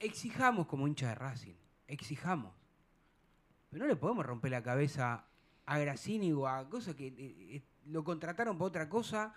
exijamos 0.00 0.66
como 0.66 0.86
hincha 0.88 1.08
de 1.08 1.14
Racing, 1.14 1.54
exijamos. 1.86 2.52
Pero 3.70 3.84
no 3.84 3.88
le 3.88 3.96
podemos 3.96 4.24
romper 4.26 4.50
la 4.50 4.62
cabeza 4.62 5.24
a 5.66 5.78
Grassini 5.78 6.32
o 6.32 6.46
a 6.46 6.68
cosas 6.68 6.94
que 6.94 7.08
eh, 7.08 7.14
eh, 7.18 7.62
lo 7.86 8.02
contrataron 8.04 8.56
para 8.58 8.66
otra 8.68 8.88
cosa 8.88 9.34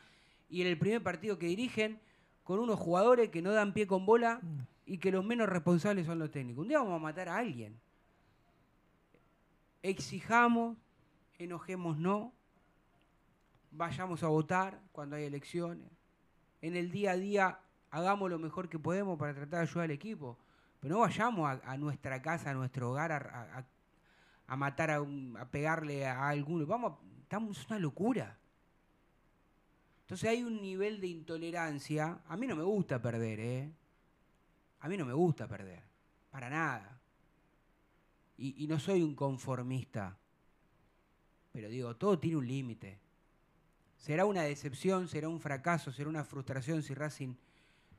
y 0.49 0.62
en 0.62 0.68
el 0.68 0.78
primer 0.80 1.04
partido 1.04 1.38
que 1.38 1.47
dirigen 1.47 1.99
con 2.43 2.60
unos 2.60 2.80
jugadores 2.80 3.30
que 3.30 3.41
no 3.41 3.52
dan 3.52 3.74
pie 3.74 3.86
con 3.88 4.06
bola 4.06 4.41
y 4.86 4.97
que 4.97 5.12
los 5.12 5.24
menos 5.24 5.47
responsables 5.47 6.06
son 6.06 6.20
los 6.20 6.32
técnicos. 6.32 6.62
Un 6.64 6.70
día 6.70 6.80
vamos 6.80 6.95
a 6.95 6.99
matar 7.04 7.30
a 7.30 7.38
alguien. 7.38 7.80
Exijamos, 9.84 10.77
enojémonos, 11.39 12.32
vayamos 13.71 14.21
a 14.23 14.27
votar 14.27 14.79
cuando 14.91 15.15
hay 15.15 15.23
elecciones. 15.25 15.89
En 16.61 16.75
el 16.75 16.91
día 16.91 17.11
a 17.11 17.17
día 17.17 17.59
hagamos 17.89 18.29
lo 18.29 18.38
mejor 18.38 18.69
que 18.69 18.77
podemos 18.77 19.17
para 19.17 19.34
tratar 19.34 19.61
de 19.61 19.67
ayudar 19.69 19.86
al 19.86 19.91
equipo. 19.91 20.38
Pero 20.79 20.95
no 20.95 21.01
vayamos 21.01 21.59
a, 21.63 21.77
nuestra 21.77 22.21
casa, 22.21 22.51
a 22.51 22.53
nuestro 22.53 22.91
hogar, 22.91 23.11
a, 24.47 24.55
matar, 24.55 24.91
a, 24.91 25.01
un- 25.01 25.36
a 25.38 25.45
pegarle 25.45 26.05
a 26.05 26.27
alguno. 26.29 26.65
Vamos, 26.65 26.93
estamos, 27.21 27.57
es 27.59 27.67
una 27.67 27.79
locura. 27.79 28.38
Entonces 30.01 30.29
hay 30.29 30.43
un 30.43 30.61
nivel 30.61 30.99
de 30.99 31.07
intolerancia. 31.07 32.19
A 32.27 32.36
mí 32.38 32.45
no 32.47 32.55
me 32.55 32.63
gusta 32.63 33.01
perder, 33.01 33.39
¿eh? 33.39 33.71
A 34.79 34.88
mí 34.89 34.97
no 34.97 35.05
me 35.05 35.13
gusta 35.13 35.47
perder. 35.47 35.84
Para 36.32 36.49
nada. 36.49 37.01
Y, 38.38 38.63
y 38.63 38.67
no 38.67 38.79
soy 38.79 39.03
un 39.03 39.15
conformista. 39.15 40.17
Pero 41.51 41.69
digo, 41.69 41.95
todo 41.95 42.17
tiene 42.19 42.38
un 42.38 42.47
límite. 42.47 42.99
será 43.97 44.25
una 44.25 44.41
decepción, 44.43 45.07
será 45.07 45.29
un 45.29 45.39
fracaso, 45.39 45.91
será 45.91 46.09
una 46.09 46.23
frustración 46.23 46.82
si 46.82 46.93
Racing 46.93 47.36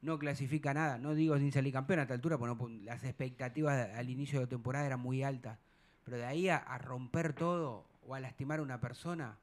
no 0.00 0.18
clasifica 0.18 0.74
nada. 0.74 0.98
No 0.98 1.14
digo 1.14 1.36
ni 1.38 1.52
salir 1.52 1.72
campeón 1.72 2.00
a 2.00 2.02
esta 2.02 2.14
altura, 2.14 2.38
porque 2.38 2.80
las 2.82 3.04
expectativas 3.04 3.90
al 3.94 4.10
inicio 4.10 4.40
de 4.40 4.46
la 4.46 4.50
temporada 4.50 4.84
eran 4.86 5.00
muy 5.00 5.22
altas. 5.22 5.58
Pero 6.04 6.16
de 6.16 6.24
ahí 6.26 6.48
a, 6.48 6.56
a 6.56 6.78
romper 6.78 7.32
todo 7.34 7.86
o 8.04 8.14
a 8.14 8.20
lastimar 8.20 8.58
a 8.58 8.62
una 8.62 8.80
persona, 8.80 9.38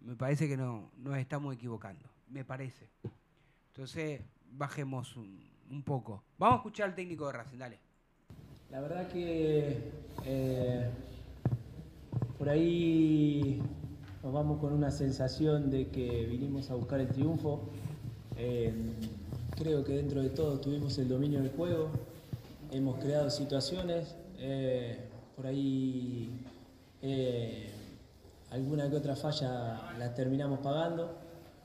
me 0.00 0.16
parece 0.16 0.48
que 0.48 0.56
no 0.56 0.90
nos 0.96 1.18
estamos 1.18 1.54
equivocando. 1.54 2.08
Me 2.28 2.44
parece. 2.44 2.88
Entonces, 3.68 4.22
bajemos 4.52 5.14
un, 5.16 5.46
un 5.70 5.82
poco. 5.82 6.24
Vamos 6.38 6.54
a 6.54 6.56
escuchar 6.58 6.88
al 6.88 6.94
técnico 6.94 7.26
de 7.26 7.32
Racing, 7.34 7.58
dale. 7.58 7.78
La 8.70 8.80
verdad 8.80 9.08
que 9.08 9.78
eh, 10.24 10.90
por 12.38 12.48
ahí 12.48 13.62
nos 14.22 14.32
vamos 14.32 14.58
con 14.58 14.72
una 14.72 14.90
sensación 14.90 15.70
de 15.70 15.88
que 15.88 16.26
vinimos 16.26 16.68
a 16.70 16.74
buscar 16.74 17.00
el 17.00 17.08
triunfo. 17.08 17.60
Eh, 18.36 18.74
creo 19.56 19.84
que 19.84 19.92
dentro 19.92 20.20
de 20.20 20.30
todo 20.30 20.58
tuvimos 20.58 20.98
el 20.98 21.08
dominio 21.08 21.40
del 21.40 21.52
juego, 21.52 21.90
hemos 22.72 22.98
creado 22.98 23.30
situaciones, 23.30 24.16
eh, 24.38 24.98
por 25.36 25.46
ahí 25.46 26.28
eh, 27.02 27.70
alguna 28.50 28.90
que 28.90 28.96
otra 28.96 29.14
falla 29.16 29.92
la 29.96 30.12
terminamos 30.12 30.58
pagando, 30.58 31.14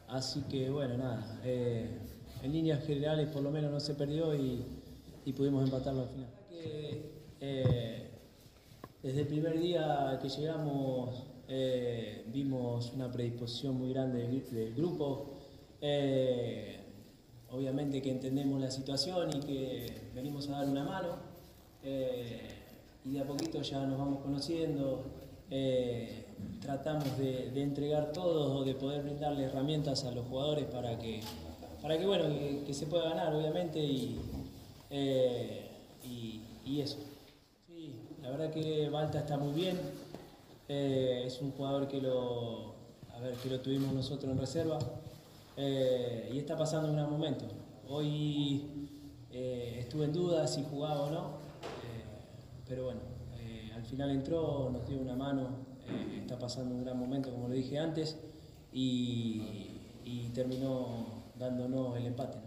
así 0.07 0.41
que 0.43 0.69
bueno, 0.69 0.97
nada, 0.97 1.39
en 1.43 2.53
líneas 2.53 2.85
generales 2.85 3.27
por 3.29 3.41
lo 3.41 3.51
menos 3.51 3.71
no 3.71 3.79
se 3.79 3.95
perdió 3.95 4.35
y, 4.35 4.63
y 5.25 5.33
pudimos 5.33 5.63
empatarlo 5.65 6.03
al 6.03 6.09
final. 6.09 6.40
Eh, 7.43 8.07
desde 9.01 9.21
el 9.21 9.27
primer 9.27 9.59
día 9.59 10.19
que 10.21 10.29
llegamos 10.29 11.23
eh, 11.47 12.23
vimos 12.27 12.93
una 12.93 13.11
predisposición 13.11 13.75
muy 13.77 13.91
grande 13.91 14.27
del, 14.51 14.75
grupo. 14.75 15.37
Eh, 15.81 16.77
obviamente 17.49 18.01
que 18.01 18.11
entendemos 18.11 18.61
la 18.61 18.69
situación 18.69 19.35
y 19.35 19.39
que 19.39 19.93
venimos 20.13 20.49
a 20.49 20.59
dar 20.59 20.69
una 20.69 20.83
mano. 20.83 21.15
y 23.03 23.13
de 23.13 23.19
a 23.19 23.25
poquito 23.25 23.61
ya 23.61 23.85
nos 23.87 23.97
vamos 23.97 24.21
conociendo. 24.21 25.03
tratamos 26.61 27.17
de, 27.17 27.49
de 27.49 27.61
entregar 27.61 28.11
todos 28.11 28.61
o 28.61 28.63
de 28.63 28.75
poder 28.75 29.01
brindarle 29.03 29.45
herramientas 29.45 30.05
a 30.05 30.11
los 30.11 30.27
jugadores 30.27 30.65
para 30.65 30.97
que, 30.99 31.21
para 31.81 31.97
que, 31.97 32.05
bueno, 32.05 32.25
que, 32.65 32.73
se 32.73 32.85
pueda 32.85 33.09
ganar, 33.09 33.33
obviamente, 33.33 33.79
y, 33.79 34.19
y, 36.65 36.81
eso. 36.81 36.97
Sí, 37.67 37.95
la 38.21 38.31
verdad 38.31 38.51
que 38.51 38.89
Balta 38.89 39.19
está 39.19 39.37
muy 39.37 39.53
bien. 39.53 39.77
Eh, 40.67 41.23
es 41.25 41.41
un 41.41 41.51
jugador 41.51 41.87
que 41.87 42.01
lo, 42.01 42.75
a 43.13 43.19
ver, 43.19 43.33
que 43.35 43.49
lo 43.49 43.59
tuvimos 43.59 43.93
nosotros 43.93 44.31
en 44.31 44.39
reserva 44.39 44.79
eh, 45.57 46.29
y 46.33 46.37
está 46.37 46.57
pasando 46.57 46.87
un 46.87 46.95
gran 46.95 47.11
momento. 47.11 47.45
Hoy 47.89 48.63
eh, 49.31 49.77
estuve 49.79 50.05
en 50.05 50.13
duda 50.13 50.47
si 50.47 50.63
jugaba 50.63 51.01
o 51.01 51.09
no, 51.09 51.41
pero 52.67 52.85
bueno, 52.85 53.01
al 53.75 53.83
final 53.83 54.11
entró, 54.11 54.69
nos 54.71 54.87
dio 54.87 54.97
una 54.97 55.15
mano, 55.15 55.49
está 56.17 56.39
pasando 56.39 56.73
un 56.73 56.85
gran 56.85 56.97
momento, 56.97 57.31
como 57.31 57.49
lo 57.49 57.53
dije 57.53 57.77
antes, 57.77 58.17
y, 58.71 60.29
terminó 60.33 61.23
dándonos 61.37 61.97
el 61.97 62.05
empate. 62.05 62.37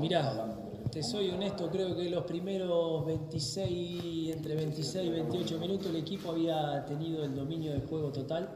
Mirá, 0.00 0.56
te 0.90 1.02
soy 1.02 1.30
honesto, 1.30 1.70
creo 1.70 1.96
que 1.96 2.08
los 2.08 2.24
primeros 2.24 3.04
26, 3.06 4.34
entre 4.34 4.54
26 4.54 5.06
y 5.06 5.10
28 5.10 5.58
minutos 5.58 5.86
el 5.88 5.96
equipo 5.96 6.30
había 6.30 6.84
tenido 6.86 7.24
el 7.24 7.34
dominio 7.34 7.72
del 7.72 7.82
juego 7.82 8.10
total. 8.12 8.48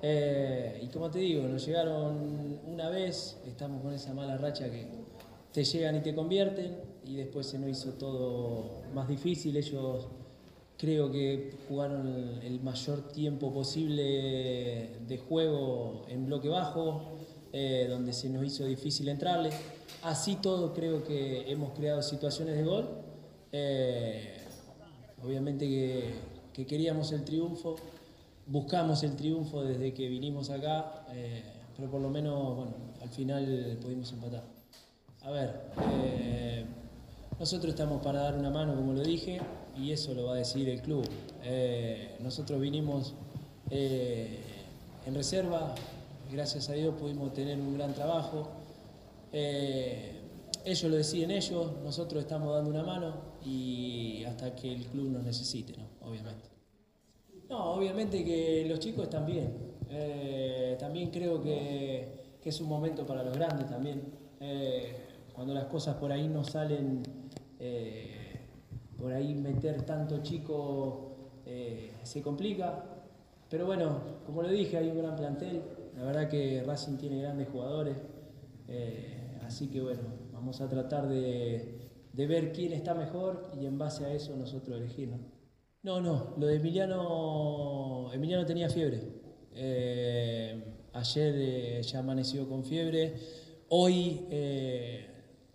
Eh, 0.00 0.80
y 0.82 0.86
como 0.88 1.10
te 1.10 1.18
digo, 1.18 1.42
nos 1.48 1.66
llegaron 1.66 2.60
una 2.66 2.88
vez, 2.88 3.38
estamos 3.46 3.82
con 3.82 3.92
esa 3.92 4.14
mala 4.14 4.36
racha 4.36 4.70
que 4.70 4.86
te 5.52 5.64
llegan 5.64 5.96
y 5.96 6.00
te 6.00 6.14
convierten, 6.14 6.76
y 7.04 7.16
después 7.16 7.46
se 7.46 7.58
nos 7.58 7.70
hizo 7.70 7.92
todo 7.94 8.82
más 8.94 9.08
difícil. 9.08 9.56
Ellos 9.56 10.06
creo 10.76 11.10
que 11.10 11.50
jugaron 11.68 12.06
el, 12.42 12.60
mayor 12.60 13.08
tiempo 13.08 13.52
posible 13.52 14.90
de 15.06 15.18
juego 15.18 16.02
en 16.08 16.26
bloque 16.26 16.48
bajo, 16.48 17.02
eh, 17.52 17.86
donde 17.88 18.12
se 18.12 18.28
nos 18.28 18.44
hizo 18.44 18.64
difícil 18.64 19.08
entrarle. 19.08 19.50
Así 20.02 20.36
todo 20.36 20.72
creo 20.74 21.02
que 21.02 21.50
hemos 21.50 21.72
creado 21.72 22.02
situaciones 22.02 22.56
de 22.56 22.62
gol. 22.62 22.88
Eh, 23.50 24.36
obviamente 25.24 25.66
que, 25.66 26.14
que 26.52 26.66
queríamos 26.66 27.10
el 27.12 27.24
triunfo, 27.24 27.76
buscamos 28.46 29.02
el 29.02 29.16
triunfo 29.16 29.64
desde 29.64 29.92
que 29.94 30.08
vinimos 30.08 30.50
acá, 30.50 31.04
eh, 31.12 31.42
pero 31.76 31.90
por 31.90 32.00
lo 32.00 32.10
menos, 32.10 32.56
bueno, 32.56 32.72
al 33.02 33.08
final 33.08 33.78
pudimos 33.82 34.12
empatar. 34.12 34.44
A 35.22 35.30
ver, 35.30 35.62
eh, 35.94 36.64
nosotros 37.40 37.70
estamos 37.70 38.00
para 38.02 38.20
dar 38.20 38.36
una 38.36 38.50
mano, 38.50 38.76
como 38.76 38.92
lo 38.92 39.02
dije, 39.02 39.40
y 39.76 39.90
eso 39.90 40.14
lo 40.14 40.26
va 40.26 40.34
a 40.34 40.36
decidir 40.36 40.68
el 40.68 40.80
club. 40.80 41.08
Nosotros 42.20 42.60
vinimos 42.60 43.14
en 43.70 45.14
reserva, 45.14 45.74
gracias 46.32 46.68
a 46.68 46.74
Dios 46.74 46.94
pudimos 46.94 47.32
tener 47.32 47.58
un 47.58 47.74
gran 47.76 47.94
trabajo. 47.94 48.57
Eh, 49.32 50.12
ellos 50.64 50.90
lo 50.90 50.96
deciden 50.96 51.30
ellos, 51.30 51.72
nosotros 51.82 52.22
estamos 52.22 52.54
dando 52.54 52.70
una 52.70 52.82
mano 52.82 53.14
y 53.44 54.24
hasta 54.24 54.54
que 54.54 54.72
el 54.72 54.86
club 54.86 55.10
nos 55.10 55.22
necesite, 55.22 55.74
¿no? 55.76 55.86
Obviamente. 56.08 56.48
No, 57.48 57.72
obviamente 57.74 58.24
que 58.24 58.66
los 58.68 58.78
chicos 58.78 59.04
están 59.04 59.26
bien. 59.26 59.76
Eh, 59.90 60.76
también 60.78 61.10
creo 61.10 61.42
que, 61.42 62.18
es 62.44 62.60
un 62.62 62.68
momento 62.68 63.04
para 63.04 63.22
los 63.22 63.36
grandes 63.36 63.66
también. 63.66 64.02
Eh, 64.40 64.96
cuando 65.34 65.52
las 65.52 65.64
cosas 65.66 65.96
por 65.96 66.10
ahí 66.10 66.26
no 66.28 66.42
salen, 66.42 67.02
por 68.96 69.12
ahí 69.12 69.34
meter 69.34 69.82
tanto 69.82 70.22
chico 70.22 71.16
se 72.02 72.22
complica. 72.22 72.86
Pero 73.50 73.66
bueno, 73.66 74.00
como 74.24 74.40
lo 74.40 74.48
dije, 74.48 74.78
hay 74.78 74.88
un 74.88 74.96
gran 74.96 75.14
plantel. 75.14 75.60
La 75.94 76.04
verdad 76.04 76.30
que 76.30 76.62
Racing 76.66 76.96
tiene 76.96 77.20
grandes 77.20 77.48
jugadores. 77.50 77.98
Así 79.48 79.68
que 79.68 79.80
bueno, 79.80 80.02
vamos 80.32 80.60
a 80.60 80.68
tratar 80.68 81.08
de, 81.08 81.90
ver 82.14 82.52
quién 82.52 82.72
está 82.72 82.94
mejor 82.94 83.50
y 83.58 83.64
en 83.64 83.78
base 83.78 84.04
a 84.04 84.12
eso 84.12 84.36
nosotros 84.36 84.76
elegir. 84.76 85.08
¿no? 85.08 86.00
No, 86.00 86.34
lo 86.36 86.46
de 86.46 86.56
Emiliano, 86.56 88.12
Emiliano 88.12 88.44
tenía 88.44 88.68
fiebre. 88.68 89.00
Eh, 89.52 90.62
ayer 90.92 91.34
eh, 91.36 91.82
ya 91.82 92.00
amaneció 92.00 92.46
con 92.46 92.62
fiebre. 92.64 93.14
Hoy 93.70 94.26
eh, 94.30 95.06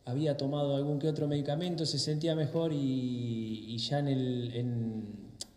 había 0.06 0.36
tomado 0.36 0.76
algún 0.76 0.98
que 0.98 1.08
otro 1.08 1.28
medicamento, 1.28 1.86
se 1.86 2.00
sentía 2.00 2.36
mejor 2.36 2.72
y, 2.74 3.78
ya 3.78 4.00
en 4.00 4.08
el, 4.08 5.06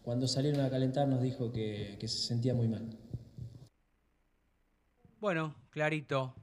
cuando 0.03 0.28
salieron 0.28 0.61
a 0.61 0.68
calentar 0.68 1.09
nos 1.09 1.22
dijo 1.22 1.51
que 1.53 1.97
se 2.01 2.09
sentía 2.09 2.55
muy 2.55 2.68
mal. 2.68 2.87
Bueno, 5.20 5.55
clarito. 5.70 6.34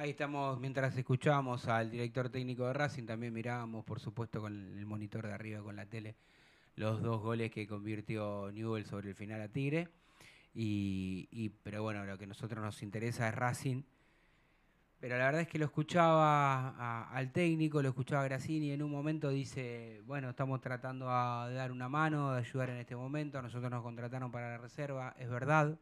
Ahí 0.00 0.08
estamos, 0.08 0.58
mientras 0.58 0.96
escuchábamos 0.96 1.68
al 1.68 1.90
director 1.90 2.30
técnico 2.30 2.66
de 2.66 2.72
Racing, 2.72 3.04
también 3.04 3.34
mirábamos, 3.34 3.84
por 3.84 4.00
supuesto, 4.00 4.40
con 4.40 4.78
el 4.78 4.86
monitor 4.86 5.26
de 5.26 5.34
arriba, 5.34 5.60
con 5.60 5.76
la 5.76 5.84
tele, 5.84 6.16
los 6.76 7.02
dos 7.02 7.20
goles 7.20 7.50
que 7.50 7.66
convirtió 7.66 8.50
Newell 8.50 8.86
sobre 8.86 9.10
el 9.10 9.14
final 9.14 9.42
a 9.42 9.48
Tigre. 9.48 9.88
Y, 10.54 11.50
pero 11.62 11.82
bueno, 11.82 12.06
lo 12.06 12.16
que 12.16 12.24
a 12.24 12.28
nosotros 12.28 12.64
nos 12.64 12.82
interesa 12.82 13.28
es 13.28 13.34
Racing. 13.34 13.82
Pero 15.00 15.18
la 15.18 15.26
verdad 15.26 15.42
es 15.42 15.48
que 15.48 15.58
lo 15.58 15.66
escuchaba 15.66 17.02
al 17.10 17.30
técnico, 17.30 17.82
lo 17.82 17.90
escuchaba 17.90 18.24
a 18.24 18.38
y 18.48 18.70
en 18.70 18.82
un 18.82 18.90
momento 18.90 19.28
dice, 19.28 20.00
bueno, 20.06 20.30
estamos 20.30 20.62
tratando 20.62 21.08
de 21.08 21.54
dar 21.54 21.70
una 21.70 21.90
mano, 21.90 22.32
de 22.32 22.38
ayudar 22.38 22.70
en 22.70 22.78
este 22.78 22.96
momento, 22.96 23.38
a 23.38 23.42
nosotros 23.42 23.70
nos 23.70 23.82
contrataron 23.82 24.32
para 24.32 24.48
la 24.48 24.56
reserva, 24.56 25.14
es 25.18 25.28
verdad. 25.28 25.78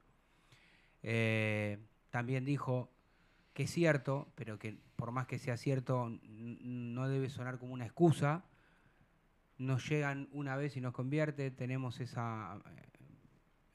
Eh, 1.05 1.79
también 2.11 2.45
dijo 2.45 2.91
que 3.59 3.65
es 3.65 3.73
cierto, 3.73 4.29
pero 4.37 4.57
que 4.57 4.79
por 4.95 5.11
más 5.11 5.27
que 5.27 5.37
sea 5.37 5.57
cierto, 5.57 6.17
no 6.31 7.09
debe 7.09 7.29
sonar 7.29 7.59
como 7.59 7.73
una 7.73 7.87
excusa. 7.87 8.45
Nos 9.57 9.89
llegan 9.89 10.29
una 10.31 10.55
vez 10.55 10.77
y 10.77 10.81
nos 10.81 10.93
convierte, 10.93 11.51
tenemos 11.51 11.99
esa, 11.99 12.61
eh, 12.77 12.83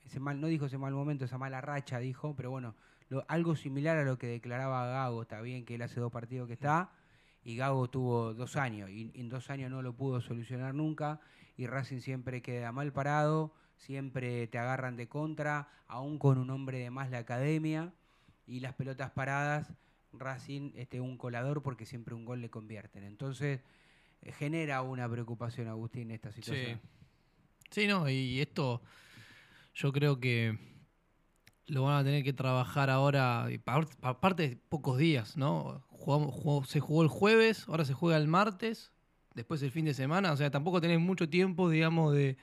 ese 0.05 0.21
mal, 0.21 0.39
no 0.39 0.47
dijo 0.47 0.67
ese 0.67 0.77
mal 0.77 0.93
momento, 0.93 1.25
esa 1.25 1.37
mala 1.37 1.59
racha, 1.59 1.99
dijo, 1.99 2.33
pero 2.33 2.49
bueno, 2.49 2.75
lo- 3.09 3.25
algo 3.27 3.57
similar 3.57 3.97
a 3.97 4.05
lo 4.05 4.17
que 4.17 4.27
declaraba 4.27 4.87
Gago, 4.87 5.23
está 5.23 5.41
bien 5.41 5.65
que 5.65 5.75
él 5.75 5.81
hace 5.81 5.99
dos 5.99 6.13
partidos 6.13 6.47
que 6.47 6.53
está, 6.53 6.89
y 7.43 7.57
Gago 7.57 7.89
tuvo 7.89 8.33
dos 8.33 8.55
años, 8.55 8.89
y 8.89 9.11
en 9.15 9.27
dos 9.27 9.49
años 9.49 9.69
no 9.69 9.81
lo 9.81 9.97
pudo 9.97 10.21
solucionar 10.21 10.73
nunca, 10.73 11.19
y 11.57 11.67
Racing 11.67 11.99
siempre 11.99 12.41
queda 12.41 12.71
mal 12.71 12.93
parado, 12.93 13.53
siempre 13.75 14.47
te 14.47 14.57
agarran 14.59 14.95
de 14.95 15.09
contra, 15.09 15.67
aún 15.89 16.19
con 16.19 16.37
un 16.37 16.49
hombre 16.51 16.79
de 16.79 16.89
más 16.89 17.11
la 17.11 17.17
academia, 17.17 17.91
y 18.45 18.59
las 18.59 18.73
pelotas 18.73 19.11
paradas, 19.11 19.73
Racing 20.13 20.71
este, 20.75 21.01
un 21.01 21.17
colador 21.17 21.63
porque 21.63 21.85
siempre 21.85 22.13
un 22.13 22.23
gol 22.25 22.39
le 22.41 22.49
convierten. 22.49 23.03
Entonces, 23.03 23.61
eh, 24.21 24.31
genera 24.31 24.81
una 24.83 25.09
preocupación, 25.09 25.67
Agustín, 25.67 26.11
esta 26.11 26.31
situación. 26.31 26.79
Sí. 26.81 27.81
Sí, 27.81 27.87
no, 27.87 28.07
y 28.09 28.39
esto 28.39 28.81
yo 29.73 29.91
creo 29.91 30.19
que 30.19 30.57
lo 31.65 31.83
van 31.83 31.95
a 31.97 32.03
tener 32.03 32.23
que 32.23 32.33
trabajar 32.33 32.89
ahora, 32.89 33.47
aparte 34.01 34.49
de 34.49 34.55
pocos 34.57 34.97
días, 34.97 35.35
¿no? 35.37 35.83
Jugamos- 35.89 36.67
se 36.69 36.79
jugó 36.79 37.01
el 37.01 37.07
jueves, 37.09 37.67
ahora 37.67 37.85
se 37.85 37.93
juega 37.93 38.17
el 38.17 38.27
martes, 38.27 38.91
después 39.33 39.63
el 39.63 39.71
fin 39.71 39.85
de 39.85 39.93
semana, 39.95 40.31
o 40.33 40.37
sea, 40.37 40.51
tampoco 40.51 40.81
tenés 40.81 40.99
mucho 40.99 41.27
tiempo, 41.29 41.69
digamos, 41.69 42.13
de, 42.13 42.37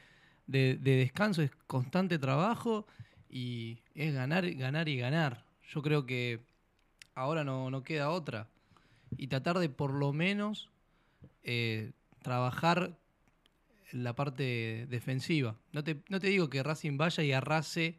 de- 0.47 0.77
de 0.77 0.97
descanso, 0.97 1.43
es 1.43 1.53
constante 1.69 2.19
trabajo 2.19 2.87
y 3.29 3.83
es 3.95 4.13
ganar, 4.15 4.51
ganar 4.55 4.89
y 4.89 4.97
ganar. 4.97 5.45
Yo 5.71 5.83
creo 5.83 6.05
que 6.05 6.41
ahora 7.15 7.45
no, 7.45 7.71
no 7.71 7.83
queda 7.85 8.11
otra. 8.11 8.49
Y 9.17 9.29
tratar 9.29 9.59
de 9.59 9.69
por 9.69 9.93
lo 9.93 10.13
menos 10.13 10.69
eh, 11.45 11.93
trabajar 12.23 12.99
la 13.93 14.15
parte 14.15 14.87
defensiva. 14.89 15.57
No 15.73 15.85
te, 15.85 16.03
no 16.09 16.19
te 16.19 16.29
digo 16.29 16.51
que 16.51 16.63
Racing 16.63 16.97
vaya 16.97 17.23
y 17.23 17.33
arrase 17.33 17.99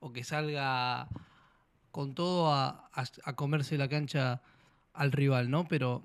o 0.00 0.12
que 0.12 0.24
salga 0.24 1.08
con 1.90 2.14
todo 2.14 2.52
a, 2.52 2.90
a- 2.94 3.36
comerse 3.36 3.76
la 3.76 3.88
cancha 3.88 4.42
al 4.94 5.12
rival, 5.12 5.50
¿no? 5.50 5.68
Pero 5.68 6.04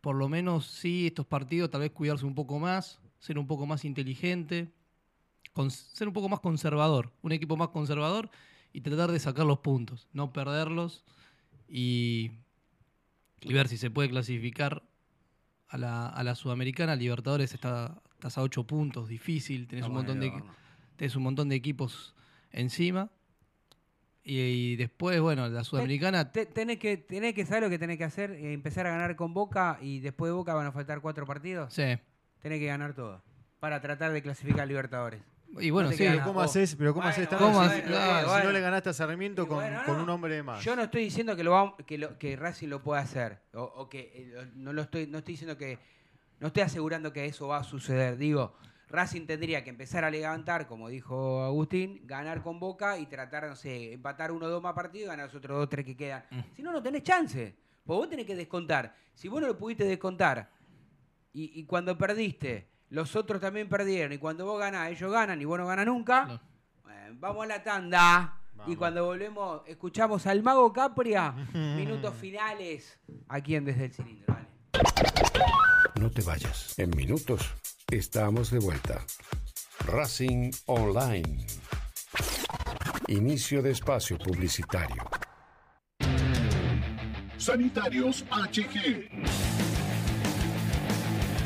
por 0.00 0.16
lo 0.16 0.28
menos 0.28 0.66
sí, 0.66 1.06
estos 1.06 1.26
partidos 1.26 1.70
tal 1.70 1.82
vez 1.82 1.92
cuidarse 1.92 2.26
un 2.26 2.34
poco 2.34 2.58
más, 2.58 3.00
ser 3.20 3.38
un 3.38 3.46
poco 3.46 3.66
más 3.66 3.84
inteligente, 3.84 4.72
ser 5.68 6.08
un 6.08 6.14
poco 6.14 6.28
más 6.28 6.40
conservador, 6.40 7.12
un 7.22 7.32
equipo 7.32 7.56
más 7.56 7.68
conservador 7.68 8.30
y 8.72 8.80
tratar 8.82 9.10
de 9.10 9.18
sacar 9.18 9.46
los 9.46 9.58
puntos, 9.58 10.08
no 10.12 10.32
perderlos 10.32 11.04
y, 11.68 12.30
y 13.40 13.52
ver 13.52 13.68
si 13.68 13.76
se 13.76 13.90
puede 13.90 14.08
clasificar 14.10 14.82
a 15.68 15.78
la, 15.78 16.08
a 16.08 16.22
la 16.24 16.34
Sudamericana. 16.34 16.96
Libertadores 16.96 17.54
está, 17.54 18.00
estás 18.12 18.38
a 18.38 18.42
8 18.42 18.64
puntos, 18.64 19.08
difícil, 19.08 19.66
tenés 19.66 19.86
un, 19.86 19.94
montón 19.94 20.20
de, 20.20 20.32
tenés 20.96 21.16
un 21.16 21.22
montón 21.22 21.48
de 21.48 21.56
equipos 21.56 22.14
encima. 22.52 23.10
Y, 24.22 24.38
y 24.38 24.76
después, 24.76 25.18
bueno, 25.20 25.48
la 25.48 25.64
Sudamericana 25.64 26.30
Te- 26.30 26.44
tenés, 26.46 26.78
que, 26.78 26.98
tenés 26.98 27.34
que 27.34 27.46
saber 27.46 27.62
lo 27.62 27.70
que 27.70 27.78
tenés 27.78 27.96
que 27.96 28.04
hacer, 28.04 28.32
eh, 28.32 28.52
empezar 28.52 28.86
a 28.86 28.90
ganar 28.90 29.16
con 29.16 29.32
Boca 29.32 29.78
y 29.80 30.00
después 30.00 30.28
de 30.28 30.34
Boca 30.34 30.52
van 30.54 30.66
a 30.66 30.72
faltar 30.72 31.00
cuatro 31.00 31.24
partidos. 31.26 31.72
Sí. 31.72 31.96
Tenés 32.42 32.58
que 32.58 32.66
ganar 32.66 32.94
todo 32.94 33.22
para 33.60 33.80
tratar 33.80 34.12
de 34.12 34.22
clasificar 34.22 34.60
a 34.62 34.66
Libertadores. 34.66 35.22
Y 35.58 35.70
bueno, 35.70 35.90
No 35.90 35.96
sí. 35.96 36.04
Pero. 36.08 36.22
¿cómo 36.24 36.40
haces? 36.40 36.76
Pero 36.76 36.92
¿cómo 36.94 37.02
bueno, 37.06 37.10
haces 37.10 37.26
bueno, 37.28 37.38
tanto 37.38 38.24
¿Cómo 38.26 38.38
si- 38.38 38.44
no 38.46 38.52
le 38.52 38.60
ganaste 38.60 38.90
a 38.90 38.92
Sarmiento 38.92 39.48
con, 39.48 39.58
bueno, 39.58 39.80
con 39.84 39.96
no. 39.96 40.02
un 40.04 40.10
hombre 40.10 40.34
de 40.36 40.42
más? 40.44 40.62
Yo 40.64 40.76
no 40.76 40.82
estoy 40.82 41.04
diciendo 41.04 41.34
que 41.34 41.42
lo 41.42 41.76
que, 41.86 41.98
lo- 41.98 42.18
que 42.18 42.36
Racing 42.36 42.68
lo 42.68 42.82
pueda 42.82 43.00
hacer 43.00 43.40
o, 43.54 43.62
o 43.62 43.88
que 43.88 44.12
eh, 44.14 44.50
no 44.54 44.72
lo 44.72 44.82
estoy 44.82 45.06
no 45.08 45.18
estoy 45.18 45.34
diciendo 45.34 45.56
que 45.56 45.78
no 46.38 46.46
estoy 46.46 46.62
asegurando 46.62 47.12
que 47.12 47.24
eso 47.26 47.48
va 47.48 47.58
a 47.58 47.64
suceder. 47.64 48.16
Digo, 48.16 48.54
Racing 48.88 49.26
tendría 49.26 49.62
que 49.64 49.70
empezar 49.70 50.04
a 50.04 50.10
levantar, 50.10 50.66
como 50.66 50.88
dijo 50.88 51.44
Agustín, 51.44 52.00
ganar 52.04 52.42
con 52.42 52.58
Boca 52.60 52.96
y 52.98 53.06
tratar, 53.06 53.46
no 53.46 53.56
sé, 53.56 53.92
empatar 53.92 54.32
uno 54.32 54.46
o 54.46 54.48
dos 54.48 54.62
más 54.62 54.72
partidos 54.74 55.06
y 55.06 55.08
ganar 55.08 55.26
los 55.26 55.34
otros 55.34 55.58
dos 55.58 55.68
tres 55.68 55.84
que 55.84 55.96
quedan. 55.96 56.24
Mm. 56.30 56.40
Si 56.56 56.62
no, 56.62 56.72
no 56.72 56.82
tenés 56.82 57.02
chance. 57.02 57.54
Porque 57.84 57.98
vos 57.98 58.08
tenés 58.08 58.24
que 58.26 58.36
descontar. 58.36 58.94
Si 59.14 59.26
vos 59.28 59.40
no 59.40 59.48
lo 59.48 59.58
pudiste 59.58 59.84
descontar 59.84 60.48
y, 61.32 61.60
y 61.60 61.64
cuando 61.66 61.96
perdiste, 61.98 62.68
los 62.90 63.16
otros 63.16 63.40
también 63.40 63.68
perdieron 63.68 64.12
y 64.12 64.18
cuando 64.18 64.44
vos 64.44 64.58
ganás, 64.58 64.90
ellos 64.90 65.10
ganan 65.10 65.40
y 65.40 65.44
vos 65.44 65.58
no 65.58 65.66
ganas 65.66 65.86
nunca, 65.86 66.40
bueno, 66.82 67.16
vamos 67.18 67.44
a 67.44 67.46
la 67.46 67.62
tanda. 67.62 68.36
Y 68.66 68.76
cuando 68.76 69.06
volvemos, 69.06 69.62
escuchamos 69.66 70.26
al 70.26 70.42
Mago 70.42 70.70
Capria, 70.72 71.32
minutos 71.54 72.14
finales, 72.14 72.98
aquí 73.28 73.54
en 73.54 73.64
Desde 73.64 73.86
el 73.86 73.92
Cilindro. 73.92 74.36
No 75.98 76.10
te 76.10 76.22
vayas. 76.22 76.78
En 76.78 76.90
minutos 76.90 77.54
estamos 77.90 78.50
de 78.50 78.58
vuelta. 78.58 79.04
Racing 79.86 80.50
Online. 80.66 81.46
Inicio 83.08 83.62
de 83.62 83.70
espacio 83.70 84.18
publicitario. 84.18 85.02
Sanitarios 87.36 88.24
HG. 88.30 89.49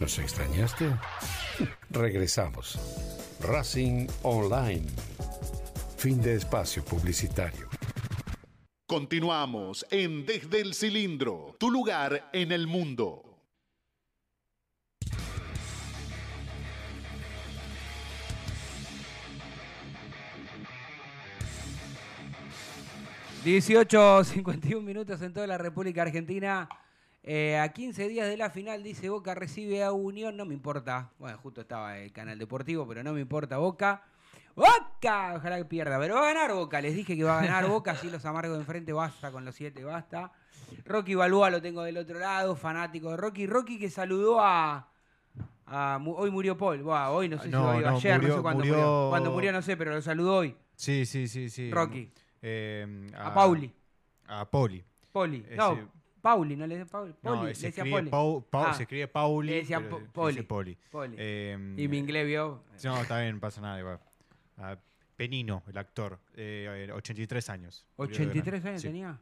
¿Nos 0.00 0.18
extrañaste? 0.18 0.86
Regresamos. 1.90 2.78
Racing 3.40 4.06
Online. 4.22 4.86
Fin 5.96 6.20
de 6.20 6.34
espacio 6.34 6.84
publicitario. 6.84 7.68
Continuamos 8.86 9.86
en 9.90 10.26
Desde 10.26 10.60
el 10.60 10.74
Cilindro, 10.74 11.56
tu 11.58 11.70
lugar 11.70 12.28
en 12.32 12.52
el 12.52 12.66
mundo. 12.66 13.32
...18.51 23.44 24.80
minutos 24.82 25.20
en 25.20 25.32
toda 25.32 25.48
la 25.48 25.58
República 25.58 26.02
Argentina. 26.02 26.68
Eh, 27.24 27.56
a 27.58 27.68
15 27.72 28.08
días 28.08 28.26
de 28.28 28.36
la 28.36 28.50
final 28.50 28.82
dice 28.82 29.08
Boca 29.08 29.34
recibe 29.34 29.82
a 29.84 29.92
Unión, 29.92 30.36
no 30.36 30.44
me 30.44 30.54
importa. 30.54 31.10
Bueno, 31.18 31.38
justo 31.38 31.60
estaba 31.60 31.98
el 31.98 32.12
canal 32.12 32.38
deportivo, 32.38 32.86
pero 32.86 33.02
no 33.04 33.12
me 33.12 33.20
importa 33.20 33.58
Boca. 33.58 34.02
Boca, 34.56 35.34
ojalá 35.36 35.56
que 35.56 35.64
pierda, 35.64 35.98
pero 35.98 36.16
va 36.16 36.22
a 36.28 36.34
ganar 36.34 36.52
Boca. 36.52 36.80
Les 36.80 36.94
dije 36.94 37.16
que 37.16 37.24
va 37.24 37.38
a 37.38 37.42
ganar 37.42 37.66
Boca, 37.68 37.92
así 37.92 38.10
los 38.10 38.24
amargos 38.26 38.56
de 38.56 38.62
enfrente, 38.62 38.92
basta 38.92 39.30
con 39.30 39.44
los 39.44 39.54
siete, 39.54 39.84
basta. 39.84 40.32
Rocky 40.84 41.14
Balboa 41.14 41.50
lo 41.50 41.62
tengo 41.62 41.82
del 41.84 41.96
otro 41.98 42.18
lado, 42.18 42.56
fanático 42.56 43.10
de 43.10 43.16
Rocky. 43.18 43.46
Rocky 43.46 43.78
que 43.78 43.88
saludó 43.88 44.40
a... 44.40 44.88
a- 45.66 45.98
mu- 46.00 46.14
hoy 46.14 46.30
murió 46.30 46.56
Paul, 46.56 46.82
Buah, 46.82 47.10
hoy 47.10 47.28
no 47.28 47.38
sé 47.38 47.48
No, 47.50 47.70
si 47.72 47.76
hoy, 47.78 47.84
no, 47.84 47.96
ayer, 47.96 48.22
no 48.22 48.34
sé 48.36 48.42
cuándo 48.42 48.58
murió. 48.64 48.74
murió- 48.74 49.06
Cuándo 49.10 49.30
murió 49.30 49.52
no 49.52 49.62
sé, 49.62 49.76
pero 49.76 49.92
lo 49.94 50.02
saludó 50.02 50.36
hoy. 50.38 50.56
Sí, 50.74 51.06
sí, 51.06 51.28
sí, 51.28 51.48
sí. 51.48 51.70
Rocky. 51.70 52.10
Eh, 52.42 53.06
A 53.16 53.32
Pauli. 53.32 53.72
A 54.26 54.44
Pauli. 54.50 54.82
Poli. 55.12 55.44
Ese- 55.46 55.56
No, 55.56 55.78
Pauli, 56.22 56.56
no 56.56 56.66
le 56.66 56.76
decía 56.78 56.90
Pauli. 56.90 57.14
No, 57.22 57.34
Poli, 57.40 57.40
se 57.54 57.62
le 57.62 57.68
decía 57.68 57.68
escribe, 57.82 57.90
Poli. 57.98 58.10
Pau- 58.10 58.46
Pau- 58.48 58.64
Ah, 58.68 58.74
se 58.74 58.82
escribe 58.84 59.08
Pauli. 59.08 59.48
Le 59.50 59.56
decían 59.56 59.82
pero 59.82 59.96
Po- 59.98 60.02
se 60.04 60.10
Poli. 60.12 60.42
Poli. 60.42 60.78
Poli. 60.90 61.16
Eh, 61.18 61.74
y 61.76 61.88
mi 61.88 61.98
inglés 61.98 62.26
vio. 62.26 62.62
No, 62.84 63.00
está 63.02 63.20
bien, 63.20 63.40
pasa 63.40 63.60
nada 63.60 63.78
igual. 63.78 64.00
Ah, 64.56 64.76
Penino, 65.16 65.62
el 65.68 65.76
actor, 65.76 66.18
eh, 66.34 66.90
83 66.94 67.50
años. 67.50 67.86
Murió 67.98 68.16
de 68.16 68.22
83 68.24 68.44
grande. 68.62 68.68
años 68.70 68.82
Sí. 68.82 68.88
tenía. 68.88 69.18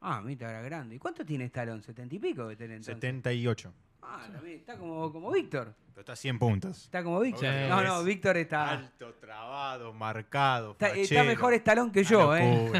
Ah, 0.00 0.20
mira, 0.24 0.50
era 0.50 0.60
grande. 0.62 0.94
¿Y 0.96 0.98
cuánto 0.98 1.24
tiene 1.24 1.44
Stallone? 1.46 1.82
¿70 1.82 2.12
y 2.12 2.18
pico 2.18 2.46
que 2.48 2.56
tiene 2.56 2.74
entonces? 2.74 2.94
78. 2.94 3.72
Ah, 4.02 4.26
también 4.32 4.58
está 4.58 4.76
como, 4.78 5.12
como 5.12 5.30
Víctor. 5.30 5.74
Pero 5.90 6.00
está 6.00 6.12
a 6.12 6.16
100 6.16 6.38
puntos. 6.38 6.84
Está 6.84 7.02
como 7.02 7.20
Víctor. 7.20 7.44
Sí. 7.52 7.68
No, 7.68 7.82
no, 7.82 8.02
Víctor 8.04 8.36
está. 8.36 8.70
Alto, 8.70 9.14
trabado, 9.14 9.92
marcado. 9.92 10.72
Está, 10.72 10.88
está 10.90 11.24
mejor 11.24 11.52
Stallone 11.54 11.92
que 11.92 12.04
yo, 12.04 12.34
¿eh? 12.36 12.72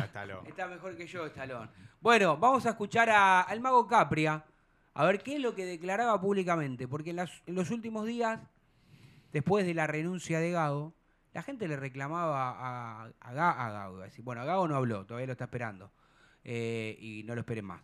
Está 0.47 0.67
mejor 0.69 0.97
que 0.97 1.07
yo, 1.07 1.27
Stallone. 1.27 1.69
Bueno, 2.01 2.37
vamos 2.37 2.65
a 2.67 2.71
escuchar 2.71 3.11
a- 3.11 3.43
al 3.43 3.61
mago 3.61 3.87
Capria, 3.89 4.45
a 4.95 5.05
ver 5.05 5.21
qué 5.23 5.37
es 5.37 5.41
lo 5.43 5.55
que 5.55 5.67
declaraba 5.67 6.21
públicamente. 6.21 6.87
Porque 6.87 7.11
en, 7.11 7.17
las- 7.17 7.43
en 7.47 7.57
los 7.57 7.71
últimos 7.71 8.07
días, 8.07 8.41
después 9.33 9.67
de 9.67 9.75
la 9.75 9.87
renuncia 9.89 10.39
de 10.39 10.53
Gago, 10.53 10.95
la 11.35 11.43
gente 11.43 11.67
le 11.69 11.77
reclamaba 11.77 12.51
a, 12.51 13.05
a, 13.21 13.33
Ga- 13.35 13.57
a 13.59 13.71
Gago. 13.71 13.95
iba 13.97 14.05
a 14.05 14.07
decir, 14.07 14.25
Bueno, 14.25 14.45
Gago 14.47 14.67
no 14.69 14.77
habló, 14.77 15.05
todavía 15.05 15.27
lo 15.27 15.33
está 15.33 15.45
esperando. 15.45 15.91
Eh, 16.45 16.97
y 17.01 17.25
no 17.25 17.35
lo 17.35 17.41
esperen 17.41 17.65
más. 17.65 17.83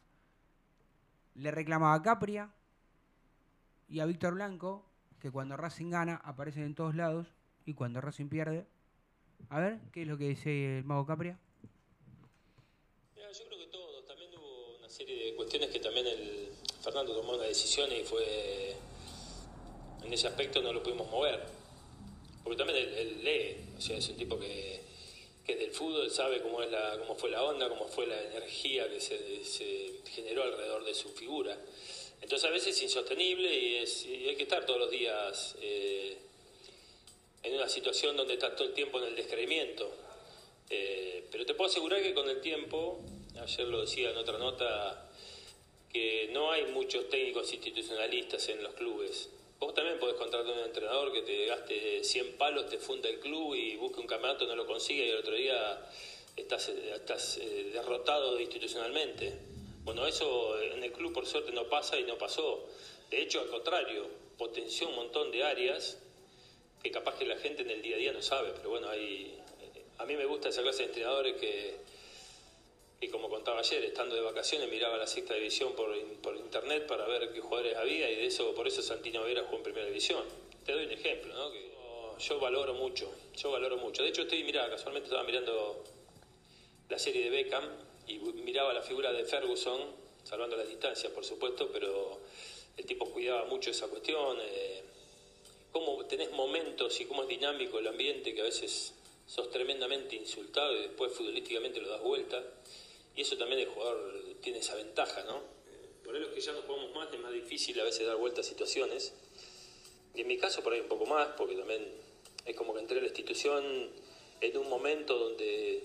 Le 1.35 1.51
reclamaba 1.51 1.95
a 1.95 2.03
Capria 2.03 2.49
y 3.95 4.01
a 4.01 4.07
Víctor 4.07 4.34
Blanco, 4.34 4.84
que 5.20 5.30
cuando 5.30 5.57
Racing 5.57 5.90
gana 5.90 6.20
aparecen 6.24 6.64
en 6.64 6.74
todos 6.74 6.97
lados 6.97 7.28
y 7.64 7.74
cuando 7.74 8.01
Racing 8.01 8.28
pierde. 8.28 8.66
A 9.51 9.61
ver, 9.61 9.78
¿qué 9.92 10.03
es 10.03 10.09
lo 10.09 10.18
que 10.18 10.30
dice 10.30 10.78
el 10.78 10.84
mago 10.84 11.07
Capria? 11.07 11.38
Mira, 13.14 13.30
yo 13.30 13.45
creo 13.47 13.59
que 13.61 13.66
todos. 13.68 14.05
También 14.05 14.30
hubo 14.36 14.78
una 14.78 14.88
serie 14.88 15.26
de 15.26 15.36
cuestiones 15.36 15.68
que 15.70 15.78
también 15.78 16.09
el 16.09 16.49
Fernando 16.82 17.14
tomó 17.14 17.34
una 17.34 17.45
decisión 17.45 17.88
y 17.92 18.03
fue. 18.03 18.74
En 20.03 20.12
ese 20.12 20.26
aspecto 20.26 20.61
no 20.61 20.72
lo 20.72 20.82
pudimos 20.82 21.09
mover. 21.09 21.47
Porque 22.42 22.57
también 22.57 22.78
él, 22.97 23.22
lee. 23.22 23.76
O 23.78 23.80
sea, 23.80 23.97
es 23.97 24.09
un 24.09 24.16
tipo 24.16 24.36
que, 24.40 24.80
que 25.47 25.55
del 25.55 25.70
fútbol, 25.70 26.11
sabe 26.11 26.42
cómo, 26.42 26.61
es 26.62 26.70
la, 26.72 26.99
cómo 26.99 27.14
fue 27.14 27.30
la 27.30 27.45
onda, 27.45 27.68
cómo 27.68 27.86
fue 27.86 28.09
la 28.09 28.20
energía 28.20 28.90
que 28.90 29.01
se 29.01 30.01
generó 30.07 30.42
alrededor 30.42 30.84
de 30.84 30.95
su 30.95 31.11
figura. 31.11 31.57
Entonces 32.20 32.48
a 32.48 32.52
veces 32.52 32.76
es 32.76 32.82
insostenible 32.82 33.54
y, 33.54 33.76
es, 33.76 34.06
y 34.06 34.28
hay 34.28 34.36
que 34.36 34.44
estar 34.44 34.64
todos 34.64 34.80
los 34.80 34.90
días 34.90 35.56
eh, 35.60 36.16
en 37.42 37.54
una 37.54 37.68
situación 37.68 38.16
donde 38.16 38.34
está 38.34 38.54
todo 38.54 38.68
el 38.68 38.74
tiempo 38.74 38.98
en 38.98 39.08
el 39.08 39.16
descreimiento. 39.16 39.92
Eh, 40.70 41.26
pero 41.30 41.44
te 41.44 41.54
puedo 41.54 41.70
asegurar 41.70 42.02
que 42.02 42.14
con 42.14 42.28
el 42.28 42.40
tiempo, 42.40 43.00
ayer 43.40 43.68
lo 43.68 43.82
decía 43.82 44.10
en 44.10 44.16
otra 44.16 44.38
nota, 44.38 45.10
que 45.92 46.28
no 46.32 46.50
hay 46.50 46.64
muchos 46.66 47.08
técnicos 47.08 47.52
institucionalistas 47.52 48.48
en 48.48 48.62
los 48.62 48.74
clubes. 48.74 49.28
Vos 49.60 49.74
también 49.74 49.98
podés 49.98 50.16
contratar 50.16 50.50
a 50.50 50.58
un 50.58 50.64
entrenador 50.64 51.12
que 51.12 51.22
te 51.22 51.46
gaste 51.46 52.02
100 52.02 52.36
palos, 52.36 52.68
te 52.68 52.78
funda 52.78 53.08
el 53.08 53.20
club 53.20 53.54
y 53.54 53.76
busque 53.76 54.00
un 54.00 54.06
campeonato, 54.06 54.46
no 54.46 54.56
lo 54.56 54.66
consigue 54.66 55.06
y 55.06 55.10
el 55.10 55.18
otro 55.18 55.34
día 55.34 55.88
estás, 56.36 56.68
estás 56.68 57.38
eh, 57.38 57.70
derrotado 57.72 58.40
institucionalmente. 58.40 59.53
Bueno, 59.85 60.07
eso 60.07 60.59
en 60.61 60.82
el 60.82 60.93
club 60.93 61.12
por 61.12 61.26
suerte 61.26 61.53
no 61.53 61.68
pasa 61.68 61.99
y 61.99 62.05
no 62.05 62.16
pasó. 62.16 62.66
De 63.11 63.20
hecho, 63.20 63.41
al 63.41 63.49
contrario, 63.49 64.09
potenció 64.39 64.89
un 64.89 64.97
montón 64.97 65.30
de 65.30 65.45
áreas 65.45 65.99
que 66.82 66.91
capaz 66.91 67.16
que 67.18 67.26
la 67.26 67.37
gente 67.37 67.62
en 67.62 67.70
el 67.70 67.82
día 67.82 67.97
a 67.97 67.99
día 67.99 68.12
no 68.12 68.22
sabe, 68.22 68.53
pero 68.57 68.70
bueno, 68.70 68.89
hay, 68.89 69.39
a 69.99 70.07
mí 70.07 70.16
me 70.16 70.24
gusta 70.24 70.49
esa 70.49 70.62
clase 70.62 70.85
de 70.85 70.89
entrenadores 70.89 71.37
que, 71.37 71.76
que 72.99 73.11
como 73.11 73.28
contaba 73.28 73.61
ayer, 73.61 73.85
estando 73.85 74.14
de 74.14 74.22
vacaciones 74.22 74.70
miraba 74.70 74.97
la 74.97 75.07
sexta 75.07 75.35
división 75.35 75.74
por, 75.74 75.95
por 76.22 76.37
internet 76.37 76.87
para 76.87 77.07
ver 77.07 77.30
qué 77.32 77.41
jugadores 77.41 77.76
había 77.76 78.11
y 78.11 78.16
de 78.16 78.26
eso, 78.26 78.55
por 78.55 78.66
eso 78.66 78.80
Santino 78.80 79.22
Vera 79.24 79.45
jugó 79.45 79.59
en 79.59 79.62
primera 79.64 79.87
división. 79.87 80.24
Te 80.64 80.72
doy 80.72 80.87
un 80.87 80.93
ejemplo, 80.93 81.35
¿no? 81.35 81.51
Que 81.53 81.72
yo, 81.72 82.18
yo 82.18 82.41
valoro 82.41 82.72
mucho, 82.72 83.11
yo 83.37 83.51
valoro 83.51 83.76
mucho. 83.76 84.03
De 84.03 84.09
hecho 84.09 84.22
estoy, 84.22 84.45
mira, 84.45 84.68
casualmente 84.70 85.09
estaba 85.09 85.24
mirando 85.24 85.85
la 86.89 86.99
serie 86.99 87.24
de 87.24 87.30
Beckham 87.30 87.64
y 88.07 88.18
miraba 88.18 88.72
la 88.72 88.82
figura 88.82 89.12
de 89.12 89.24
Ferguson, 89.24 89.80
salvando 90.24 90.57
las 90.57 90.68
distancias, 90.68 91.12
por 91.12 91.24
supuesto, 91.24 91.70
pero 91.72 92.20
el 92.76 92.84
tipo 92.86 93.11
cuidaba 93.11 93.44
mucho 93.46 93.70
esa 93.70 93.88
cuestión. 93.88 94.38
eh, 94.40 94.82
cómo 95.74 96.07
tenés 96.07 96.30
momentos 96.30 97.00
y 97.00 97.05
cómo 97.05 97.24
es 97.24 97.28
dinámico 97.28 97.80
el 97.80 97.88
ambiente 97.88 98.32
que 98.32 98.42
a 98.42 98.44
veces 98.44 98.94
sos 99.26 99.50
tremendamente 99.50 100.14
insultado 100.14 100.72
y 100.76 100.82
después 100.82 101.12
futbolísticamente 101.12 101.80
lo 101.80 101.88
das 101.88 102.00
vuelta. 102.00 102.40
Y 103.16 103.22
eso 103.22 103.36
también 103.36 103.61
el 103.61 103.66
jugador 103.66 104.22
tiene 104.40 104.61
esa 104.61 104.76
ventaja, 104.76 105.24
¿no? 105.24 105.42
Por 106.05 106.14
ahí 106.14 106.20
los 106.20 106.30
que 106.30 106.40
ya 106.40 106.52
no 106.52 106.62
jugamos 106.62 106.94
más 106.94 107.12
es 107.12 107.18
más 107.18 107.32
difícil 107.32 107.80
a 107.80 107.84
veces 107.84 108.07
dar 108.07 108.16
vuelta 108.16 108.42
a 108.42 108.44
situaciones. 108.44 109.14
Y 110.14 110.20
en 110.20 110.28
mi 110.28 110.38
caso 110.38 110.62
por 110.62 110.72
ahí 110.72 110.80
un 110.80 110.88
poco 110.88 111.07
más, 111.07 111.26
porque 111.36 111.57
también 111.57 111.84
es 112.44 112.55
como 112.55 112.72
que 112.72 112.78
entré 112.78 112.98
a 112.98 113.00
la 113.00 113.09
institución 113.09 113.90
en 114.40 114.57
un 114.57 114.68
momento 114.68 115.18
donde 115.18 115.82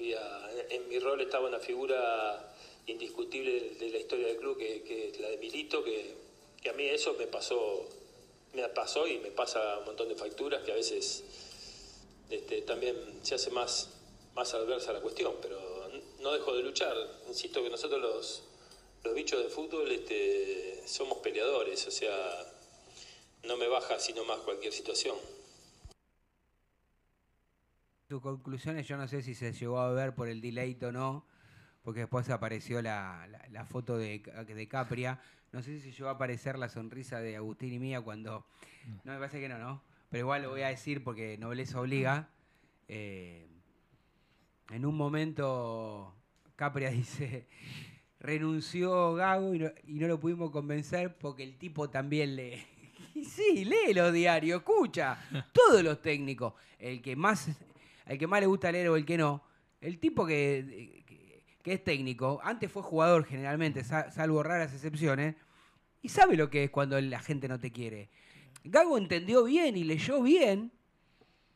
en 0.00 0.88
mi 0.88 0.98
rol 0.98 1.20
estaba 1.20 1.48
una 1.48 1.58
figura 1.58 2.54
indiscutible 2.86 3.76
de, 3.78 3.90
la 3.90 3.98
historia 3.98 4.28
del 4.28 4.36
club, 4.36 4.58
que, 4.58 4.82
que 4.82 5.12
la 5.20 5.28
de 5.28 5.38
Milito, 5.38 5.84
que, 5.84 6.14
que 6.62 6.70
a 6.70 6.72
mí 6.72 6.84
eso 6.84 7.14
me 7.14 7.26
pasó, 7.26 7.86
me 8.54 8.68
pasó 8.68 9.06
y 9.06 9.18
me 9.18 9.30
pasa 9.30 9.78
un 9.78 9.86
montón 9.86 10.08
de 10.08 10.14
facturas 10.14 10.62
que 10.62 10.72
a 10.72 10.74
veces 10.74 11.24
este, 12.30 12.62
también 12.62 12.96
se 13.22 13.34
hace 13.34 13.50
más, 13.50 13.90
más 14.34 14.52
adversa 14.54 14.92
la 14.92 15.00
cuestión, 15.00 15.34
pero 15.40 15.58
no 16.20 16.32
dejo 16.32 16.54
de 16.54 16.62
luchar. 16.62 16.96
Insisto 17.28 17.62
que 17.62 17.70
nosotros 17.70 18.00
los, 18.00 18.42
los 19.04 19.14
bichos 19.14 19.42
de 19.42 19.48
fútbol 19.48 19.90
este, 19.90 20.82
somos 20.86 21.18
peleadores, 21.18 21.86
o 21.86 21.90
sea, 21.90 22.52
no 23.44 23.56
me 23.56 23.68
baja 23.68 23.98
sino 23.98 24.24
más 24.24 24.38
cualquier 24.40 24.72
situación. 24.72 25.16
Tus 28.08 28.22
conclusiones, 28.22 28.88
yo 28.88 28.96
no 28.96 29.06
sé 29.06 29.20
si 29.20 29.34
se 29.34 29.52
llegó 29.52 29.78
a 29.80 29.92
ver 29.92 30.14
por 30.14 30.28
el 30.28 30.40
delay 30.40 30.78
o 30.82 30.90
no, 30.90 31.26
porque 31.82 32.00
después 32.00 32.30
apareció 32.30 32.80
la, 32.80 33.26
la- 33.30 33.46
la 33.50 33.66
foto 33.66 33.98
de, 33.98 34.20
de 34.46 34.66
Capria. 34.68 35.20
No 35.52 35.62
sé 35.62 35.78
si 35.78 35.92
llegó 35.92 36.08
a 36.08 36.12
aparecer 36.12 36.58
la 36.58 36.70
sonrisa 36.70 37.20
de 37.20 37.36
Agustín 37.36 37.74
y 37.74 37.78
mía 37.78 38.00
cuando. 38.00 38.46
No, 39.04 39.12
me 39.12 39.18
parece 39.18 39.40
que 39.40 39.48
no, 39.50 39.58
¿no? 39.58 39.82
Pero 40.08 40.22
igual 40.22 40.40
lo 40.42 40.50
voy 40.50 40.62
a 40.62 40.68
decir 40.68 41.04
porque 41.04 41.36
nobleza 41.36 41.78
obliga. 41.82 42.30
Eh, 42.88 43.46
en 44.70 44.86
un 44.86 44.94
momento, 44.96 46.14
Capria 46.56 46.88
dice. 46.90 47.46
Renunció 48.20 49.12
Gago 49.14 49.54
y 49.54 49.58
no, 49.58 49.70
y 49.86 49.94
no 50.00 50.08
lo 50.08 50.18
pudimos 50.18 50.50
convencer 50.50 51.16
porque 51.18 51.42
el 51.44 51.58
tipo 51.58 51.90
también 51.90 52.36
lee. 52.36 52.64
Y 53.14 53.24
sí, 53.24 53.64
lee 53.64 53.92
los 53.94 54.12
diarios, 54.12 54.60
escucha. 54.60 55.18
Todos 55.52 55.82
los 55.82 56.00
técnicos. 56.00 56.54
El 56.78 57.02
que 57.02 57.16
más, 57.16 57.48
el 58.08 58.18
que 58.18 58.26
más 58.26 58.40
le 58.40 58.46
gusta 58.46 58.72
leer 58.72 58.88
o 58.88 58.96
el 58.96 59.04
que 59.04 59.16
no. 59.18 59.42
El 59.80 59.98
tipo 59.98 60.26
que, 60.26 61.04
es 61.64 61.84
técnico, 61.84 62.40
antes 62.42 62.72
fue 62.72 62.82
jugador 62.82 63.24
generalmente, 63.24 63.84
sa- 63.84 64.10
salvo 64.10 64.42
raras 64.42 64.72
excepciones, 64.72 65.34
y 66.00 66.08
sabe 66.08 66.36
lo 66.36 66.48
que 66.48 66.64
es 66.64 66.70
cuando 66.70 66.98
la 67.00 67.20
gente 67.20 67.46
no 67.46 67.58
te 67.60 67.70
quiere. 67.70 68.08
Gago 68.64 68.96
entendió 68.96 69.44
bien 69.44 69.76
y 69.76 69.84
leyó 69.84 70.22
bien 70.22 70.72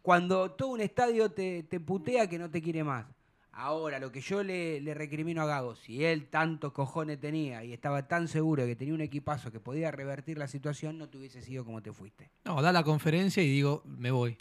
cuando 0.02 0.50
todo 0.52 0.68
un 0.68 0.80
estadio 0.80 1.30
te, 1.30 1.62
te 1.62 1.80
putea 1.80 2.28
que 2.28 2.38
no 2.38 2.50
te 2.50 2.60
quiere 2.60 2.84
más. 2.84 3.06
Ahora, 3.54 3.98
lo 3.98 4.10
que 4.10 4.20
yo 4.20 4.42
le, 4.42 4.80
le 4.80 4.94
recrimino 4.94 5.42
a 5.42 5.46
Gago, 5.46 5.76
si 5.76 6.04
él 6.04 6.28
tantos 6.28 6.72
cojones 6.72 7.20
tenía 7.20 7.62
y 7.64 7.72
estaba 7.72 8.08
tan 8.08 8.26
seguro 8.26 8.62
de 8.62 8.70
que 8.70 8.76
tenía 8.76 8.94
un 8.94 9.02
equipazo 9.02 9.52
que 9.52 9.60
podía 9.60 9.90
revertir 9.90 10.38
la 10.38 10.48
situación, 10.48 10.96
no 10.98 11.08
te 11.08 11.18
hubiese 11.18 11.42
sido 11.42 11.64
como 11.64 11.82
te 11.82 11.92
fuiste. 11.92 12.30
No, 12.44 12.60
da 12.62 12.72
la 12.72 12.82
conferencia 12.82 13.42
y 13.42 13.48
digo, 13.50 13.82
me 13.84 14.10
voy. 14.10 14.36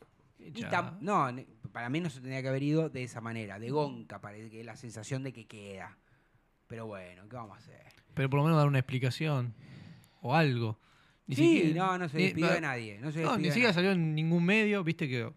Y 0.53 0.61
Ya. 0.61 0.69
tam- 0.71 0.97
no, 1.01 1.27
para 1.71 1.89
mí 1.89 1.99
no 2.01 2.09
se 2.09 2.19
tenía 2.21 2.41
que 2.41 2.47
haber 2.49 2.63
ido 2.63 2.89
de 2.89 3.03
esa 3.03 3.21
manera, 3.21 3.59
de 3.59 3.69
gonca, 3.69 4.19
parece 4.19 4.49
que 4.49 4.63
la 4.63 4.75
sensación 4.75 5.23
de 5.23 5.31
que 5.33 5.45
queda. 5.45 5.97
Pero 6.67 6.87
bueno, 6.87 7.27
¿qué 7.29 7.35
vamos 7.35 7.55
a 7.55 7.59
hacer? 7.59 7.81
Pero 8.13 8.29
por 8.29 8.39
lo 8.39 8.43
menos 8.45 8.57
dar 8.57 8.67
una 8.67 8.79
explicación 8.79 9.53
o 10.21 10.35
algo. 10.35 10.79
Sí, 11.29 11.71
no, 11.75 11.97
no 11.97 12.09
se 12.09 12.17
despidió 12.17 12.49
de 12.51 12.61
nadie, 12.61 12.99
no 12.99 13.11
se 13.11 13.21
No, 13.23 13.37
ni 13.37 13.49
siquiera 13.51 13.71
salió 13.73 13.91
en 13.91 14.13
ningún 14.15 14.43
medio, 14.43 14.83
viste 14.83 15.07
que 15.07 15.31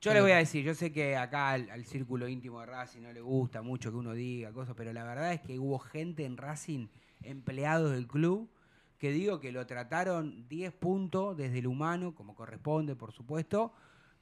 Yo 0.00 0.12
le 0.14 0.20
voy 0.20 0.32
a 0.32 0.36
decir, 0.38 0.64
yo 0.64 0.74
sé 0.74 0.90
que 0.92 1.16
acá 1.16 1.50
al, 1.50 1.70
al 1.70 1.84
círculo 1.84 2.26
íntimo 2.26 2.58
de 2.60 2.66
Racing 2.66 3.02
no 3.02 3.12
le 3.12 3.20
gusta 3.20 3.62
mucho 3.62 3.90
que 3.90 3.96
uno 3.98 4.12
diga 4.14 4.50
cosas, 4.52 4.74
pero 4.76 4.92
la 4.92 5.04
verdad 5.04 5.32
es 5.32 5.40
que 5.40 5.58
hubo 5.58 5.78
gente 5.78 6.24
en 6.24 6.36
Racing, 6.36 6.88
empleados 7.22 7.92
del 7.92 8.08
club, 8.08 8.50
que 8.98 9.12
digo 9.12 9.38
que 9.40 9.52
lo 9.52 9.66
trataron 9.66 10.48
10 10.48 10.72
puntos 10.72 11.36
desde 11.36 11.58
el 11.58 11.66
humano, 11.68 12.14
como 12.14 12.34
corresponde, 12.34 12.96
por 12.96 13.12
supuesto, 13.12 13.72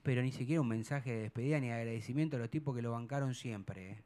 pero 0.09 0.23
ni 0.23 0.33
siquiera 0.33 0.63
un 0.63 0.69
mensaje 0.69 1.13
de 1.13 1.21
despedida 1.25 1.61
ni 1.61 1.67
de 1.67 1.75
agradecimiento 1.75 2.39
a 2.39 2.41
los 2.41 2.49
tipos 2.49 2.75
que 2.75 2.81
lo 2.81 2.93
bancaron 2.93 3.35
siempre. 3.35 3.91
¿eh? 3.91 4.03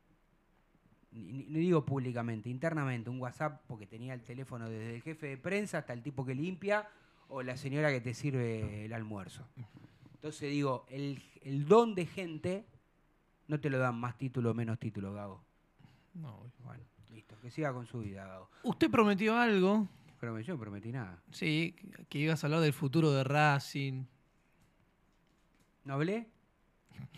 Ni 1.12 1.44
digo 1.60 1.86
públicamente, 1.86 2.48
internamente, 2.48 3.08
un 3.08 3.20
WhatsApp 3.20 3.62
porque 3.68 3.86
tenía 3.86 4.12
el 4.12 4.24
teléfono 4.24 4.68
desde 4.68 4.96
el 4.96 5.02
jefe 5.02 5.28
de 5.28 5.36
prensa 5.36 5.78
hasta 5.78 5.92
el 5.92 6.02
tipo 6.02 6.26
que 6.26 6.34
limpia 6.34 6.88
o 7.28 7.44
la 7.44 7.56
señora 7.56 7.92
que 7.92 8.00
te 8.00 8.14
sirve 8.14 8.86
el 8.86 8.92
almuerzo. 8.94 9.46
Entonces 10.14 10.50
digo, 10.50 10.86
el, 10.88 11.22
el 11.42 11.66
don 11.66 11.94
de 11.94 12.06
gente 12.06 12.66
no 13.46 13.60
te 13.60 13.70
lo 13.70 13.78
dan 13.78 13.94
más 13.94 14.18
título 14.18 14.50
o 14.50 14.54
menos 14.54 14.80
título, 14.80 15.12
Gago. 15.12 15.44
No, 16.14 16.50
Bueno, 16.64 16.82
listo, 17.12 17.38
que 17.40 17.48
siga 17.48 17.72
con 17.72 17.86
su 17.86 18.00
vida, 18.00 18.26
Gago. 18.26 18.50
Usted 18.64 18.90
prometió 18.90 19.36
algo, 19.38 19.86
Pero 20.18 20.40
yo 20.40 20.54
no 20.54 20.58
prometí 20.58 20.90
nada. 20.90 21.22
sí, 21.30 21.76
que 22.08 22.18
ibas 22.18 22.42
a 22.42 22.48
hablar 22.48 22.58
del 22.60 22.72
futuro 22.72 23.12
de 23.12 23.22
Racing. 23.22 24.06
¿No 25.84 25.94
hablé? 25.94 26.26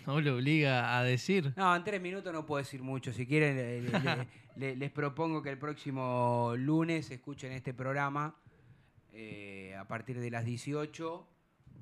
No 0.06 0.20
le 0.20 0.30
obliga 0.30 0.98
a 0.98 1.02
decir. 1.04 1.52
No, 1.56 1.74
en 1.74 1.84
tres 1.84 2.00
minutos 2.00 2.32
no 2.32 2.44
puedo 2.46 2.62
decir 2.62 2.82
mucho. 2.82 3.12
Si 3.12 3.26
quieren, 3.26 3.56
le- 3.56 3.80
le- 3.82 3.90
le- 3.90 4.26
le- 4.56 4.76
les 4.76 4.90
propongo 4.90 5.42
que 5.42 5.50
el 5.50 5.58
próximo 5.58 6.54
lunes 6.56 7.10
escuchen 7.10 7.52
este 7.52 7.74
programa 7.74 8.36
eh, 9.12 9.74
a 9.78 9.86
partir 9.86 10.18
de 10.20 10.30
las 10.30 10.44
18 10.44 11.28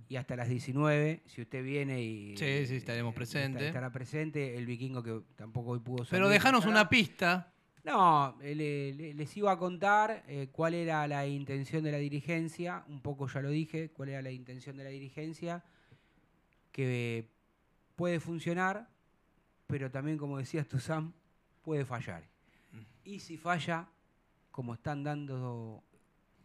y 0.09 0.17
hasta 0.17 0.37
las 0.37 0.49
19. 0.49 1.23
Si 1.27 1.43
usted 1.43 1.65
viene 1.65 2.01
y. 2.03 2.37
Sí, 2.37 2.67
sí, 2.67 2.77
estaremos 2.77 3.13
eh, 3.13 3.17
presentes. 3.17 3.63
Estará 3.63 3.91
presente. 3.91 4.57
El 4.57 4.67
vikingo 4.67 5.03
que 5.03 5.21
tampoco 5.37 5.71
hoy 5.71 5.81
pudo 5.81 5.99
salir. 6.05 6.11
Pero 6.11 6.29
dejanos 6.29 6.67
una 6.67 6.89
pista. 6.89 7.53
No, 7.85 8.39
eh, 8.41 8.55
le- 8.55 8.93
le- 8.95 9.15
les 9.15 9.37
iba 9.37 9.51
a 9.53 9.59
contar 9.59 10.23
eh, 10.29 10.49
cuál 10.53 10.75
era 10.75 11.07
la 11.09 11.27
intención 11.27 11.83
de 11.83 11.91
la 11.93 11.99
dirigencia, 11.99 12.85
un 12.89 13.01
poco 13.03 13.27
ya 13.29 13.41
lo 13.41 13.51
dije, 13.51 13.91
cuál 13.91 14.11
era 14.11 14.23
la 14.23 14.31
intención 14.31 14.77
de 14.77 14.85
la 14.85 14.91
dirigencia, 14.91 15.65
que 16.73 17.29
puede 17.95 18.19
funcionar, 18.19 18.89
pero 19.67 19.91
también, 19.91 20.19
como 20.19 20.39
decías 20.39 20.67
tú, 20.67 20.81
Sam, 20.81 21.13
puede 21.63 21.85
fallar. 21.85 22.25
Y 23.05 23.21
si 23.21 23.37
falla, 23.37 23.89
como 24.51 24.75
están 24.75 25.05
dando, 25.05 25.83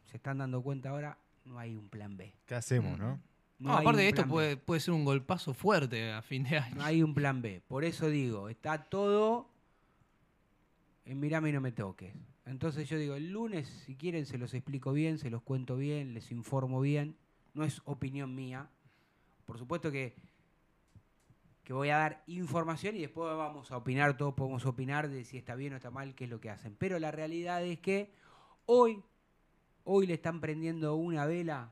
se 0.06 0.18
están 0.18 0.40
dando 0.40 0.62
cuenta 0.62 0.90
ahora, 0.90 1.18
no 1.46 1.58
hay 1.58 1.76
un 1.76 1.90
plan 1.90 2.18
B. 2.18 2.34
¿Qué 2.46 2.56
hacemos, 2.56 3.00
no? 3.00 3.20
No, 3.60 3.74
aparte 3.74 3.90
un 3.90 3.96
de 3.98 4.08
esto 4.10 4.16
plan 4.18 4.28
B. 4.28 4.34
puede, 4.34 4.58
puede 4.58 4.82
ser 4.82 4.94
un 4.94 5.06
golpazo 5.06 5.54
fuerte 5.54 6.12
a 6.12 6.22
fin 6.22 6.44
de 6.44 6.58
año. 6.58 6.76
No 6.76 6.84
hay 6.84 7.02
un 7.02 7.14
plan 7.14 7.42
B. 7.42 7.62
Por 7.68 7.84
eso 7.84 8.10
digo, 8.10 8.50
está 8.50 8.84
todo 8.84 9.50
en 11.06 11.20
mirame 11.20 11.50
y 11.50 11.54
no 11.54 11.62
me 11.62 11.72
toques. 11.72 12.14
Entonces 12.46 12.88
yo 12.90 12.98
digo, 12.98 13.16
el 13.16 13.32
lunes, 13.32 13.68
si 13.86 13.96
quieren, 13.96 14.26
se 14.26 14.38
los 14.38 14.54
explico 14.54 14.94
bien, 14.94 15.18
se 15.18 15.30
los 15.30 15.42
cuento 15.42 15.78
bien, 15.78 16.14
les 16.14 16.32
informo 16.32 16.82
bien. 16.82 17.16
No 17.54 17.64
es 17.64 17.82
opinión 17.86 18.36
mía. 18.36 18.70
Por 19.48 19.58
supuesto 19.58 19.92
que, 19.92 20.14
que 21.64 21.74
voy 21.74 21.90
a 21.90 21.98
dar 21.98 22.24
información 22.28 22.96
y 22.98 23.00
después 23.02 23.36
vamos 23.36 23.72
a 23.72 23.78
opinar, 23.78 24.16
todos 24.18 24.36
podemos 24.36 24.66
opinar 24.66 25.10
de 25.10 25.24
si 25.24 25.38
está 25.38 25.56
bien 25.56 25.74
o 25.74 25.78
está 25.78 25.90
mal, 25.90 26.14
qué 26.14 26.26
es 26.26 26.30
lo 26.30 26.40
que 26.40 26.50
hacen. 26.52 26.76
Pero 26.78 27.00
la 27.00 27.12
realidad 27.12 27.64
es 27.64 27.80
que 27.80 28.12
hoy, 28.66 29.02
hoy 29.86 30.06
le 30.06 30.16
están 30.16 30.42
prendiendo 30.42 30.96
una 30.96 31.26
vela 31.26 31.72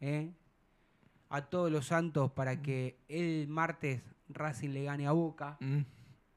¿eh? 0.00 0.30
a 1.30 1.42
todos 1.46 1.72
los 1.72 1.86
santos 1.86 2.30
para 2.32 2.62
que 2.62 2.98
el 3.08 3.48
martes 3.48 4.02
Racing 4.28 4.70
le 4.70 4.84
gane 4.84 5.06
a 5.06 5.12
Boca, 5.12 5.56
Mm. 5.60 5.80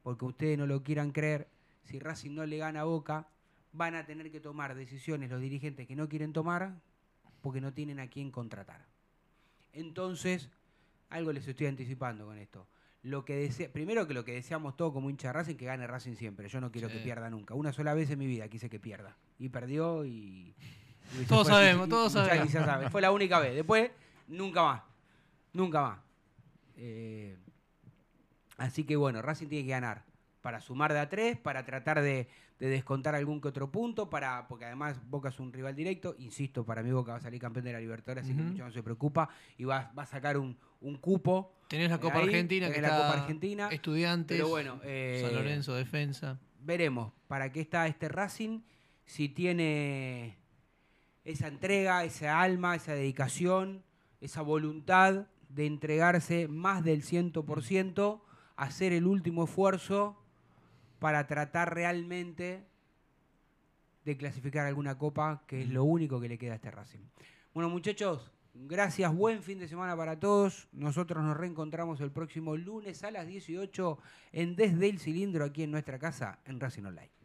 porque 0.02 0.26
ustedes 0.26 0.58
no 0.58 0.66
lo 0.66 0.82
quieran 0.82 1.12
creer, 1.12 1.50
si 1.84 2.00
Racing 2.00 2.34
no 2.36 2.46
le 2.46 2.58
gana 2.58 2.82
a 2.82 2.86
Boca, 2.86 3.28
van 3.74 3.96
a 3.96 4.06
tener 4.06 4.32
que 4.32 4.40
tomar 4.40 4.76
decisiones 4.76 5.30
los 5.30 5.42
dirigentes 5.42 5.88
que 5.88 5.96
no 5.96 6.08
quieren 6.08 6.32
tomar 6.34 6.80
porque 7.42 7.60
no 7.62 7.74
tienen 7.74 8.00
a 8.00 8.08
quién 8.08 8.32
contratar. 8.32 8.86
Entonces, 9.74 10.50
algo 11.10 11.32
les 11.34 11.48
estoy 11.48 11.68
anticipando 11.68 12.26
con 12.26 12.38
esto. 12.38 12.68
Lo 13.04 13.24
que 13.24 13.36
desea, 13.36 13.72
primero 13.72 14.06
que 14.08 14.14
lo 14.14 14.26
que 14.26 14.34
deseamos 14.34 14.76
todos 14.76 14.92
como 14.92 15.10
hincha 15.10 15.30
de 15.30 15.34
Racing, 15.34 15.56
que 15.56 15.66
gane 15.66 15.88
Racing 15.88 16.16
siempre. 16.16 16.50
Yo 16.50 16.60
no 16.60 16.72
quiero 16.72 16.90
Sí. 16.90 16.96
que 16.98 17.00
pierda 17.04 17.30
nunca. 17.30 17.54
Una 17.54 17.72
sola 17.72 17.94
vez 17.94 18.10
en 18.10 18.20
mi 18.20 18.28
vida 18.28 18.48
quise 18.50 18.70
que 18.70 18.80
pierda. 18.80 19.16
Y 19.38 19.50
perdió 19.50 20.06
y... 20.06 20.54
Todos 21.28 21.48
fue- 21.48 21.54
sabemos, 21.56 21.88
y- 21.88 21.90
todos 21.90 22.12
y 22.12 22.16
sabemos. 22.16 22.52
ya 22.52 22.66
sabe. 22.66 22.90
Fue 22.90 23.02
la 23.02 23.12
única 23.12 23.40
vez. 23.40 23.56
Después, 23.56 23.90
nunca 24.28 24.64
más. 24.64 24.82
Nunca 25.54 25.82
más. 25.82 26.00
Eh, 26.76 27.38
así 28.58 28.84
que 28.84 28.96
bueno, 28.96 29.22
Racing 29.22 29.48
tiene 29.48 29.64
que 29.66 29.72
ganar 29.72 30.04
para 30.42 30.62
sumar 30.62 30.94
de 30.94 31.00
a 31.00 31.10
tres, 31.10 31.38
para 31.38 31.66
tratar 31.66 32.02
de, 32.02 32.28
de 32.60 32.68
descontar 32.68 33.16
algún 33.16 33.42
que 33.42 33.48
otro 33.48 33.72
punto, 33.72 34.10
para 34.10 34.48
porque 34.48 34.66
además 34.66 35.00
Boca 35.10 35.30
es 35.30 35.40
un 35.40 35.52
rival 35.54 35.76
directo. 35.76 36.16
Insisto, 36.20 36.66
para 36.66 36.84
mí 36.84 36.92
Boca 36.92 37.14
va 37.14 37.18
a 37.18 37.22
salir 37.22 37.40
campeón 37.42 37.66
de 37.66 37.74
la 37.74 37.80
Libertadores, 37.80 38.26
así 38.26 38.36
que 38.36 38.42
mucho 38.44 38.64
no 38.64 38.72
se 38.72 38.84
preocupa 38.84 39.30
y 39.58 39.64
va, 39.66 39.92
va 39.98 40.04
a 40.04 40.06
sacar 40.06 40.38
un, 40.38 40.58
un 40.82 40.98
cupo. 40.98 41.54
Tenés 41.68 41.90
la 41.90 41.98
eh, 41.98 42.00
Copa 42.00 42.20
ahí, 42.20 42.26
Argentina, 42.26 42.72
que 42.72 42.82
la 42.82 42.88
está 42.88 43.08
Copa 43.08 43.22
Argentina. 43.22 43.70
Estudiantes, 43.72 44.38
Pero 44.38 44.50
bueno, 44.50 44.80
eh, 44.84 45.22
San 45.24 45.36
Lorenzo, 45.36 45.76
defensa. 45.76 46.40
veremos 46.62 47.14
para 47.28 47.52
qué 47.52 47.62
está 47.62 47.88
este 47.88 48.10
Racing, 48.10 48.62
si 49.06 49.30
tiene 49.30 50.38
esa 51.24 51.48
entrega, 51.48 52.04
esa 52.04 52.42
alma, 52.42 52.76
esa 52.76 52.94
dedicación, 52.94 53.84
esa 54.22 54.42
voluntad 54.42 55.28
de 55.50 55.66
entregarse 55.66 56.48
más 56.48 56.84
del 56.84 57.04
100%, 57.04 58.22
hacer 58.56 58.94
el 58.94 59.06
último 59.06 59.46
esfuerzo 59.46 60.18
para 61.00 61.28
tratar 61.28 61.74
realmente 61.74 62.66
de 64.06 64.18
clasificar 64.18 64.66
alguna 64.66 64.98
copa, 64.98 65.44
que 65.48 65.62
es 65.62 65.70
lo 65.70 65.84
único 65.84 66.20
que 66.20 66.30
le 66.30 66.38
queda 66.38 66.54
a 66.54 66.56
este 66.56 66.72
Racing. 66.72 67.00
Bueno, 67.54 67.70
muchachos, 67.70 68.32
gracias, 68.54 69.14
buen 69.14 69.44
fin 69.44 69.60
de 69.60 69.68
semana 69.68 69.96
para 69.96 70.20
todos. 70.20 70.68
Nosotros 70.72 71.24
nos 71.24 71.38
reencontramos 71.38 72.02
el 72.02 72.12
próximo 72.12 72.56
lunes 72.56 73.04
a 73.04 73.12
las 73.12 73.28
18 73.28 73.98
en 74.32 74.56
Desde 74.56 74.90
el 74.90 75.00
Cilindro, 75.00 75.46
aquí 75.46 75.64
en 75.64 75.72
nuestra 75.72 76.00
casa, 76.00 76.40
en 76.46 76.60
Racing 76.60 76.84
Online. 76.84 77.19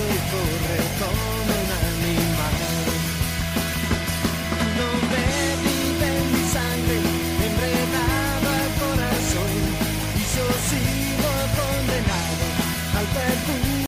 Corre 0.00 0.78
como 0.78 0.89